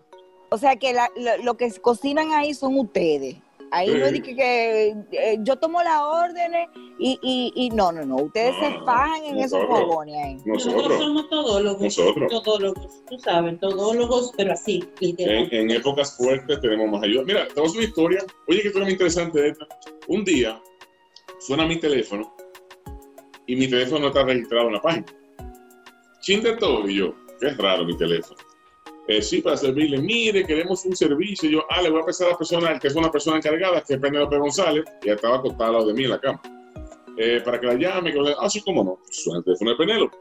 o 0.50 0.58
sea 0.60 0.76
que 0.76 0.94
la- 0.94 1.10
lo, 1.16 1.44
lo 1.44 1.58
que 1.58 1.72
cocinan 1.82 2.32
ahí 2.32 2.54
son 2.54 2.78
ustedes. 2.78 3.38
Ahí 3.76 3.90
no 3.90 4.06
es 4.06 4.12
Sí. 4.12 4.22
que, 4.22 4.36
que, 4.36 4.88
eh, 5.12 5.38
yo 5.42 5.56
tomo 5.58 5.82
las 5.82 6.00
órdenes 6.00 6.70
y, 7.00 7.18
y, 7.24 7.52
y 7.56 7.70
no, 7.72 7.92
no, 7.92 8.06
no. 8.06 8.18
Ustedes 8.18 8.54
No, 8.62 8.70
se 8.70 8.86
fajan 8.86 9.24
en 9.26 9.40
esos 9.40 9.66
fogones 9.66 10.16
ahí. 10.24 10.38
Nosotros 10.46 10.76
Nosotros, 10.76 11.00
somos 11.00 11.30
todólogos. 11.30 11.82
Nosotros. 11.82 12.32
Todólogos, 12.44 13.06
tú 13.10 13.18
sabes, 13.20 13.60
todólogos, 13.60 14.32
pero 14.38 14.54
así, 14.54 14.84
literal. 15.00 15.50
en, 15.52 15.72
en 15.72 15.72
épocas 15.72 16.16
fuertes 16.16 16.62
tenemos 16.62 16.88
más 16.92 17.02
ayuda. 17.04 17.24
Mira, 17.26 17.48
tenemos 17.48 17.74
una 17.76 17.84
historia. 17.84 18.24
Oye, 18.48 18.62
que 18.62 18.68
historia 18.68 18.86
muy 18.86 18.94
interesante 18.94 19.48
esta. 19.50 19.68
Un 20.08 20.24
día 20.24 20.62
suena 21.40 21.66
mi 21.66 21.80
teléfono 21.80 22.32
y 23.48 23.56
mi 23.56 23.68
teléfono 23.68 24.02
no 24.02 24.08
está 24.10 24.24
registrado 24.24 24.68
en 24.68 24.74
la 24.76 24.82
página. 24.82 25.06
Chin 26.22 26.44
de 26.44 26.56
todo. 26.58 26.88
Y 26.88 26.98
yo, 26.98 27.16
qué 27.40 27.50
raro 27.50 27.86
mi 27.86 27.98
teléfono. 27.98 28.38
Eh, 29.08 29.22
sí, 29.22 29.42
para 29.42 29.58
servirle. 29.58 29.98
Mire, 30.00 30.46
queremos 30.46 30.86
un 30.86 30.96
servicio. 30.96 31.50
Yo, 31.50 31.66
ah, 31.70 31.82
le 31.82 31.90
voy 31.90 32.02
a 32.02 32.06
pasar 32.06 32.28
a 32.28 32.32
la 32.32 32.38
persona, 32.38 32.80
que 32.80 32.88
es 32.88 32.96
una 32.96 33.12
persona 33.12 33.38
encargada, 33.38 33.82
que 33.82 33.96
es 33.96 34.00
Penélope 34.00 34.38
González, 34.38 34.86
y 35.02 35.08
ella 35.08 35.16
estaba 35.16 35.38
acostada 35.38 35.68
al 35.68 35.74
lado 35.74 35.88
de 35.88 35.94
mí 35.94 36.04
en 36.06 36.10
la 36.12 36.20
cama. 36.22 36.42
Eh, 37.18 37.42
para 37.44 37.60
que 37.60 37.68
la 37.68 37.74
llame, 37.76 38.12
que 38.14 38.20
le- 38.20 38.36
ah, 38.40 38.50
sí, 38.50 38.62
cómo 38.62 38.84
no. 38.84 39.00
Suena 39.12 39.40
el 39.40 39.44
teléfono 39.46 39.72
de 39.72 39.78
Penélope. 39.78 40.18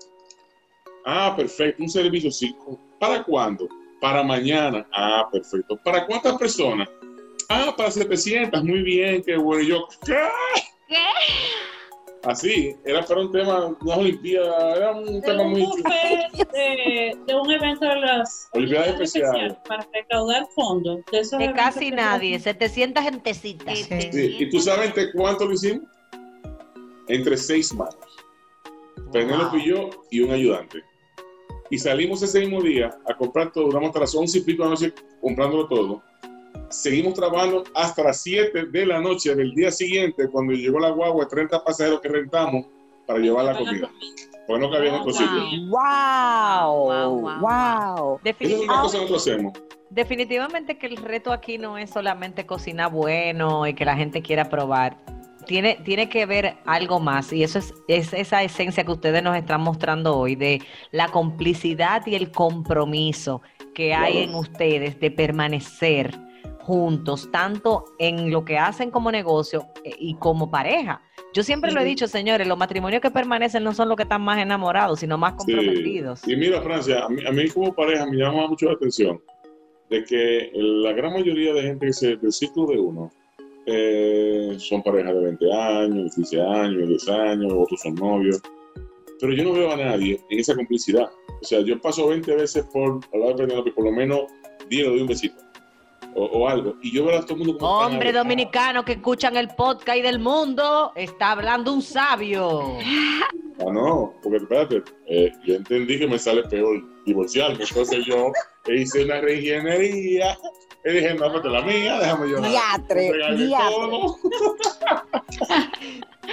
Ah, 1.06 1.34
perfecto, 1.36 1.82
un 1.82 1.88
servicio, 1.88 2.30
sí. 2.30 2.54
¿Para 2.98 3.22
cuándo? 3.24 3.68
Para 4.00 4.22
mañana. 4.22 4.86
Ah, 4.92 5.28
perfecto. 5.30 5.76
¿Para 5.84 6.04
cuántas 6.06 6.36
personas? 6.36 6.88
Ah, 7.48 7.72
para 7.76 7.90
700. 7.90 8.62
Muy 8.64 8.82
bien, 8.82 9.22
qué 9.22 9.36
bueno. 9.36 9.62
Yo, 9.62 9.88
¿qué? 10.04 10.16
¿Qué? 10.88 10.96
Así, 12.24 12.76
era 12.84 13.04
para 13.04 13.20
un 13.20 13.32
tema, 13.32 13.76
unas 13.80 13.98
olimpiadas, 13.98 14.76
era 14.76 14.92
un 14.92 15.20
De 15.20 15.20
tema 15.22 15.42
un 15.42 15.50
muy... 15.50 15.60
de, 15.60 17.18
de 17.26 17.34
un 17.34 17.50
evento 17.50 17.84
de 17.84 17.96
las 17.96 18.48
Olimpiadas 18.52 19.00
especiales. 19.00 19.54
para 19.66 19.88
recaudar 19.92 20.46
fondos. 20.54 21.00
De, 21.10 21.18
eventos 21.18 21.56
casi 21.56 21.90
nadie, 21.90 22.38
700 22.38 23.02
gentecitas. 23.02 23.76
Sí, 23.76 23.84
Sí. 23.84 24.12
Sí, 24.12 24.36
¿Y 24.38 24.50
tú 24.50 24.60
sabes 24.60 24.86
entre 24.86 25.12
cuánto 25.12 25.46
lo 25.46 25.54
hicimos? 25.54 25.82
Entre 27.08 27.36
seis 27.36 27.74
manos. 27.74 27.96
Penélope 29.12 29.58
y 29.58 29.66
yo 29.66 29.90
y 30.10 30.20
un 30.20 30.30
ayudante. 30.30 30.82
Y 31.70 31.78
salimos 31.78 32.22
ese 32.22 32.40
mismo 32.40 32.62
día 32.62 32.96
a 33.06 33.16
comprar 33.16 33.50
todo, 33.50 33.64
duramos 33.64 33.88
hasta 33.88 34.00
las 34.00 34.14
once 34.14 34.38
y 34.38 34.42
pico 34.42 34.62
de 34.62 34.68
la 34.68 34.74
noche 34.74 34.94
comprándolo 35.20 35.66
todo. 35.66 36.02
Seguimos 36.72 37.14
trabajando 37.14 37.64
hasta 37.74 38.02
las 38.02 38.20
7 38.22 38.66
de 38.66 38.86
la 38.86 39.00
noche 39.00 39.34
del 39.34 39.54
día 39.54 39.70
siguiente, 39.70 40.28
cuando 40.28 40.52
llegó 40.54 40.80
la 40.80 40.90
guagua 40.90 41.24
de 41.24 41.30
30 41.30 41.62
pasajeros 41.64 42.00
que 42.00 42.08
rentamos 42.08 42.66
para 43.06 43.18
llevar 43.18 43.44
la 43.44 43.56
comida. 43.58 43.90
Pues 44.46 44.60
no 44.60 44.70
cabía 44.70 44.88
en 44.88 44.94
otro 44.96 45.12
Wow. 45.12 45.14
sitio. 45.14 45.68
¡Wow! 45.68 46.76
Wow, 46.76 47.20
¡Wow! 47.20 47.40
wow, 47.40 48.20
Esa 48.24 48.30
es 48.30 48.38
Definitivamente. 48.38 48.72
una 48.72 48.82
cosa 48.82 48.96
que 48.98 49.02
nosotros 49.04 49.22
hacemos. 49.28 49.52
Definitivamente 49.90 50.78
que 50.78 50.86
el 50.86 50.96
reto 50.96 51.32
aquí 51.32 51.58
no 51.58 51.76
es 51.76 51.90
solamente 51.90 52.46
cocinar 52.46 52.90
bueno 52.90 53.66
y 53.66 53.74
que 53.74 53.84
la 53.84 53.94
gente 53.96 54.22
quiera 54.22 54.48
probar. 54.48 54.96
Tiene, 55.46 55.74
tiene 55.84 56.08
que 56.08 56.24
ver 56.24 56.56
algo 56.64 56.98
más 57.00 57.32
y 57.32 57.42
eso 57.42 57.58
es, 57.58 57.74
es 57.88 58.12
esa 58.14 58.42
esencia 58.42 58.84
que 58.84 58.92
ustedes 58.92 59.22
nos 59.22 59.36
están 59.36 59.60
mostrando 59.60 60.16
hoy 60.16 60.36
de 60.36 60.62
la 60.92 61.08
complicidad 61.08 62.06
y 62.06 62.14
el 62.14 62.30
compromiso 62.30 63.42
que 63.74 63.92
hay 63.92 64.12
Claro. 64.12 64.28
en 64.30 64.34
ustedes 64.36 65.00
de 65.00 65.10
permanecer 65.10 66.16
juntos, 66.62 67.30
tanto 67.30 67.84
en 67.98 68.30
lo 68.30 68.44
que 68.44 68.58
hacen 68.58 68.90
como 68.90 69.10
negocio 69.10 69.66
eh, 69.84 69.94
y 69.98 70.14
como 70.14 70.50
pareja. 70.50 71.02
Yo 71.34 71.42
siempre 71.42 71.72
lo 71.72 71.80
he 71.80 71.84
dicho, 71.84 72.06
señores, 72.08 72.46
los 72.46 72.58
matrimonios 72.58 73.00
que 73.00 73.10
permanecen 73.10 73.64
no 73.64 73.72
son 73.72 73.88
los 73.88 73.96
que 73.96 74.02
están 74.02 74.22
más 74.22 74.38
enamorados, 74.38 75.00
sino 75.00 75.16
más 75.18 75.34
comprometidos. 75.34 76.20
Sí. 76.20 76.32
Y 76.32 76.36
mira, 76.36 76.60
Francia, 76.60 77.04
a 77.04 77.08
mí, 77.08 77.24
a 77.26 77.32
mí 77.32 77.48
como 77.48 77.74
pareja 77.74 78.06
me 78.06 78.16
llama 78.16 78.46
mucho 78.46 78.66
la 78.66 78.72
atención 78.72 79.20
de 79.92 80.04
que 80.04 80.50
la 80.54 80.92
gran 80.92 81.12
mayoría 81.12 81.52
de 81.52 81.62
gente 81.62 81.86
que 81.86 81.92
se, 81.92 82.16
del 82.16 82.32
ciclo 82.32 82.66
de 82.66 82.78
uno 82.78 83.10
eh, 83.66 84.54
son 84.58 84.82
parejas 84.82 85.14
de 85.14 85.20
20 85.20 85.52
años, 85.52 86.14
15 86.14 86.40
años, 86.40 86.88
10 86.88 87.08
años, 87.10 87.52
otros 87.52 87.80
son 87.80 87.94
novios. 87.96 88.40
Pero 89.20 89.34
yo 89.34 89.44
no 89.44 89.52
veo 89.52 89.70
a 89.70 89.76
nadie 89.76 90.18
en 90.30 90.38
esa 90.38 90.54
complicidad. 90.54 91.10
O 91.40 91.44
sea, 91.44 91.60
yo 91.60 91.78
paso 91.80 92.08
20 92.08 92.34
veces 92.36 92.64
por 92.72 93.00
lado 93.14 93.34
de 93.34 93.44
Penélope, 93.44 93.72
por 93.72 93.84
lo 93.84 93.92
menos 93.92 94.22
10 94.68 94.82
le 94.82 94.90
doy 94.90 95.00
un 95.02 95.06
besito. 95.06 95.36
O, 96.14 96.24
o 96.24 96.48
algo. 96.48 96.76
Y 96.82 96.92
yo 96.92 97.04
veo 97.06 97.18
a 97.18 97.22
todo 97.22 97.34
el 97.34 97.38
mundo 97.44 97.58
como. 97.58 97.78
Hombre 97.78 98.12
dominicano 98.12 98.84
que 98.84 98.92
escuchan 98.92 99.36
el 99.36 99.48
podcast 99.48 99.98
y 99.98 100.02
del 100.02 100.18
mundo, 100.18 100.92
está 100.94 101.32
hablando 101.32 101.72
un 101.72 101.82
sabio. 101.82 102.76
Ah, 103.58 103.70
no, 103.72 104.12
porque 104.22 104.38
espérate, 104.38 104.82
eh, 105.06 105.30
yo 105.46 105.54
entendí 105.54 105.98
que 105.98 106.06
me 106.06 106.18
sale 106.18 106.42
peor 106.44 106.82
divorciarme. 107.06 107.62
Entonces 107.64 108.04
yo 108.04 108.30
hice 108.72 109.04
una 109.04 109.20
reingeniería 109.20 110.36
y 110.84 110.92
dije, 110.92 111.14
no, 111.14 111.32
vete 111.32 111.48
la 111.48 111.62
mía, 111.62 111.98
déjame 112.00 112.28
yo. 112.30 112.40
Diatre, 112.40 113.12
diatre. 113.36 113.98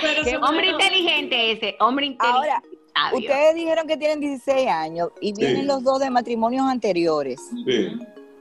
Pero 0.01 0.23
Qué 0.23 0.37
hombre 0.37 0.67
inteligente 0.69 1.51
ese, 1.51 1.75
hombre 1.79 2.07
inteligente. 2.07 2.49
Ahora, 2.51 2.63
sabio. 2.95 3.19
ustedes 3.19 3.55
dijeron 3.55 3.87
que 3.87 3.97
tienen 3.97 4.19
16 4.19 4.67
años 4.67 5.09
y 5.21 5.33
vienen 5.33 5.61
Sí. 5.61 5.65
los 5.67 5.83
dos 5.83 5.99
de 5.99 6.09
matrimonios 6.09 6.65
anteriores. 6.67 7.39
Sí. 7.65 7.89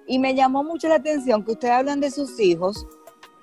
Y 0.08 0.18
me 0.18 0.34
llamó 0.34 0.64
mucho 0.64 0.88
la 0.88 0.96
atención 0.96 1.44
que 1.44 1.52
ustedes 1.52 1.74
hablan 1.74 2.00
de 2.00 2.10
sus 2.10 2.40
hijos, 2.40 2.86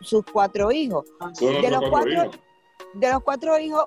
sus 0.01 0.23
cuatro 0.25 0.71
hijos. 0.71 1.05
Son 1.33 1.61
De 1.61 1.69
los 1.69 1.79
cuatro 1.79 1.89
cuatro- 1.91 2.11
hijos. 2.11 2.39
De 2.95 3.11
los 3.11 3.23
cuatro 3.23 3.59
hijos, 3.59 3.85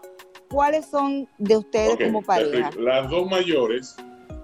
¿cuáles 0.50 0.86
son 0.86 1.28
de 1.38 1.56
ustedes 1.56 1.96
como 1.96 2.22
pareja? 2.22 2.70
Las 2.78 3.10
dos 3.10 3.28
mayores, 3.30 3.96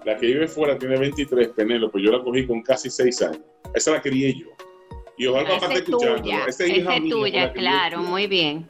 la 0.05 0.17
que 0.17 0.27
vive 0.27 0.49
fuera 0.49 0.77
tiene 0.79 0.99
23, 0.99 1.49
Penélope, 1.51 2.03
yo 2.03 2.11
la 2.11 2.23
cogí 2.23 2.47
con 2.47 2.61
casi 2.63 2.91
6 2.91 3.23
años. 3.23 3.41
Esa 3.75 3.93
la 3.93 4.03
crié 4.03 4.35
yo. 4.35 4.49
Y 5.17 5.27
ojalá 5.27 5.49
papá 5.51 5.57
Esa 5.57 5.67
esté 5.67 5.75
es 5.75 5.81
escuchando. 5.89 6.23
tuya, 6.23 6.45
Esa 6.47 6.65
es 6.65 6.71
hija 6.71 6.97
tuya, 7.09 7.53
claro, 7.53 7.99
muy 8.03 8.27
bien. 8.27 8.67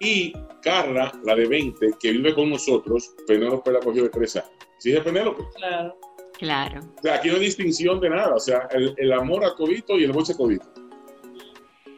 Y 0.00 0.32
Carla, 0.62 1.12
la 1.24 1.34
de 1.34 1.46
20, 1.46 1.90
que 2.00 2.10
vive 2.12 2.34
con 2.34 2.48
nosotros, 2.50 3.14
Penélope 3.26 3.70
la 3.72 3.80
cogió 3.80 4.04
de 4.04 4.08
3 4.08 4.36
años. 4.36 4.50
¿Sí 4.78 4.92
es 4.92 5.00
Penélope? 5.00 5.42
Claro. 5.56 5.94
Claro. 6.42 6.80
O 6.98 7.02
sea, 7.02 7.14
aquí 7.14 7.28
no 7.28 7.34
hay 7.34 7.40
distinción 7.42 8.00
de 8.00 8.10
nada. 8.10 8.34
O 8.34 8.40
sea, 8.40 8.66
el, 8.72 8.92
el 8.96 9.12
amor 9.12 9.44
a 9.44 9.54
todito 9.54 9.96
y 9.96 10.02
el 10.02 10.10
boche 10.12 10.32
a 10.32 10.36
todito. 10.36 10.66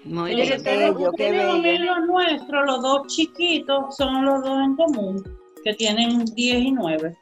Muy 0.04 0.32
Pero 0.34 0.42
bien. 0.42 0.58
Ustedes 0.58 0.94
bello. 0.94 1.62
ven 1.62 1.86
los 1.86 2.00
nuestros, 2.06 2.66
los 2.66 2.82
dos 2.82 3.06
chiquitos, 3.06 3.96
son 3.96 4.22
los 4.22 4.42
dos 4.44 4.58
en 4.62 4.76
común, 4.76 5.38
que 5.64 5.72
tienen 5.72 6.26
10 6.26 6.56
y 6.62 6.72
9. 6.72 7.16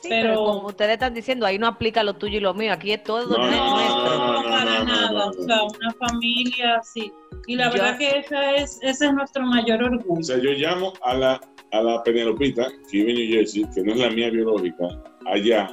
Sí, 0.00 0.08
pero, 0.08 0.28
Pero- 0.30 0.44
como 0.46 0.66
ustedes 0.68 0.92
están 0.92 1.12
diciendo, 1.12 1.44
ahí 1.44 1.58
no 1.58 1.66
aplica 1.66 2.02
lo 2.02 2.14
tuyo 2.14 2.38
y 2.38 2.40
lo 2.40 2.54
mío, 2.54 2.72
aquí 2.72 2.92
es 2.92 3.02
todo 3.02 3.26
No, 3.26 3.36
nuestro. 3.36 3.64
no, 3.66 3.76
No, 3.76 4.16
no, 4.16 4.42
no, 4.42 4.48
para 4.48 4.78
no, 4.78 4.84
nada. 4.86 5.10
no, 5.10 5.18
no. 5.18 5.28
O 5.28 5.32
sea, 5.44 5.62
una 5.64 5.92
familia 6.08 6.76
así. 6.76 7.12
Y 7.46 7.56
la 7.56 7.66
Yo- 7.66 7.72
verdad 7.74 7.98
que 7.98 8.08
esa 8.20 8.52
es, 8.54 8.78
ese 8.80 9.06
es 9.08 9.12
nuestro 9.12 9.42
mayor 9.44 9.82
O 9.82 9.86
orgullo. 9.88 10.22
sea, 10.22 10.38
yo 10.38 10.52
llamo 10.52 10.94
a 11.02 11.12
la, 11.12 11.40
a 11.72 11.82
la 11.82 12.02
Penelopita, 12.02 12.66
que 12.90 12.96
vive 13.04 13.10
en 13.10 13.16
New 13.18 13.28
Jersey, 13.36 13.66
que 13.74 13.82
no 13.82 13.92
es 13.92 13.98
la 13.98 14.08
mía 14.08 14.30
biológica, 14.30 14.86
allá, 15.26 15.68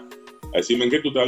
a 0.58 0.62
decirme 0.62 0.86
en 0.86 0.91
qué 0.91 0.99
tú 0.99 1.10
estás. 1.10 1.28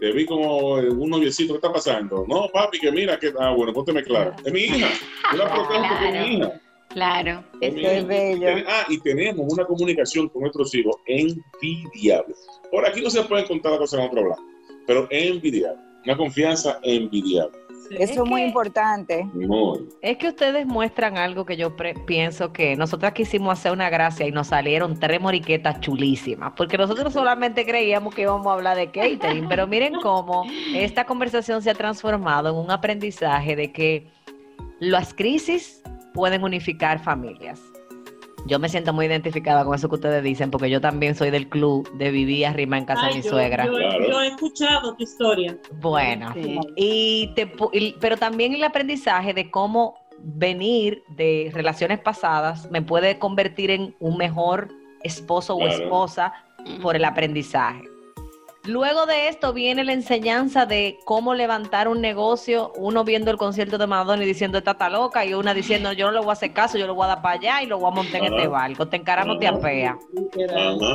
Te 0.00 0.12
vi 0.12 0.26
como 0.26 0.74
un 0.74 1.10
noviecito, 1.10 1.52
¿qué 1.52 1.58
está 1.58 1.72
pasando? 1.72 2.24
No, 2.28 2.48
papi, 2.52 2.78
que 2.78 2.90
mira, 2.90 3.18
que 3.18 3.32
ah, 3.38 3.54
bueno, 3.56 3.72
pónteme 3.72 4.02
claro. 4.02 4.34
Es 4.44 4.52
mi 4.52 4.62
hija. 4.62 4.88
Yo 5.32 5.38
la 5.38 5.54
protejo 5.54 5.84
porque 5.88 6.08
es 6.08 6.12
mi 6.12 6.34
hija. 6.36 6.60
Claro. 6.88 7.44
Es 7.60 8.06
bello. 8.06 8.48
Ah, 8.68 8.84
y 8.88 8.98
tenemos 9.00 9.46
una 9.50 9.64
comunicación 9.64 10.28
con 10.28 10.42
nuestros 10.42 10.74
hijos 10.74 10.96
envidiable. 11.06 12.34
Por 12.70 12.86
aquí 12.86 13.00
no 13.00 13.10
se 13.10 13.22
pueden 13.22 13.46
contar 13.46 13.72
las 13.72 13.80
cosas 13.80 14.00
en 14.00 14.06
otro 14.06 14.28
lado, 14.28 14.42
pero 14.86 15.06
envidiable. 15.10 15.80
una 16.04 16.16
confianza 16.16 16.80
envidiable. 16.82 17.56
Eso 17.90 18.22
es 18.24 18.28
muy 18.28 18.40
que- 18.42 18.46
importante. 18.48 19.24
Muy. 19.34 19.88
Es 20.00 20.16
que 20.16 20.28
ustedes 20.28 20.66
muestran 20.66 21.16
algo 21.18 21.44
que 21.44 21.56
yo 21.56 21.76
pre- 21.76 21.94
pienso 21.94 22.52
que 22.52 22.76
nosotras 22.76 23.12
quisimos 23.12 23.58
hacer 23.58 23.72
una 23.72 23.90
gracia 23.90 24.26
y 24.26 24.32
nos 24.32 24.48
salieron 24.48 24.98
tres 24.98 25.20
moriquetas 25.20 25.80
chulísimas, 25.80 26.52
porque 26.56 26.78
nosotros 26.78 27.12
solamente 27.12 27.64
creíamos 27.64 28.14
que 28.14 28.22
íbamos 28.22 28.46
a 28.46 28.52
hablar 28.54 28.76
de 28.76 28.86
catering, 28.90 29.48
pero 29.48 29.66
miren 29.66 29.94
cómo 30.02 30.44
esta 30.74 31.04
conversación 31.04 31.62
se 31.62 31.70
ha 31.70 31.74
transformado 31.74 32.48
en 32.50 32.56
un 32.56 32.70
aprendizaje 32.70 33.56
de 33.56 33.72
que 33.72 34.06
las 34.80 35.14
crisis 35.14 35.82
pueden 36.14 36.42
unificar 36.44 36.98
familias. 37.02 37.60
Yo 38.46 38.58
me 38.58 38.68
siento 38.68 38.92
muy 38.92 39.06
identificada 39.06 39.64
con 39.64 39.74
eso 39.74 39.88
que 39.88 39.94
ustedes 39.94 40.22
dicen, 40.22 40.50
porque 40.50 40.68
yo 40.68 40.80
también 40.80 41.14
soy 41.14 41.30
del 41.30 41.48
club 41.48 41.88
de 41.96 42.10
vivir 42.10 42.46
arriba 42.46 42.76
en 42.76 42.84
casa 42.84 43.02
Ay, 43.06 43.10
de 43.10 43.18
mi 43.18 43.24
yo- 43.24 43.30
suegra. 43.30 43.66
Yo, 43.66 43.72
Claro. 43.76 44.08
yo 44.08 44.20
he 44.20 44.26
escuchado 44.28 44.96
tu 44.96 45.02
historia. 45.04 45.56
Bueno, 45.80 46.32
Sí. 46.34 46.58
y 46.76 47.32
te, 47.36 47.50
pu- 47.56 47.70
y- 47.72 47.94
pero 48.00 48.16
también 48.16 48.52
el 48.54 48.64
aprendizaje 48.64 49.32
de 49.32 49.50
cómo 49.50 49.94
venir 50.18 51.02
de 51.16 51.50
relaciones 51.54 52.00
pasadas 52.00 52.70
me 52.70 52.82
puede 52.82 53.18
convertir 53.18 53.70
en 53.70 53.94
un 54.00 54.16
mejor 54.16 54.68
esposo 55.02 55.54
o 55.56 55.66
esposa 55.66 56.32
por 56.80 56.94
el 56.96 57.04
aprendizaje. 57.04 57.82
Luego 58.64 59.06
de 59.06 59.28
esto 59.28 59.52
viene 59.52 59.82
la 59.82 59.92
enseñanza 59.92 60.66
de 60.66 61.00
cómo 61.04 61.34
levantar 61.34 61.88
un 61.88 62.00
negocio, 62.00 62.72
uno 62.76 63.02
viendo 63.02 63.32
el 63.32 63.36
concierto 63.36 63.76
de 63.76 63.88
Madonna 63.88 64.22
y 64.22 64.26
diciendo 64.26 64.58
esta 64.58 64.72
está 64.72 64.88
loca, 64.88 65.24
y 65.24 65.34
una 65.34 65.52
diciendo 65.52 65.92
yo 65.92 66.06
no 66.06 66.12
le 66.12 66.18
voy 66.20 66.28
a 66.28 66.32
hacer 66.34 66.52
caso, 66.52 66.78
yo 66.78 66.86
lo 66.86 66.94
voy 66.94 67.06
a 67.06 67.08
dar 67.08 67.22
para 67.22 67.34
allá 67.34 67.62
y 67.62 67.66
lo 67.66 67.80
voy 67.80 67.90
a 67.90 67.94
montar 67.94 68.22
en 68.22 68.34
este 68.34 68.46
barco, 68.46 68.86
te 68.86 68.96
encaramos, 68.96 69.40
te 69.40 69.48
apea. 69.48 69.98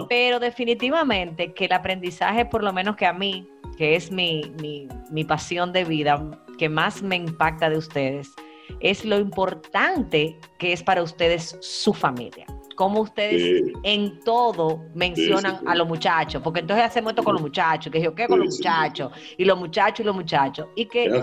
Pero 0.08 0.40
definitivamente 0.40 1.54
que 1.54 1.66
el 1.66 1.74
aprendizaje, 1.74 2.46
por 2.46 2.64
lo 2.64 2.72
menos 2.72 2.96
que 2.96 3.06
a 3.06 3.12
mí, 3.12 3.50
que 3.78 3.98
es 3.98 4.12
mi, 4.14 4.44
mi, 4.62 4.88
mi 5.12 5.26
pasión 5.26 5.74
de 5.74 5.84
vida, 5.84 6.24
que 6.58 6.70
más 6.70 7.02
me 7.02 7.18
impacta 7.18 7.70
de 7.70 7.78
ustedes, 7.78 8.34
es 8.80 9.04
lo 9.04 9.20
importante 9.20 10.40
que 10.58 10.72
es 10.72 10.84
para 10.84 11.04
ustedes 11.04 11.58
su 11.60 11.94
familia. 11.94 12.46
Cómo 12.78 13.02
ustedes 13.02 13.42
Sí. 13.42 13.74
en 13.84 14.20
todo 14.22 14.86
mencionan 14.94 15.52
Sí, 15.54 15.58
sí, 15.58 15.66
sí. 15.66 15.72
a 15.72 15.76
los 15.76 15.88
muchachos, 15.88 16.42
porque 16.42 16.60
entonces 16.62 16.86
hacemos 16.86 17.12
esto 17.12 17.24
con 17.24 17.34
los 17.34 17.42
muchachos, 17.42 17.92
que 17.92 18.02
yo 18.02 18.14
qué 18.16 18.28
con 18.28 18.40
Sí, 18.40 18.46
los 18.46 18.56
sí. 18.56 18.62
muchachos, 18.64 19.12
y 19.38 19.44
los 19.46 19.58
muchachos 19.60 20.00
y 20.00 20.04
los 20.04 20.16
muchachos, 20.16 20.68
y 20.76 20.86
que, 20.86 21.22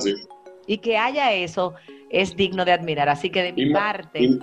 y 0.66 0.78
que 0.78 0.98
haya 0.98 1.32
eso 1.32 1.72
es 2.10 2.36
digno 2.36 2.64
de 2.64 2.72
admirar. 2.72 3.08
Así 3.08 3.30
que 3.30 3.42
de 3.44 3.52
mi 3.52 3.72
parte 3.72 4.20
y- 4.22 4.38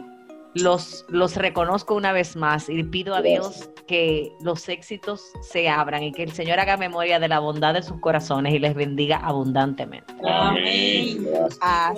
los, 0.53 1.05
los 1.09 1.36
reconozco 1.38 1.95
una 1.95 2.12
vez 2.14 2.36
más 2.36 2.68
y 2.70 2.84
pido 2.84 3.14
a 3.16 3.22
Gracias. 3.22 3.41
Dios 3.68 3.70
que 3.88 4.32
los 4.41 4.68
éxitos 4.70 5.22
se 5.41 5.68
abran 5.70 6.03
y 6.03 6.12
que 6.14 6.24
el 6.24 6.32
Señor 6.32 6.59
haga 6.59 6.76
memoria 6.78 7.20
de 7.20 7.28
la 7.28 7.39
bondad 7.39 7.74
de 7.74 7.84
sus 7.84 7.99
corazones 7.99 8.53
y 8.53 8.59
les 8.59 8.74
bendiga 8.74 9.18
abundantemente. 9.18 10.14
Amén. 10.26 11.26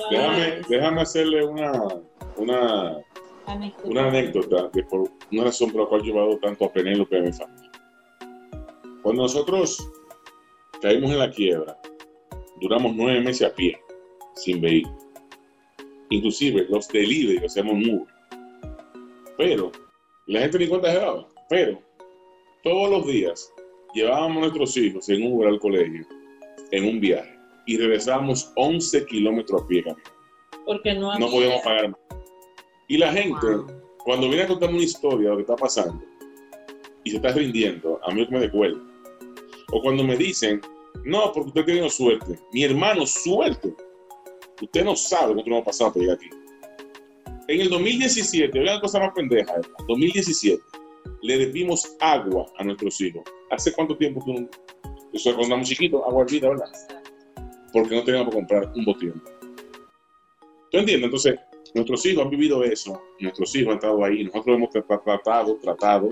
Déjame, 0.10 0.62
déjame 0.70 1.02
hacerle 1.02 1.46
una, 1.46 1.72
una, 2.38 2.98
una 3.84 4.08
anécdota 4.08 4.70
de 4.74 4.84
por 4.84 5.10
una 5.32 5.44
razón 5.46 5.72
por 5.72 5.82
la 5.82 5.88
cual 5.88 6.02
he 6.02 6.06
llevado 6.06 6.38
tanto 6.40 6.66
a 6.66 6.72
Penélope 6.74 7.18
a 7.18 7.22
mi 7.22 7.32
familia. 7.34 7.72
Cuando 9.02 9.24
nosotros 9.24 9.90
caímos 10.82 11.12
en 11.12 11.20
la 11.20 11.30
quiebra, 11.32 11.78
duramos 12.62 12.96
nueve 12.96 13.20
meses 13.22 13.48
a 13.50 13.54
pie, 13.54 13.78
sin 14.36 14.62
vehículo. 14.62 14.98
Inclusive 16.10 16.66
los 16.70 16.88
delivery 16.88 17.46
en 17.56 17.68
Uber. 17.68 18.14
Pero, 19.38 19.72
la 20.28 20.42
gente 20.42 20.60
ni 20.60 20.68
cuenta 20.68 20.92
se 20.92 21.00
daba, 21.00 21.28
pero 21.50 21.82
todos 22.64 22.90
los 22.90 23.08
días 23.08 23.52
llevábamos 23.94 24.38
a 24.38 24.40
nuestros 24.42 24.78
hijos 24.78 25.10
en 25.10 25.32
Uber 25.32 25.50
al 25.50 25.60
colegio, 25.60 26.06
en 26.72 26.86
un 26.86 27.00
viaje, 27.00 27.38
y 27.66 27.78
regresábamos 27.78 28.52
11 28.56 29.06
kilómetros 29.06 29.64
a 29.64 29.68
pie 29.68 29.84
Porque 30.66 30.94
no, 30.94 31.02
no 31.02 31.12
había- 31.14 31.28
podíamos 31.30 31.62
pagar 31.62 31.90
más. 31.90 32.00
Y 32.88 32.98
la 32.98 33.12
gente, 33.12 33.48
Wow. 33.48 33.68
cuando 34.04 34.28
viene 34.28 34.44
a 34.44 34.48
contarme 34.48 34.76
una 34.76 34.84
historia 34.84 35.30
de 35.30 35.30
lo 35.30 35.36
que 35.38 35.42
está 35.42 35.56
pasando 35.56 36.04
y 37.04 37.12
se 37.12 37.16
está 37.18 37.32
rindiendo, 37.32 38.00
a 38.04 38.12
mí 38.14 38.26
que 38.26 38.34
me 38.34 38.40
recuerda. 38.40 38.80
O 39.72 39.82
cuando 39.82 40.04
me 40.04 40.16
dicen, 40.16 40.62
no, 41.04 41.32
porque 41.34 41.50
usted 41.50 41.66
tenido 41.66 41.90
suerte. 41.90 42.40
Mi 42.54 42.64
hermano, 42.64 43.06
suerte. 43.06 43.74
Usted 44.62 44.86
no 44.86 44.96
sabe 44.96 45.34
cuánto 45.34 45.50
nos 45.50 45.62
ha 45.62 45.66
pasado 45.66 45.94
para 45.94 46.02
llegar 46.02 46.18
aquí. 46.18 46.30
En 47.48 47.60
el 47.60 47.70
2017, 47.70 48.58
vean 48.58 48.80
cosa 48.80 49.00
más 49.00 49.14
pendeja, 49.14 49.54
esta, 49.56 49.84
2017, 49.88 50.62
le 51.24 51.38
debimos 51.38 51.96
agua 52.00 52.46
a 52.58 52.64
nuestros 52.64 53.00
hijos. 53.02 53.24
¿Hace 53.52 53.74
cuánto 53.74 53.98
tiempo 53.98 54.24
tú? 54.26 54.50
Eso 55.12 55.32
cuando 55.32 55.48
éramos 55.48 55.68
chiquitos, 55.68 56.02
agua 56.08 56.24
hervida, 56.24 56.50
¿verdad? 56.50 56.72
Porque 57.74 57.96
no 57.96 58.04
teníamos 58.04 58.34
para 58.34 58.38
comprar 58.38 58.72
un 58.76 58.86
botellón. 58.86 59.22
¿Tú 60.72 60.78
entiendes? 60.78 61.06
Entonces, 61.06 61.36
nuestros 61.74 62.06
hijos 62.06 62.24
han 62.24 62.30
vivido 62.30 62.64
eso, 62.64 63.02
nuestros 63.20 63.56
hijos 63.56 63.72
han 63.72 63.76
estado 63.78 64.04
ahí, 64.06 64.24
nosotros 64.24 64.56
hemos 64.58 64.70
tra- 64.70 65.04
tratado, 65.04 65.56
tratado, 65.58 66.10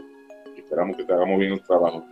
y 0.56 0.60
esperamos 0.60 0.98
que 0.98 1.04
te 1.04 1.14
hagamos 1.14 1.40
bien 1.40 1.54
el 1.54 1.62
trabajo, 1.64 2.04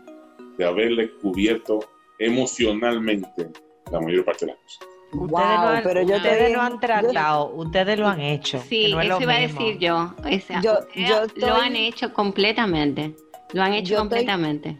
de 0.57 0.65
haberle 0.65 1.11
cubierto 1.17 1.79
emocionalmente 2.17 3.49
la 3.91 3.99
mayor 4.01 4.25
parte 4.25 4.45
de 4.45 4.51
las 4.51 4.61
cosas. 4.61 4.87
Ustedes, 5.11 5.29
Wow, 5.31 5.39
no 5.41 5.67
han, 5.69 5.83
pero 5.83 6.01
yo 6.03 6.15
ustedes 6.17 6.37
estoy- 6.37 6.53
no 6.53 6.61
han 6.61 6.73
yo- 6.73 6.79
tratado, 6.79 7.51
ustedes 7.55 7.99
lo 7.99 8.07
han 8.07 8.21
hecho. 8.21 8.59
Sí, 8.67 8.91
no 8.91 8.99
es 9.01 9.07
eso 9.07 9.15
lo 9.17 9.23
iba 9.23 9.33
a 9.33 9.39
decir 9.39 9.77
yo. 9.79 10.13
Esa- 10.29 10.61
Yo- 10.61 10.79
yo 10.95 11.25
Lo 11.35 11.55
han 11.55 11.75
hecho 11.75 12.13
completamente. 12.13 13.15
Lo 13.53 13.63
han 13.63 13.73
hecho 13.73 13.93
estoy- 13.95 13.97
completamente. 13.97 14.77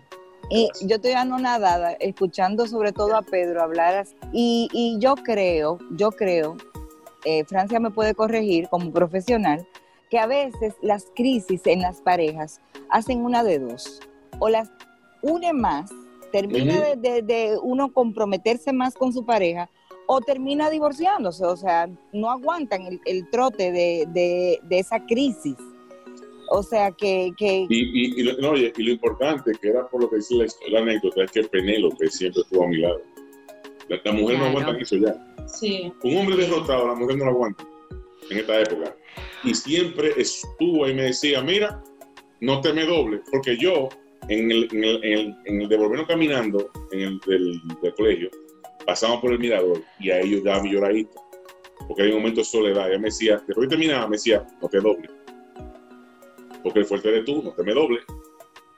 Y 0.52 0.68
yo 0.84 0.96
estoy 0.98 1.12
anonadada 1.14 1.94
escuchando 1.94 2.68
sobre 2.68 2.92
todo 2.92 3.16
a 3.16 3.22
Pedro 3.24 3.64
hablar 3.64 3.96
así. 3.96 4.16
Y, 4.32 4.68
y 4.72 5.00
yo 5.00 5.16
creo, 5.16 5.80
yo 5.92 6.12
creo, 6.12 6.58
eh, 7.26 7.44
Francia 7.46 7.80
me 7.80 7.92
puede 7.92 8.14
corregir 8.14 8.68
como 8.70 8.92
profesional, 8.92 9.68
que 10.10 10.18
a 10.20 10.26
veces 10.28 10.74
las 10.82 11.06
crisis 11.16 11.62
en 11.66 11.82
las 11.82 12.02
parejas 12.02 12.60
hacen 12.90 13.24
una 13.24 13.44
de 13.44 13.60
dos. 13.60 14.00
O 14.40 14.50
las 14.50 14.72
une 15.22 15.54
más, 15.54 15.92
termina 16.32 16.80
de, 16.82 16.96
de- 16.96 17.22
de 17.22 17.58
uno 17.62 17.92
comprometerse 17.92 18.72
más 18.74 18.96
con 18.96 19.12
su 19.14 19.26
pareja, 19.26 19.70
o 20.08 20.22
termina 20.22 20.70
divorciándose. 20.70 21.46
O 21.46 21.56
sea, 21.58 21.88
no 22.14 22.32
aguantan 22.32 22.84
el, 22.84 23.00
el 23.06 23.30
trote 23.30 23.72
de, 23.72 24.08
de- 24.14 24.60
de 24.64 24.80
esa 24.80 25.06
crisis. 25.06 25.56
O 26.52 26.64
sea, 26.64 26.90
que, 26.92 27.32
que 27.38 27.68
Y, 27.70 27.78
y, 28.16 28.20
y 28.20 28.24
lo, 28.24 28.38
no, 28.40 28.50
oye, 28.52 28.74
y 28.76 28.82
lo 28.84 28.92
importante, 28.92 29.52
que 29.62 29.70
era 29.70 29.88
por 29.88 30.02
lo 30.02 30.10
que 30.10 30.16
dice 30.16 30.34
la, 30.34 30.46
la 30.72 30.80
anécdota, 30.80 31.24
es 31.24 31.32
que 31.32 31.44
Penélope 31.44 32.08
siempre 32.10 32.42
estuvo 32.42 32.64
a 32.64 32.68
mi 32.68 32.78
lado. 32.78 33.00
La, 33.90 34.00
la 34.04 34.12
mujer 34.12 34.38
Claro. 34.38 34.52
no 34.54 34.60
aguanta 34.60 34.82
eso 34.82 34.96
ya. 34.98 35.46
Sí. 35.48 35.92
Un 36.04 36.18
hombre 36.18 36.36
derrotado, 36.38 36.88
la 36.88 36.96
mujer 36.96 37.18
no 37.18 37.26
lo 37.26 37.32
aguanta 37.32 37.68
en 38.30 38.38
esta 38.38 38.62
época. 38.62 38.96
Y 39.44 39.54
siempre 39.56 40.14
estuvo 40.18 40.88
y 40.88 40.94
me 40.94 41.04
decía, 41.04 41.42
mira, 41.42 41.84
no 42.42 42.62
te 42.62 42.72
me 42.74 42.86
doble, 42.86 43.22
porque 43.32 43.58
yo, 43.58 43.90
en 44.28 44.52
el, 44.52 44.68
en 44.72 44.84
el, 44.84 45.04
en 45.04 45.14
el, 45.20 45.36
en 45.46 45.62
el 45.62 45.70
devolvernos 45.70 46.08
caminando 46.08 46.70
en 46.92 47.00
el 47.02 47.20
del, 47.26 47.60
del 47.82 47.94
colegio, 47.96 48.30
pasamos 48.86 49.20
por 49.22 49.32
el 49.32 49.40
mirador 49.40 49.82
y 50.00 50.12
a 50.12 50.20
ellos 50.22 50.44
daba 50.44 50.62
mi 50.64 50.72
lloradita. 50.72 51.20
Porque 51.88 52.04
hay 52.04 52.10
un 52.12 52.18
momento 52.18 52.42
de 52.42 52.46
soledad. 52.46 52.90
Ella 52.90 53.00
me 53.00 53.06
decía, 53.08 53.42
después 53.48 53.68
que 53.68 53.76
terminaba, 53.76 54.08
me 54.08 54.18
decía, 54.18 54.46
no 54.62 54.68
te 54.68 54.80
doble. 54.80 55.10
Porque 56.62 56.80
el 56.80 56.86
fuerte 56.86 57.10
eres 57.10 57.26
tú, 57.26 57.42
no 57.42 57.52
te 57.54 57.64
me 57.64 57.74
doble. 57.74 58.00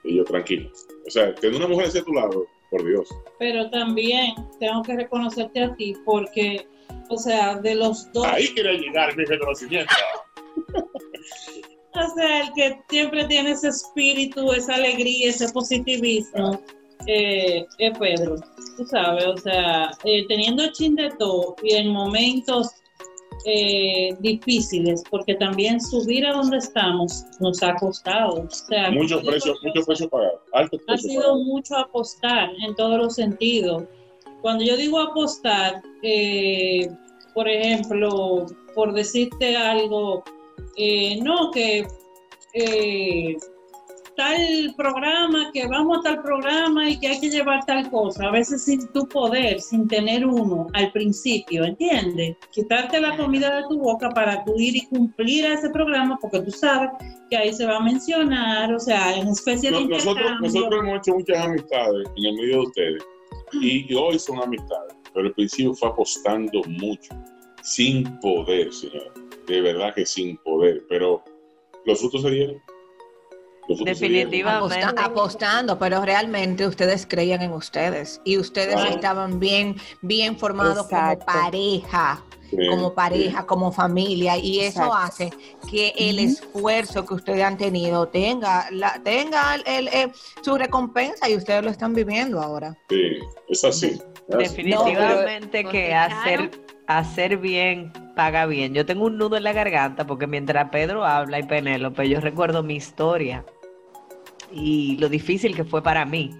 Y 0.04 0.16
yo, 0.16 0.24
tranquilo. 0.24 0.70
O 1.06 1.10
sea, 1.10 1.34
tener 1.34 1.56
una 1.56 1.68
mujer 1.68 1.88
hacia 1.88 2.02
tu 2.02 2.12
lado, 2.14 2.46
por 2.72 2.84
Dios. 2.84 3.08
Pero 3.38 3.70
también 3.70 4.34
tengo 4.58 4.82
que 4.82 4.96
reconocerte 4.96 5.62
a 5.62 5.76
ti 5.76 5.94
porque, 6.04 6.66
o 7.10 7.16
sea, 7.16 7.56
de 7.56 7.76
los 7.76 8.10
dos, 8.12 8.26
Ahí 8.26 8.52
quería 8.54 8.72
llegar 8.72 9.16
mi 9.16 9.24
reconocimiento. 9.24 9.92
o 11.94 12.14
sea, 12.16 12.40
el 12.40 12.52
que 12.54 12.80
siempre 12.88 13.26
tiene 13.26 13.52
ese 13.52 13.68
espíritu, 13.68 14.52
esa 14.52 14.74
alegría, 14.74 15.28
ese 15.28 15.52
positivismo, 15.52 16.60
eh, 17.06 17.66
es 17.78 17.98
Pedro. 17.98 18.36
Tú 18.76 18.86
sabes, 18.86 19.26
o 19.26 19.36
sea, 19.36 19.90
eh, 20.04 20.24
teniendo 20.28 20.72
chin 20.72 20.96
de 20.96 21.10
todo 21.18 21.54
y 21.62 21.74
en 21.74 21.88
momentos 21.88 22.70
eh, 23.44 24.16
difíciles, 24.20 25.02
porque 25.10 25.34
también 25.34 25.80
subir 25.80 26.26
a 26.26 26.32
donde 26.32 26.58
estamos 26.58 27.24
nos 27.40 27.62
ha 27.62 27.74
costado. 27.76 28.44
O 28.44 28.50
sea, 28.50 28.90
Muchos 28.90 29.22
precios, 29.24 29.58
muchos 29.62 29.86
precios 29.86 30.10
pagados. 30.10 30.40
Altos 30.52 30.80
ha 30.82 30.86
precios 30.86 31.12
sido 31.12 31.22
pagados. 31.22 31.44
mucho 31.44 31.76
apostar 31.76 32.50
en 32.66 32.74
todos 32.76 32.98
los 32.98 33.14
sentidos. 33.14 33.84
Cuando 34.40 34.64
yo 34.64 34.76
digo 34.76 34.98
apostar, 35.00 35.82
eh, 36.02 36.88
por 37.34 37.48
ejemplo, 37.48 38.46
por 38.74 38.92
decirte 38.92 39.56
algo, 39.56 40.24
eh, 40.76 41.18
no, 41.22 41.50
que 41.50 41.86
eh, 42.54 43.36
tal 44.22 44.74
programa, 44.76 45.50
que 45.52 45.66
vamos 45.66 45.98
a 45.98 46.02
tal 46.02 46.22
programa 46.22 46.88
y 46.88 46.98
que 46.98 47.08
hay 47.08 47.20
que 47.20 47.28
llevar 47.30 47.64
tal 47.66 47.90
cosa, 47.90 48.26
a 48.28 48.30
veces 48.30 48.64
sin 48.64 48.86
tu 48.92 49.06
poder, 49.08 49.60
sin 49.60 49.88
tener 49.88 50.24
uno 50.26 50.68
al 50.74 50.92
principio, 50.92 51.64
¿entiendes? 51.64 52.36
Quitarte 52.52 53.00
la 53.00 53.16
comida 53.16 53.56
de 53.56 53.62
tu 53.68 53.78
boca 53.80 54.10
para 54.10 54.44
tú 54.44 54.54
ir 54.58 54.76
y 54.76 54.86
cumplir 54.86 55.46
a 55.46 55.54
ese 55.54 55.70
programa, 55.70 56.18
porque 56.20 56.40
tú 56.40 56.50
sabes 56.52 56.90
que 57.30 57.36
ahí 57.36 57.52
se 57.52 57.66
va 57.66 57.76
a 57.78 57.80
mencionar, 57.80 58.72
o 58.72 58.78
sea, 58.78 59.16
en 59.16 59.28
especie 59.28 59.70
de 59.70 59.80
No- 59.80 59.88
nosotros, 59.88 60.30
nosotros 60.40 60.80
hemos 60.82 60.98
hecho 60.98 61.14
muchas 61.16 61.44
amistades 61.44 62.08
en 62.16 62.24
el 62.24 62.34
medio 62.34 62.54
de 62.60 62.66
ustedes 62.66 63.02
y, 63.60 63.92
y 63.92 63.94
hoy 63.94 64.18
son 64.18 64.40
amistades. 64.42 64.94
pero 65.12 65.26
al 65.26 65.34
principio 65.34 65.74
fue 65.74 65.88
apostando 65.88 66.62
mucho, 66.68 67.12
sin 67.62 68.18
poder, 68.20 68.72
señor. 68.72 69.12
De 69.46 69.60
verdad 69.60 69.92
que 69.94 70.06
sin 70.06 70.36
poder, 70.38 70.84
pero 70.88 71.22
los 71.84 71.98
frutos 71.98 72.22
se 72.22 72.30
dieron. 72.30 72.56
Definitivamente. 73.84 74.82
Aposta- 74.84 75.04
apostando, 75.04 75.78
pero 75.78 76.04
realmente 76.04 76.66
ustedes 76.66 77.06
creían 77.06 77.42
en 77.42 77.52
ustedes 77.52 78.20
y 78.24 78.38
ustedes 78.38 78.74
Claro. 78.74 78.90
estaban 78.90 79.40
bien, 79.40 79.76
bien 80.00 80.38
formados 80.38 80.84
Exacto. 80.86 81.24
como 81.26 81.40
pareja, 81.42 82.22
como 82.70 82.94
pareja, 82.94 83.46
como 83.46 83.72
familia 83.72 84.36
y 84.36 84.60
eso 84.60 84.80
Exacto. 84.82 84.94
hace 84.94 85.30
que 85.70 85.94
el 85.96 86.18
esfuerzo 86.18 87.06
que 87.06 87.14
ustedes 87.14 87.42
han 87.42 87.56
tenido 87.56 88.08
tenga, 88.08 88.66
la, 88.70 89.00
tenga 89.02 89.54
el, 89.64 89.88
el- 89.88 90.12
su 90.42 90.56
recompensa 90.58 91.28
y 91.30 91.36
ustedes 91.36 91.64
lo 91.64 91.70
están 91.70 91.94
viviendo 91.94 92.40
ahora. 92.42 92.76
sí, 92.88 93.00
es 93.48 93.64
así. 93.64 93.86
es 93.86 93.94
así. 93.94 94.02
Definitivamente 94.38 95.64
No, 95.64 95.70
que 95.70 95.94
hacer, 95.94 96.50
hacer 96.86 97.36
bien 97.38 97.90
paga 98.14 98.44
bien. 98.44 98.74
Yo 98.74 98.84
tengo 98.84 99.06
un 99.06 99.16
nudo 99.16 99.38
en 99.38 99.44
la 99.44 99.54
garganta 99.54 100.06
porque 100.06 100.26
mientras 100.26 100.68
Pedro 100.68 101.06
habla 101.06 101.38
y 101.38 101.44
Penélope, 101.44 102.06
yo 102.08 102.20
recuerdo 102.20 102.62
mi 102.62 102.74
historia 102.76 103.44
y 104.52 104.96
lo 104.98 105.08
difícil 105.08 105.54
que 105.54 105.64
fue 105.64 105.82
para 105.82 106.04
mí. 106.04 106.30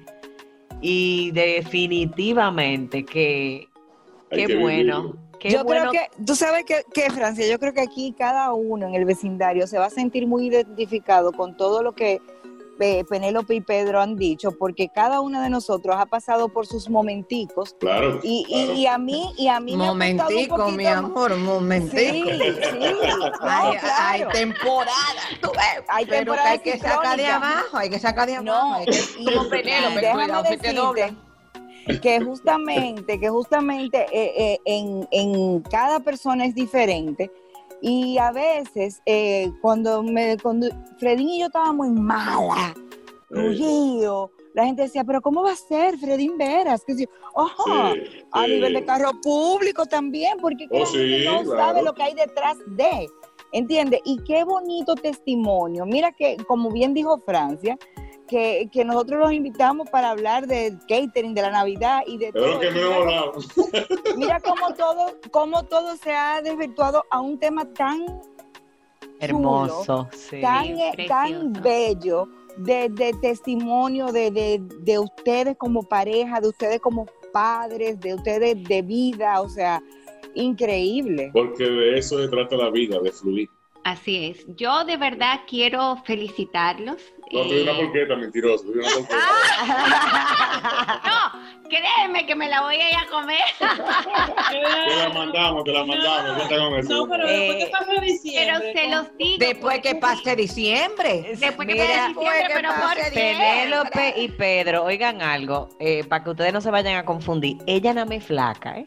Y 0.81 1.31
definitivamente 1.33 3.05
que 3.05 3.69
qué 4.31 4.47
que 4.47 4.57
bueno. 4.57 5.17
Qué 5.39 5.51
yo 5.51 5.65
bueno. 5.65 5.91
creo 5.91 5.93
que, 5.93 6.25
tú 6.25 6.37
sabes 6.37 6.65
que, 6.65 6.83
que, 6.95 7.11
Francia, 7.11 7.47
yo 7.49 7.59
creo 7.59 7.73
que 7.73 7.81
aquí 7.81 8.15
cada 8.17 8.53
uno 8.53 8.87
en 8.87 8.95
el 8.95 9.05
vecindario 9.05 9.67
se 9.67 9.79
va 9.79 9.87
a 9.87 9.91
sentir 9.91 10.27
muy 10.27 10.47
identificado 10.47 11.33
con 11.33 11.57
todo 11.57 11.83
lo 11.83 11.93
que 11.93 12.21
Penélope 13.09 13.55
y 13.55 13.61
Pedro 13.61 14.01
han 14.01 14.17
dicho, 14.17 14.53
porque 14.59 14.89
cada 14.89 15.21
uno 15.21 15.41
de 15.41 15.49
nosotros 15.51 15.97
ha 15.99 16.07
pasado 16.07 16.49
por 16.49 16.67
sus 16.67 16.89
momenticos. 16.91 17.75
Claro. 17.79 18.21
Y, 18.23 18.45
y- 18.49 18.65
claro. 18.65 18.73
y 18.79 18.87
a 18.87 18.99
mí, 18.99 19.33
y 19.39 19.49
a 19.49 19.61
mí 19.61 19.77
me 19.77 19.85
ha 19.87 19.93
un 19.93 19.99
Momentico, 19.99 20.29
poquito 20.57 20.69
mi 20.71 20.87
amor, 20.87 21.33
Sí, 21.35 21.41
momentico. 21.41 22.01
sí. 22.03 22.23
No, 23.41 23.51
hay, 23.51 23.69
hay 23.73 23.79
claro. 23.79 24.31
temporada, 24.33 25.23
tú 25.41 25.51
ves, 25.53 25.85
Hay 25.89 26.07
pero 26.07 26.33
que 26.35 26.41
hay 26.41 26.59
que 26.59 26.79
sacar 26.79 27.17
de 27.17 27.27
abajo, 27.27 27.77
hay 27.77 27.91
que 27.91 27.99
sacar 27.99 28.27
de 28.29 28.37
abajo. 28.37 28.45
No, 28.59 28.75
hay 28.75 28.87
que- 28.87 29.25
como 29.35 29.49
Penélope, 29.49 30.01
déjame 30.01 30.25
cuidado, 30.25 30.45
si 30.49 30.57
te 30.59 30.75
que 32.01 32.21
justamente, 32.21 33.19
que 33.19 33.29
justamente 33.29 34.07
eh, 34.13 34.33
eh, 34.37 34.61
en, 34.65 35.09
en 35.11 35.61
cada 35.63 36.01
persona 36.01 36.45
es 36.47 36.55
diferente. 36.55 37.31
Y 37.85 38.17
a 38.19 38.31
veces, 38.31 39.03
eh, 39.07 39.51
cuando 39.61 40.03
me 40.05 40.37
cuando 40.39 40.69
Fredín 40.99 41.29
y 41.29 41.41
yo 41.41 41.47
estábamos 41.47 41.89
en 41.89 42.01
mala, 42.01 42.75
rullido, 43.29 44.31
la 44.55 44.65
gente 44.67 44.83
decía, 44.83 45.03
pero 45.05 45.21
¿cómo 45.21 45.43
va 45.43 45.53
a 45.53 45.57
ser 45.57 45.99
Fredín 45.99 46.39
Veras? 46.39 46.85
Que 46.87 46.95
sí, 46.95 47.09
ojo, 47.35 47.95
Sí, 47.95 48.01
a 48.31 48.45
sí. 48.45 48.51
nivel 48.53 48.75
de 48.75 48.85
carro 48.85 49.11
público 49.23 49.85
también, 49.87 50.39
porque 50.41 50.69
Oh, 50.71 50.87
sí, 50.87 51.25
no 51.25 51.43
claro. 51.43 51.59
sabe 51.59 51.83
lo 51.83 51.93
que 51.95 52.03
hay 52.05 52.15
detrás 52.15 52.57
de. 52.67 53.09
¿Entiendes? 53.53 54.01
Y 54.05 54.19
qué 54.25 54.45
bonito 54.45 54.95
testimonio. 54.95 55.85
Mira 55.85 56.13
que, 56.13 56.37
como 56.47 56.71
bien 56.71 56.95
dijo 56.95 57.19
Francia, 57.27 57.77
que, 58.33 58.71
que 58.73 58.83
nosotros 58.83 59.21
los 59.21 59.33
invitamos 59.33 59.91
para 59.91 60.09
hablar 60.09 60.47
del 60.47 60.79
catering, 60.89 61.35
de 61.35 61.43
la 61.43 61.51
Navidad 61.51 62.01
y 62.07 62.17
de 62.17 62.33
lo 62.33 62.41
todo. 62.41 62.61
que 62.61 62.71
me 62.71 62.81
he 62.81 62.99
volado. 62.99 63.33
Mira 64.17 64.41
cómo 64.41 64.73
todo, 64.75 65.19
cómo 65.31 65.65
todo 65.65 65.97
se 65.97 66.13
ha 66.13 66.41
desvirtuado 66.41 67.05
a 67.11 67.21
un 67.21 67.39
tema 67.39 67.67
tan, 67.75 68.07
Hermoso, 69.21 70.09
sí. 70.13 70.41
tan, 70.41 70.65
eh, 70.65 71.07
tan 71.07 71.53
bello 71.53 72.27
de, 72.57 72.89
de 72.89 73.13
testimonio 73.21 74.07
de, 74.07 74.31
de, 74.31 74.63
de 74.81 74.99
ustedes 74.99 75.55
como 75.59 75.83
pareja, 75.83 76.41
de 76.41 76.49
ustedes 76.49 76.81
como 76.81 77.05
padres, 77.35 78.01
de 78.01 78.15
ustedes 78.15 78.65
de 78.65 78.81
vida, 78.81 79.43
o 79.43 79.49
sea, 79.51 79.83
increíble. 80.35 81.31
Porque 81.35 81.65
de 81.65 81.99
eso 81.99 82.19
se 82.19 82.29
trata 82.29 82.57
la 82.57 82.71
vida, 82.71 82.99
de 82.99 83.13
fluir. 83.13 83.51
Así 83.85 84.27
es. 84.27 84.47
Yo 84.57 84.85
de 84.85 84.97
verdad 84.97 85.41
quiero 85.47 85.97
felicitarlos. 86.05 87.03
No, 87.33 87.43
te 87.43 87.49
doy 87.55 87.63
una 87.63 87.73
eh, 87.73 87.77
porqueta, 87.85 88.17
mentiroso. 88.17 88.65
una 88.69 88.83
porqueta. 88.95 89.17
no, 91.05 91.69
créeme 91.69 92.27
que 92.27 92.35
me 92.35 92.49
la 92.49 92.61
voy 92.63 92.77
a 92.77 92.91
ir 92.91 92.97
a 92.97 93.07
comer. 93.11 93.39
Te 94.51 94.97
la 94.97 95.09
mandamos, 95.15 95.65
te 95.65 95.73
la 95.73 95.85
mandamos. 95.85 96.49
con 96.49 96.75
eso. 96.79 96.89
No, 96.95 97.09
pero 97.09 97.27
después 97.27 97.57
Eh, 97.57 97.59
que 97.65 97.71
pase 97.71 97.87
Pero 97.89 98.01
diciembre. 98.03 98.73
se 98.75 98.83
con- 98.83 98.91
los 98.91 99.17
digo. 99.17 99.37
Después 99.39 99.81
que 99.81 99.95
pase 99.95 100.37
diciembre. 100.37 101.37
Después 101.39 101.69
que 101.69 101.75
pase 101.77 102.09
diciembre, 102.09 102.47
que 102.49 102.55
pero 102.55 102.69
por 102.71 102.81
pase. 102.81 103.11
Penélope 103.13 104.15
y 104.19 104.29
Pedro, 104.29 104.85
oigan 104.85 105.23
algo, 105.23 105.71
eh, 105.81 106.05
para 106.05 106.23
que 106.25 106.31
ustedes 106.31 106.53
no 106.53 106.61
se 106.61 106.71
vayan 106.71 106.97
a 106.97 107.05
confundir. 107.05 107.57
Ella 107.67 107.95
más 107.95 108.11
es 108.11 108.25
flaca, 108.25 108.77
¿eh? 108.79 108.87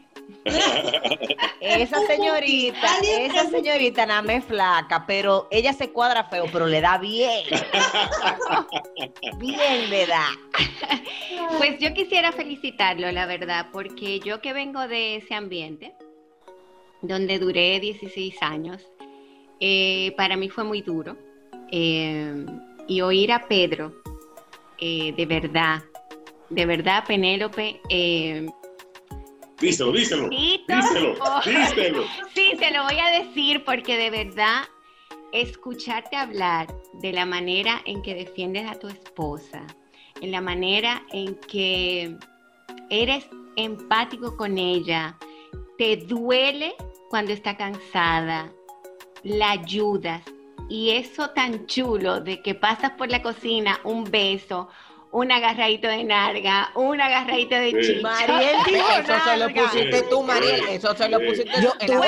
Esa 1.60 2.06
señorita, 2.06 2.88
esa 3.02 3.50
señorita 3.50 4.06
nada 4.06 4.22
más 4.22 4.44
flaca, 4.44 5.04
pero 5.06 5.48
ella 5.50 5.72
se 5.72 5.90
cuadra 5.90 6.24
feo, 6.24 6.46
pero 6.52 6.66
le 6.66 6.80
da 6.80 6.98
bien. 6.98 7.44
Bien 9.38 9.90
le 9.90 10.06
da. 10.06 10.26
Pues 11.58 11.78
yo 11.78 11.94
quisiera 11.94 12.32
felicitarlo, 12.32 13.10
la 13.12 13.26
verdad, 13.26 13.68
porque 13.72 14.18
yo 14.20 14.40
que 14.40 14.52
vengo 14.52 14.88
de 14.88 15.16
ese 15.16 15.34
ambiente, 15.34 15.94
donde 17.02 17.38
duré 17.38 17.78
16 17.78 18.42
años, 18.42 18.82
eh, 19.60 20.12
para 20.16 20.36
mí 20.36 20.48
fue 20.48 20.64
muy 20.64 20.82
duro. 20.82 21.16
Eh, 21.70 22.46
y 22.88 23.00
oír 23.00 23.32
a 23.32 23.46
Pedro, 23.46 23.94
eh, 24.78 25.12
de 25.16 25.26
verdad, 25.26 25.82
de 26.50 26.66
verdad, 26.66 27.04
Penélope, 27.06 27.80
eh, 27.88 28.46
Díselo, 29.60 29.92
díselo. 29.92 30.28
Tito, 30.28 30.76
Díselo, 30.76 31.14
oh. 31.20 31.40
díselo. 31.44 32.04
Sí, 32.34 32.52
te 32.58 32.70
lo 32.70 32.84
voy 32.84 32.98
a 32.98 33.22
decir 33.22 33.64
porque 33.64 33.96
de 33.96 34.10
verdad 34.10 34.64
escucharte 35.32 36.16
hablar 36.16 36.66
de 36.94 37.12
la 37.12 37.26
manera 37.26 37.80
en 37.86 38.02
que 38.02 38.14
defiendes 38.14 38.68
a 38.70 38.78
tu 38.78 38.88
esposa, 38.88 39.66
en 40.20 40.30
la 40.30 40.40
manera 40.40 41.02
en 41.12 41.34
que 41.34 42.16
eres 42.90 43.26
empático 43.56 44.36
con 44.36 44.58
ella, 44.58 45.16
te 45.78 45.96
duele 45.96 46.74
cuando 47.08 47.32
está 47.32 47.56
cansada, 47.56 48.52
la 49.22 49.52
ayudas 49.52 50.22
y 50.68 50.90
eso 50.90 51.30
tan 51.30 51.66
chulo 51.66 52.20
de 52.20 52.42
que 52.42 52.54
pasas 52.54 52.92
por 52.92 53.08
la 53.10 53.22
cocina, 53.22 53.80
un 53.84 54.04
beso, 54.04 54.68
un 55.16 55.32
agarradito 55.32 55.88
de 55.88 56.04
narga, 56.04 56.70
un 56.74 57.00
agarradito 57.00 57.54
de 57.54 57.70
Sí. 57.70 57.94
chicha. 57.94 58.02
Mariel 58.02 58.56
dijo 58.66 58.86
Eso 58.98 59.24
se 59.24 59.36
lo 59.38 59.48
pusiste 59.48 60.02
tú, 60.10 60.22
Mariel. 60.22 60.60
Eso 60.68 60.94
se 60.94 61.08
lo 61.08 61.18
pusiste 61.20 61.62
Yo- 61.62 61.72
tú. 61.78 61.86
Yo 61.86 61.94
lo 61.94 62.02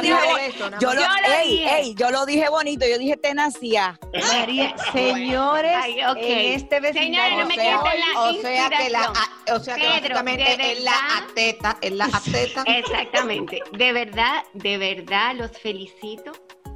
dije- 0.00 0.14
nada 0.14 0.78
Yo 0.78 0.92
lo, 0.92 1.00
Yo 1.00 1.08
lo 1.08 1.34
ey, 1.38 1.48
dije. 1.50 1.78
ey, 1.80 1.94
yo 1.94 2.10
lo 2.10 2.26
dije 2.26 2.48
bonito, 2.50 2.86
yo 2.86 2.98
dije 2.98 3.16
tenacia. 3.16 3.98
María, 4.12 4.74
señores, 4.92 5.72
Ay, 5.80 6.04
ok. 6.04 6.16
en 6.18 6.38
este 6.52 6.80
vecindario. 6.80 7.38
Señores, 7.38 7.38
no 7.38 7.46
me 7.46 7.54
o 7.54 7.56
sea, 7.56 7.80
quiten 7.80 8.12
la 8.12 8.20
o 8.20 8.32
sea 8.34 8.68
que 8.70 8.90
la, 8.90 9.12
o 9.56 9.60
sea 9.60 9.74
que 9.76 9.80
Pedro, 9.80 9.92
básicamente 10.00 10.72
es 10.72 10.84
la 10.84 10.92
ateta, 11.18 11.78
es 11.80 11.92
la 11.92 12.04
ateta. 12.04 12.62
Exactamente. 12.66 13.62
De 13.72 13.92
verdad, 13.94 14.44
de 14.52 14.76
verdad, 14.76 15.34
los 15.34 15.50
felicito. 15.58 16.32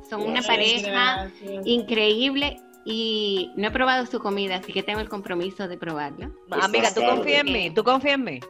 Son 0.08 0.20
una 0.22 0.40
Gracias. 0.42 0.46
pareja 0.46 1.28
Gracias. 1.40 1.66
increíble 1.66 2.56
y 2.84 3.50
no 3.56 3.68
he 3.68 3.70
probado 3.70 4.06
su 4.06 4.18
comida, 4.20 4.56
así 4.56 4.72
que 4.72 4.82
tengo 4.82 5.00
el 5.00 5.08
compromiso 5.08 5.68
de 5.68 5.76
probarla. 5.76 6.30
Amiga, 6.50 6.92
¿tú 6.94 7.00
confías 7.02 7.40
en 7.46 7.52
mí? 7.52 7.70
¿Tú 7.70 7.82
confías 7.84 8.14
en 8.14 8.24
mí? 8.24 8.40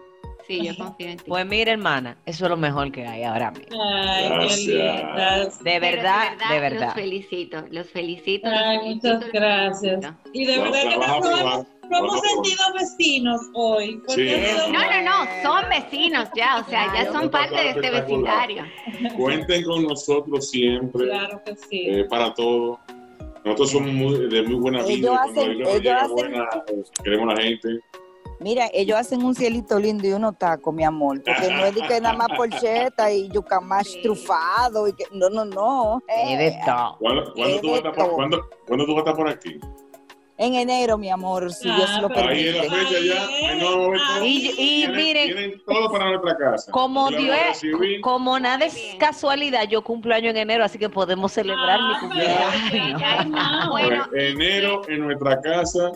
Sí, 0.47 0.61
yo 0.63 0.77
confío 0.77 1.09
en 1.09 1.17
ti. 1.17 1.25
Pues 1.27 1.47
mira, 1.47 1.73
hermana, 1.73 2.19
eso 2.27 2.45
es 2.45 2.51
lo 2.51 2.57
mejor 2.59 2.93
que 2.93 3.07
hay 3.07 3.23
ahora 3.23 3.51
mismo. 3.51 3.83
Ay, 3.83 4.25
qué 4.25 4.35
Gracias. 4.35 4.67
lindas. 4.67 5.59
De 5.65 5.81
Pero 5.81 5.81
verdad, 5.97 6.33
de 6.51 6.61
verdad. 6.61 6.85
Los 6.87 6.95
felicito, 6.95 7.65
los 7.71 7.87
felicito. 7.89 8.51
los 8.51 8.59
Ay, 8.59 8.79
felicito, 8.79 9.09
muchas 9.09 9.23
los 9.23 9.33
gracias. 9.33 10.01
felicito. 10.01 10.31
Y 10.35 10.45
de 10.45 10.59
verdad 10.59 10.83
que 10.83 10.97
nos 10.97 11.67
Trabaja 11.89 12.19
sentido 12.21 12.63
vecinos 12.75 13.41
hoy. 13.53 14.01
Sí. 14.09 14.31
No, 14.73 14.81
no, 14.91 15.03
no, 15.03 15.43
son 15.43 15.69
vecinos 15.69 16.29
ya, 16.35 16.59
o 16.59 16.65
sea, 16.69 16.93
ya 16.95 17.13
son 17.13 17.31
parte 17.31 17.55
de 17.57 17.71
este 17.71 17.91
vecindario. 17.91 18.65
Cuenten 19.17 19.65
con 19.65 19.83
nosotros 19.85 20.51
siempre 20.51 21.05
Claro 21.07 21.43
que 21.45 21.57
sí. 21.57 21.87
eh, 21.89 22.05
para 22.09 22.33
todo. 22.35 22.81
Nosotros 23.45 23.71
somos 23.71 23.93
muy- 23.93 24.29
de 24.29 24.43
muy 24.43 24.55
buena 24.55 24.83
vida. 24.83 24.93
Ellos 24.95 25.17
hacen- 25.21 25.51
ellos 25.53 25.75
llega 25.83 26.01
hacen- 26.03 26.13
buena, 26.15 26.49
eh, 26.69 26.83
queremos 27.03 27.33
a 27.33 27.37
la 27.37 27.43
gente. 27.43 27.69
Mira, 28.41 28.69
ellos 28.73 28.99
hacen 28.99 29.23
un 29.23 29.35
cielito 29.35 29.79
lindo 29.79 30.07
y 30.09 30.13
unos 30.13 30.37
tacos, 30.39 30.75
mi 30.75 30.83
amor, 30.83 31.23
porque 31.23 31.49
no 31.53 31.65
es 31.67 31.75
de 31.75 31.83
que 31.83 32.01
nada 32.01 32.17
más 32.17 32.29
porcheta 32.37 33.13
y 33.13 33.29
yucamash 33.29 33.87
Sí. 33.87 34.03
trufado 34.03 34.89
y 34.89 34.93
que 34.93 35.05
no, 35.13 35.29
no, 35.31 35.45
no. 35.45 36.03
Eh. 36.09 36.59
¿Cuándo, 36.99 37.33
cuándo 37.35 37.61
tú 37.61 37.69
vas 37.71 37.75
a 37.75 37.77
estar 37.77 37.93
por, 37.95 38.03
Esto. 38.05 38.15
cuándo- 38.17 38.49
cuándo 38.67 38.87
tú 38.87 38.95
vas 38.95 39.07
a 39.07 39.11
estar 39.11 39.17
por 39.17 39.29
aquí? 39.29 39.61
En 40.37 40.55
enero, 40.55 40.99
mi 40.99 41.11
amor, 41.11 41.53
si 41.53 41.65
Dios 41.71 41.89
Ah, 41.89 42.01
lo 42.03 42.09
pero- 42.09 42.29
Ahí 42.29 42.49
en 42.49 42.57
la 42.57 42.63
permite. 42.63 42.87
fecha 42.87 43.01
ya. 43.15 43.55
no. 43.57 44.25
Y, 44.25 44.51
y 44.51 44.55
Tienen- 44.87 44.97
miren, 44.97 45.27
Tienen 45.27 45.63
todo 45.65 45.91
para 45.93 46.11
nuestra 46.11 46.37
casa. 46.37 46.73
como 46.73 47.09
Dios 47.11 47.37
como 48.03 48.39
nada 48.41 48.65
es 48.67 48.75
bien. 48.75 48.99
casualidad, 48.99 49.69
yo 49.69 49.83
cumplo 49.83 50.15
año 50.15 50.31
en 50.31 50.37
enero, 50.37 50.65
así 50.65 50.79
que 50.79 50.89
podemos 50.89 51.33
celebrar 51.33 51.79
mi 51.81 51.95
Ah, 51.95 51.99
cumpleaños. 52.01 52.55
pero- 52.73 52.99
Ay, 53.07 53.31
no. 53.31 53.71
bueno, 53.71 54.07
Pues, 54.11 54.23
enero 54.33 54.83
en 54.89 55.01
nuestra 55.01 55.41
casa 55.41 55.93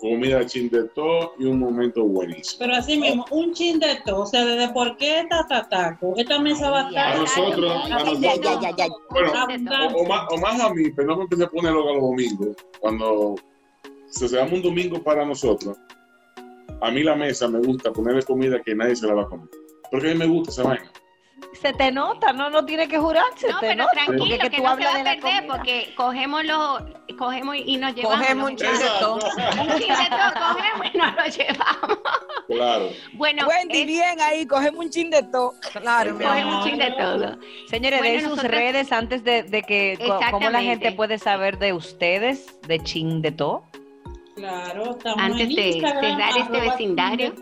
comida 0.00 0.44
chin 0.44 0.68
de 0.68 0.82
todo 0.88 1.32
y 1.38 1.44
un 1.44 1.60
momento 1.60 2.02
buenísimo. 2.02 2.58
Pero 2.58 2.74
así 2.74 2.98
mismo, 2.98 3.24
un 3.30 3.54
chin 3.54 3.78
de 3.78 4.00
todo, 4.04 4.22
o 4.22 4.26
sea, 4.26 4.44
desde 4.44 4.72
por 4.74 4.96
qué 4.96 5.20
esta 5.20 5.46
tataco, 5.46 6.14
esta 6.16 6.40
mesa 6.40 6.70
va 6.70 6.80
a 6.80 6.84
A 6.86 6.88
estar... 6.88 7.18
nosotros, 7.20 7.72
a 7.84 7.88
nosotros, 7.88 8.20
ya, 8.20 8.60
ya, 8.60 8.76
ya. 8.76 8.86
bueno, 9.10 9.32
o, 9.94 10.00
o 10.02 10.04
más, 10.08 10.26
o 10.32 10.36
más 10.38 10.60
a 10.60 10.74
mí, 10.74 10.90
pero 10.90 11.06
no 11.06 11.16
me 11.18 11.22
empecé 11.22 11.44
a 11.44 11.48
ponerlo 11.48 11.88
a 11.88 11.92
los 11.94 12.02
domingos, 12.02 12.48
cuando 12.80 13.36
se 14.12 14.28
se 14.28 14.36
llama 14.36 14.52
un 14.54 14.62
domingo 14.62 15.02
para 15.02 15.24
nosotros, 15.24 15.76
a 16.80 16.90
mí 16.90 17.02
la 17.02 17.14
mesa 17.16 17.48
me 17.48 17.58
gusta 17.58 17.92
ponerle 17.92 18.22
comida 18.22 18.60
que 18.62 18.74
nadie 18.74 18.94
se 18.96 19.06
la 19.06 19.14
va 19.14 19.22
a 19.22 19.26
comer. 19.26 19.48
Porque 19.90 20.10
a 20.10 20.12
mí 20.12 20.18
me 20.18 20.26
gusta 20.26 20.50
esa 20.50 20.62
vaina. 20.64 20.90
Se 21.60 21.72
te 21.72 21.90
nota, 21.92 22.32
no, 22.32 22.48
no 22.50 22.64
tiene 22.64 22.88
que 22.88 22.98
jurarse. 22.98 23.48
No, 23.48 23.58
te 23.60 23.66
pero 23.68 23.82
nota, 23.82 23.90
tranquilo, 23.92 24.18
porque 24.18 24.38
que, 24.50 24.56
tú 24.56 24.62
no 24.62 24.76
se 24.76 24.84
va 24.84 24.90
a 24.90 25.04
perder, 25.04 25.46
porque 25.48 25.94
cogemos, 25.96 26.44
lo, 26.44 26.78
cogemos 27.18 27.56
y 27.56 27.76
nos 27.76 27.94
llevamos. 27.94 28.18
Cogemos 28.20 28.50
un 28.50 28.52
los 28.52 28.62
chin 28.62 28.70
de 28.70 28.78
muchachos. 28.78 29.00
todo. 29.00 29.14
Un 29.62 29.68
chin 29.78 29.88
de 29.88 30.08
todo 30.10 30.54
cogemos 30.54 30.86
y 30.94 30.98
nos 30.98 31.14
lo 31.16 31.24
llevamos. 31.26 31.98
Claro. 32.48 32.88
Bueno, 33.14 33.46
Wendy, 33.48 33.80
es- 33.80 33.86
bien 33.86 34.20
ahí, 34.20 34.46
cogemos 34.46 34.84
un 34.84 34.90
chin 34.90 35.10
de 35.10 35.22
todo. 35.24 35.54
Claro, 35.80 36.14
mi 36.14 36.24
cogemos 36.24 36.54
un 36.64 36.70
chin 36.70 36.78
de 36.78 36.90
todo. 36.92 37.38
Señores, 37.68 37.98
Bueno, 38.00 38.14
de 38.14 38.20
sus 38.20 38.30
nosotros- 38.30 38.50
redes 38.52 38.92
antes 38.92 39.24
de, 39.24 39.42
de 39.42 39.62
que 39.62 39.98
cómo 40.30 40.48
la 40.50 40.62
gente 40.62 40.92
puede 40.92 41.18
saber 41.18 41.58
de 41.58 41.72
ustedes, 41.72 42.60
de 42.66 42.78
Chin 42.80 43.20
de 43.22 43.32
todo. 43.32 43.64
Claro, 44.42 44.90
estamos 44.90 45.22
Antes 45.22 45.48
en 45.50 45.54
de 45.54 45.68
Instagram, 45.68 46.02
cerrar 46.02 46.36
este 46.36 46.60
vecindario. 46.60 47.32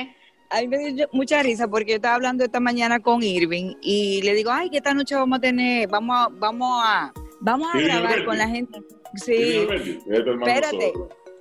A 0.50 0.60
mí 0.60 0.68
me 0.68 0.92
dio 0.92 1.08
mucha 1.12 1.42
risa 1.42 1.66
porque 1.68 1.90
yo 1.92 1.96
estaba 1.96 2.14
hablando 2.14 2.44
esta 2.44 2.60
mañana 2.60 3.00
con 3.00 3.22
Irving 3.22 3.74
y 3.82 4.22
le 4.22 4.34
digo, 4.34 4.50
ay, 4.52 4.70
que 4.70 4.76
esta 4.78 4.94
noche 4.94 5.14
vamos 5.14 5.38
a 5.38 5.40
tener, 5.40 5.88
vamos 5.88 6.16
a, 6.16 6.28
vamos 6.30 6.82
a, 6.84 7.12
vamos 7.40 7.68
a 7.74 7.78
grabar 7.80 8.24
con 8.24 8.38
la 8.38 8.48
gente. 8.48 8.80
Sí. 9.16 9.66
Espérate. 10.10 10.92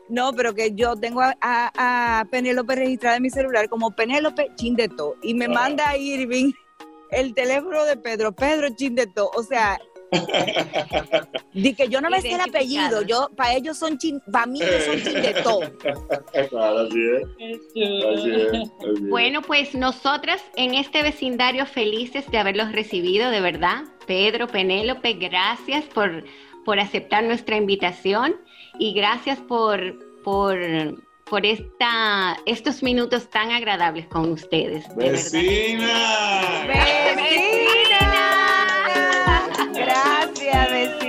No, 0.10 0.34
pero 0.34 0.54
que 0.54 0.74
yo 0.74 0.96
tengo 0.96 1.22
a, 1.22 1.36
a, 1.42 2.20
a 2.20 2.26
Penélope 2.26 2.76
registrada 2.76 3.16
en 3.18 3.24
mi 3.24 3.30
celular 3.30 3.70
como 3.70 3.92
Penélope 3.92 4.52
Chindeto 4.56 5.16
y 5.24 5.34
me 5.34 5.46
Ah. 5.46 5.50
manda 5.50 5.90
a 5.90 5.98
Irving 5.98 6.52
el 7.10 7.34
teléfono 7.34 7.84
de 7.86 7.96
Pedro, 7.98 8.32
Pedro 8.34 8.68
Chindeto. 8.76 9.32
O 9.36 9.44
sea, 9.44 9.80
di 11.54 11.74
que 11.74 11.88
yo 11.88 12.02
no 12.02 12.10
me 12.10 12.22
sé 12.22 12.32
el 12.32 12.42
apellido, 12.42 13.02
yo 13.04 13.30
para 13.36 13.54
ellos 13.54 13.78
son 13.78 13.98
chin, 13.98 14.22
para 14.32 14.46
mí 14.46 14.62
ellos 14.62 14.84
son 14.84 15.02
Chindeto. 15.02 15.60
Claro, 16.50 16.80
así 16.80 17.00
es. 17.00 17.24
Así 17.24 17.82
es. 17.84 18.06
así 18.06 18.32
es. 18.32 19.10
Bueno, 19.10 19.42
pues 19.42 19.76
nosotras 19.76 20.42
en 20.56 20.74
este 20.76 21.04
vecindario 21.04 21.66
felices 21.66 22.30
de 22.32 22.38
haberlos 22.38 22.72
recibido, 22.72 23.30
de 23.30 23.42
verdad. 23.42 23.84
Pedro, 24.06 24.48
Penélope, 24.48 25.14
gracias 25.14 25.86
por, 25.86 26.24
por 26.66 26.80
aceptar 26.80 27.24
nuestra 27.24 27.56
invitación 27.56 28.36
y 28.80 28.94
gracias 28.94 29.40
por, 29.40 30.00
por, 30.24 30.60
por 31.26 31.46
esta, 31.46 32.38
estos 32.46 32.84
minutos 32.84 33.30
tan 33.30 33.52
agradables 33.52 34.08
con 34.08 34.32
ustedes. 34.32 34.88
de 34.90 34.96
verdad. 34.96 35.12
Vecina. 35.12 36.66
Bella 36.68 37.83
a 40.54 40.66
veces. 40.70 41.03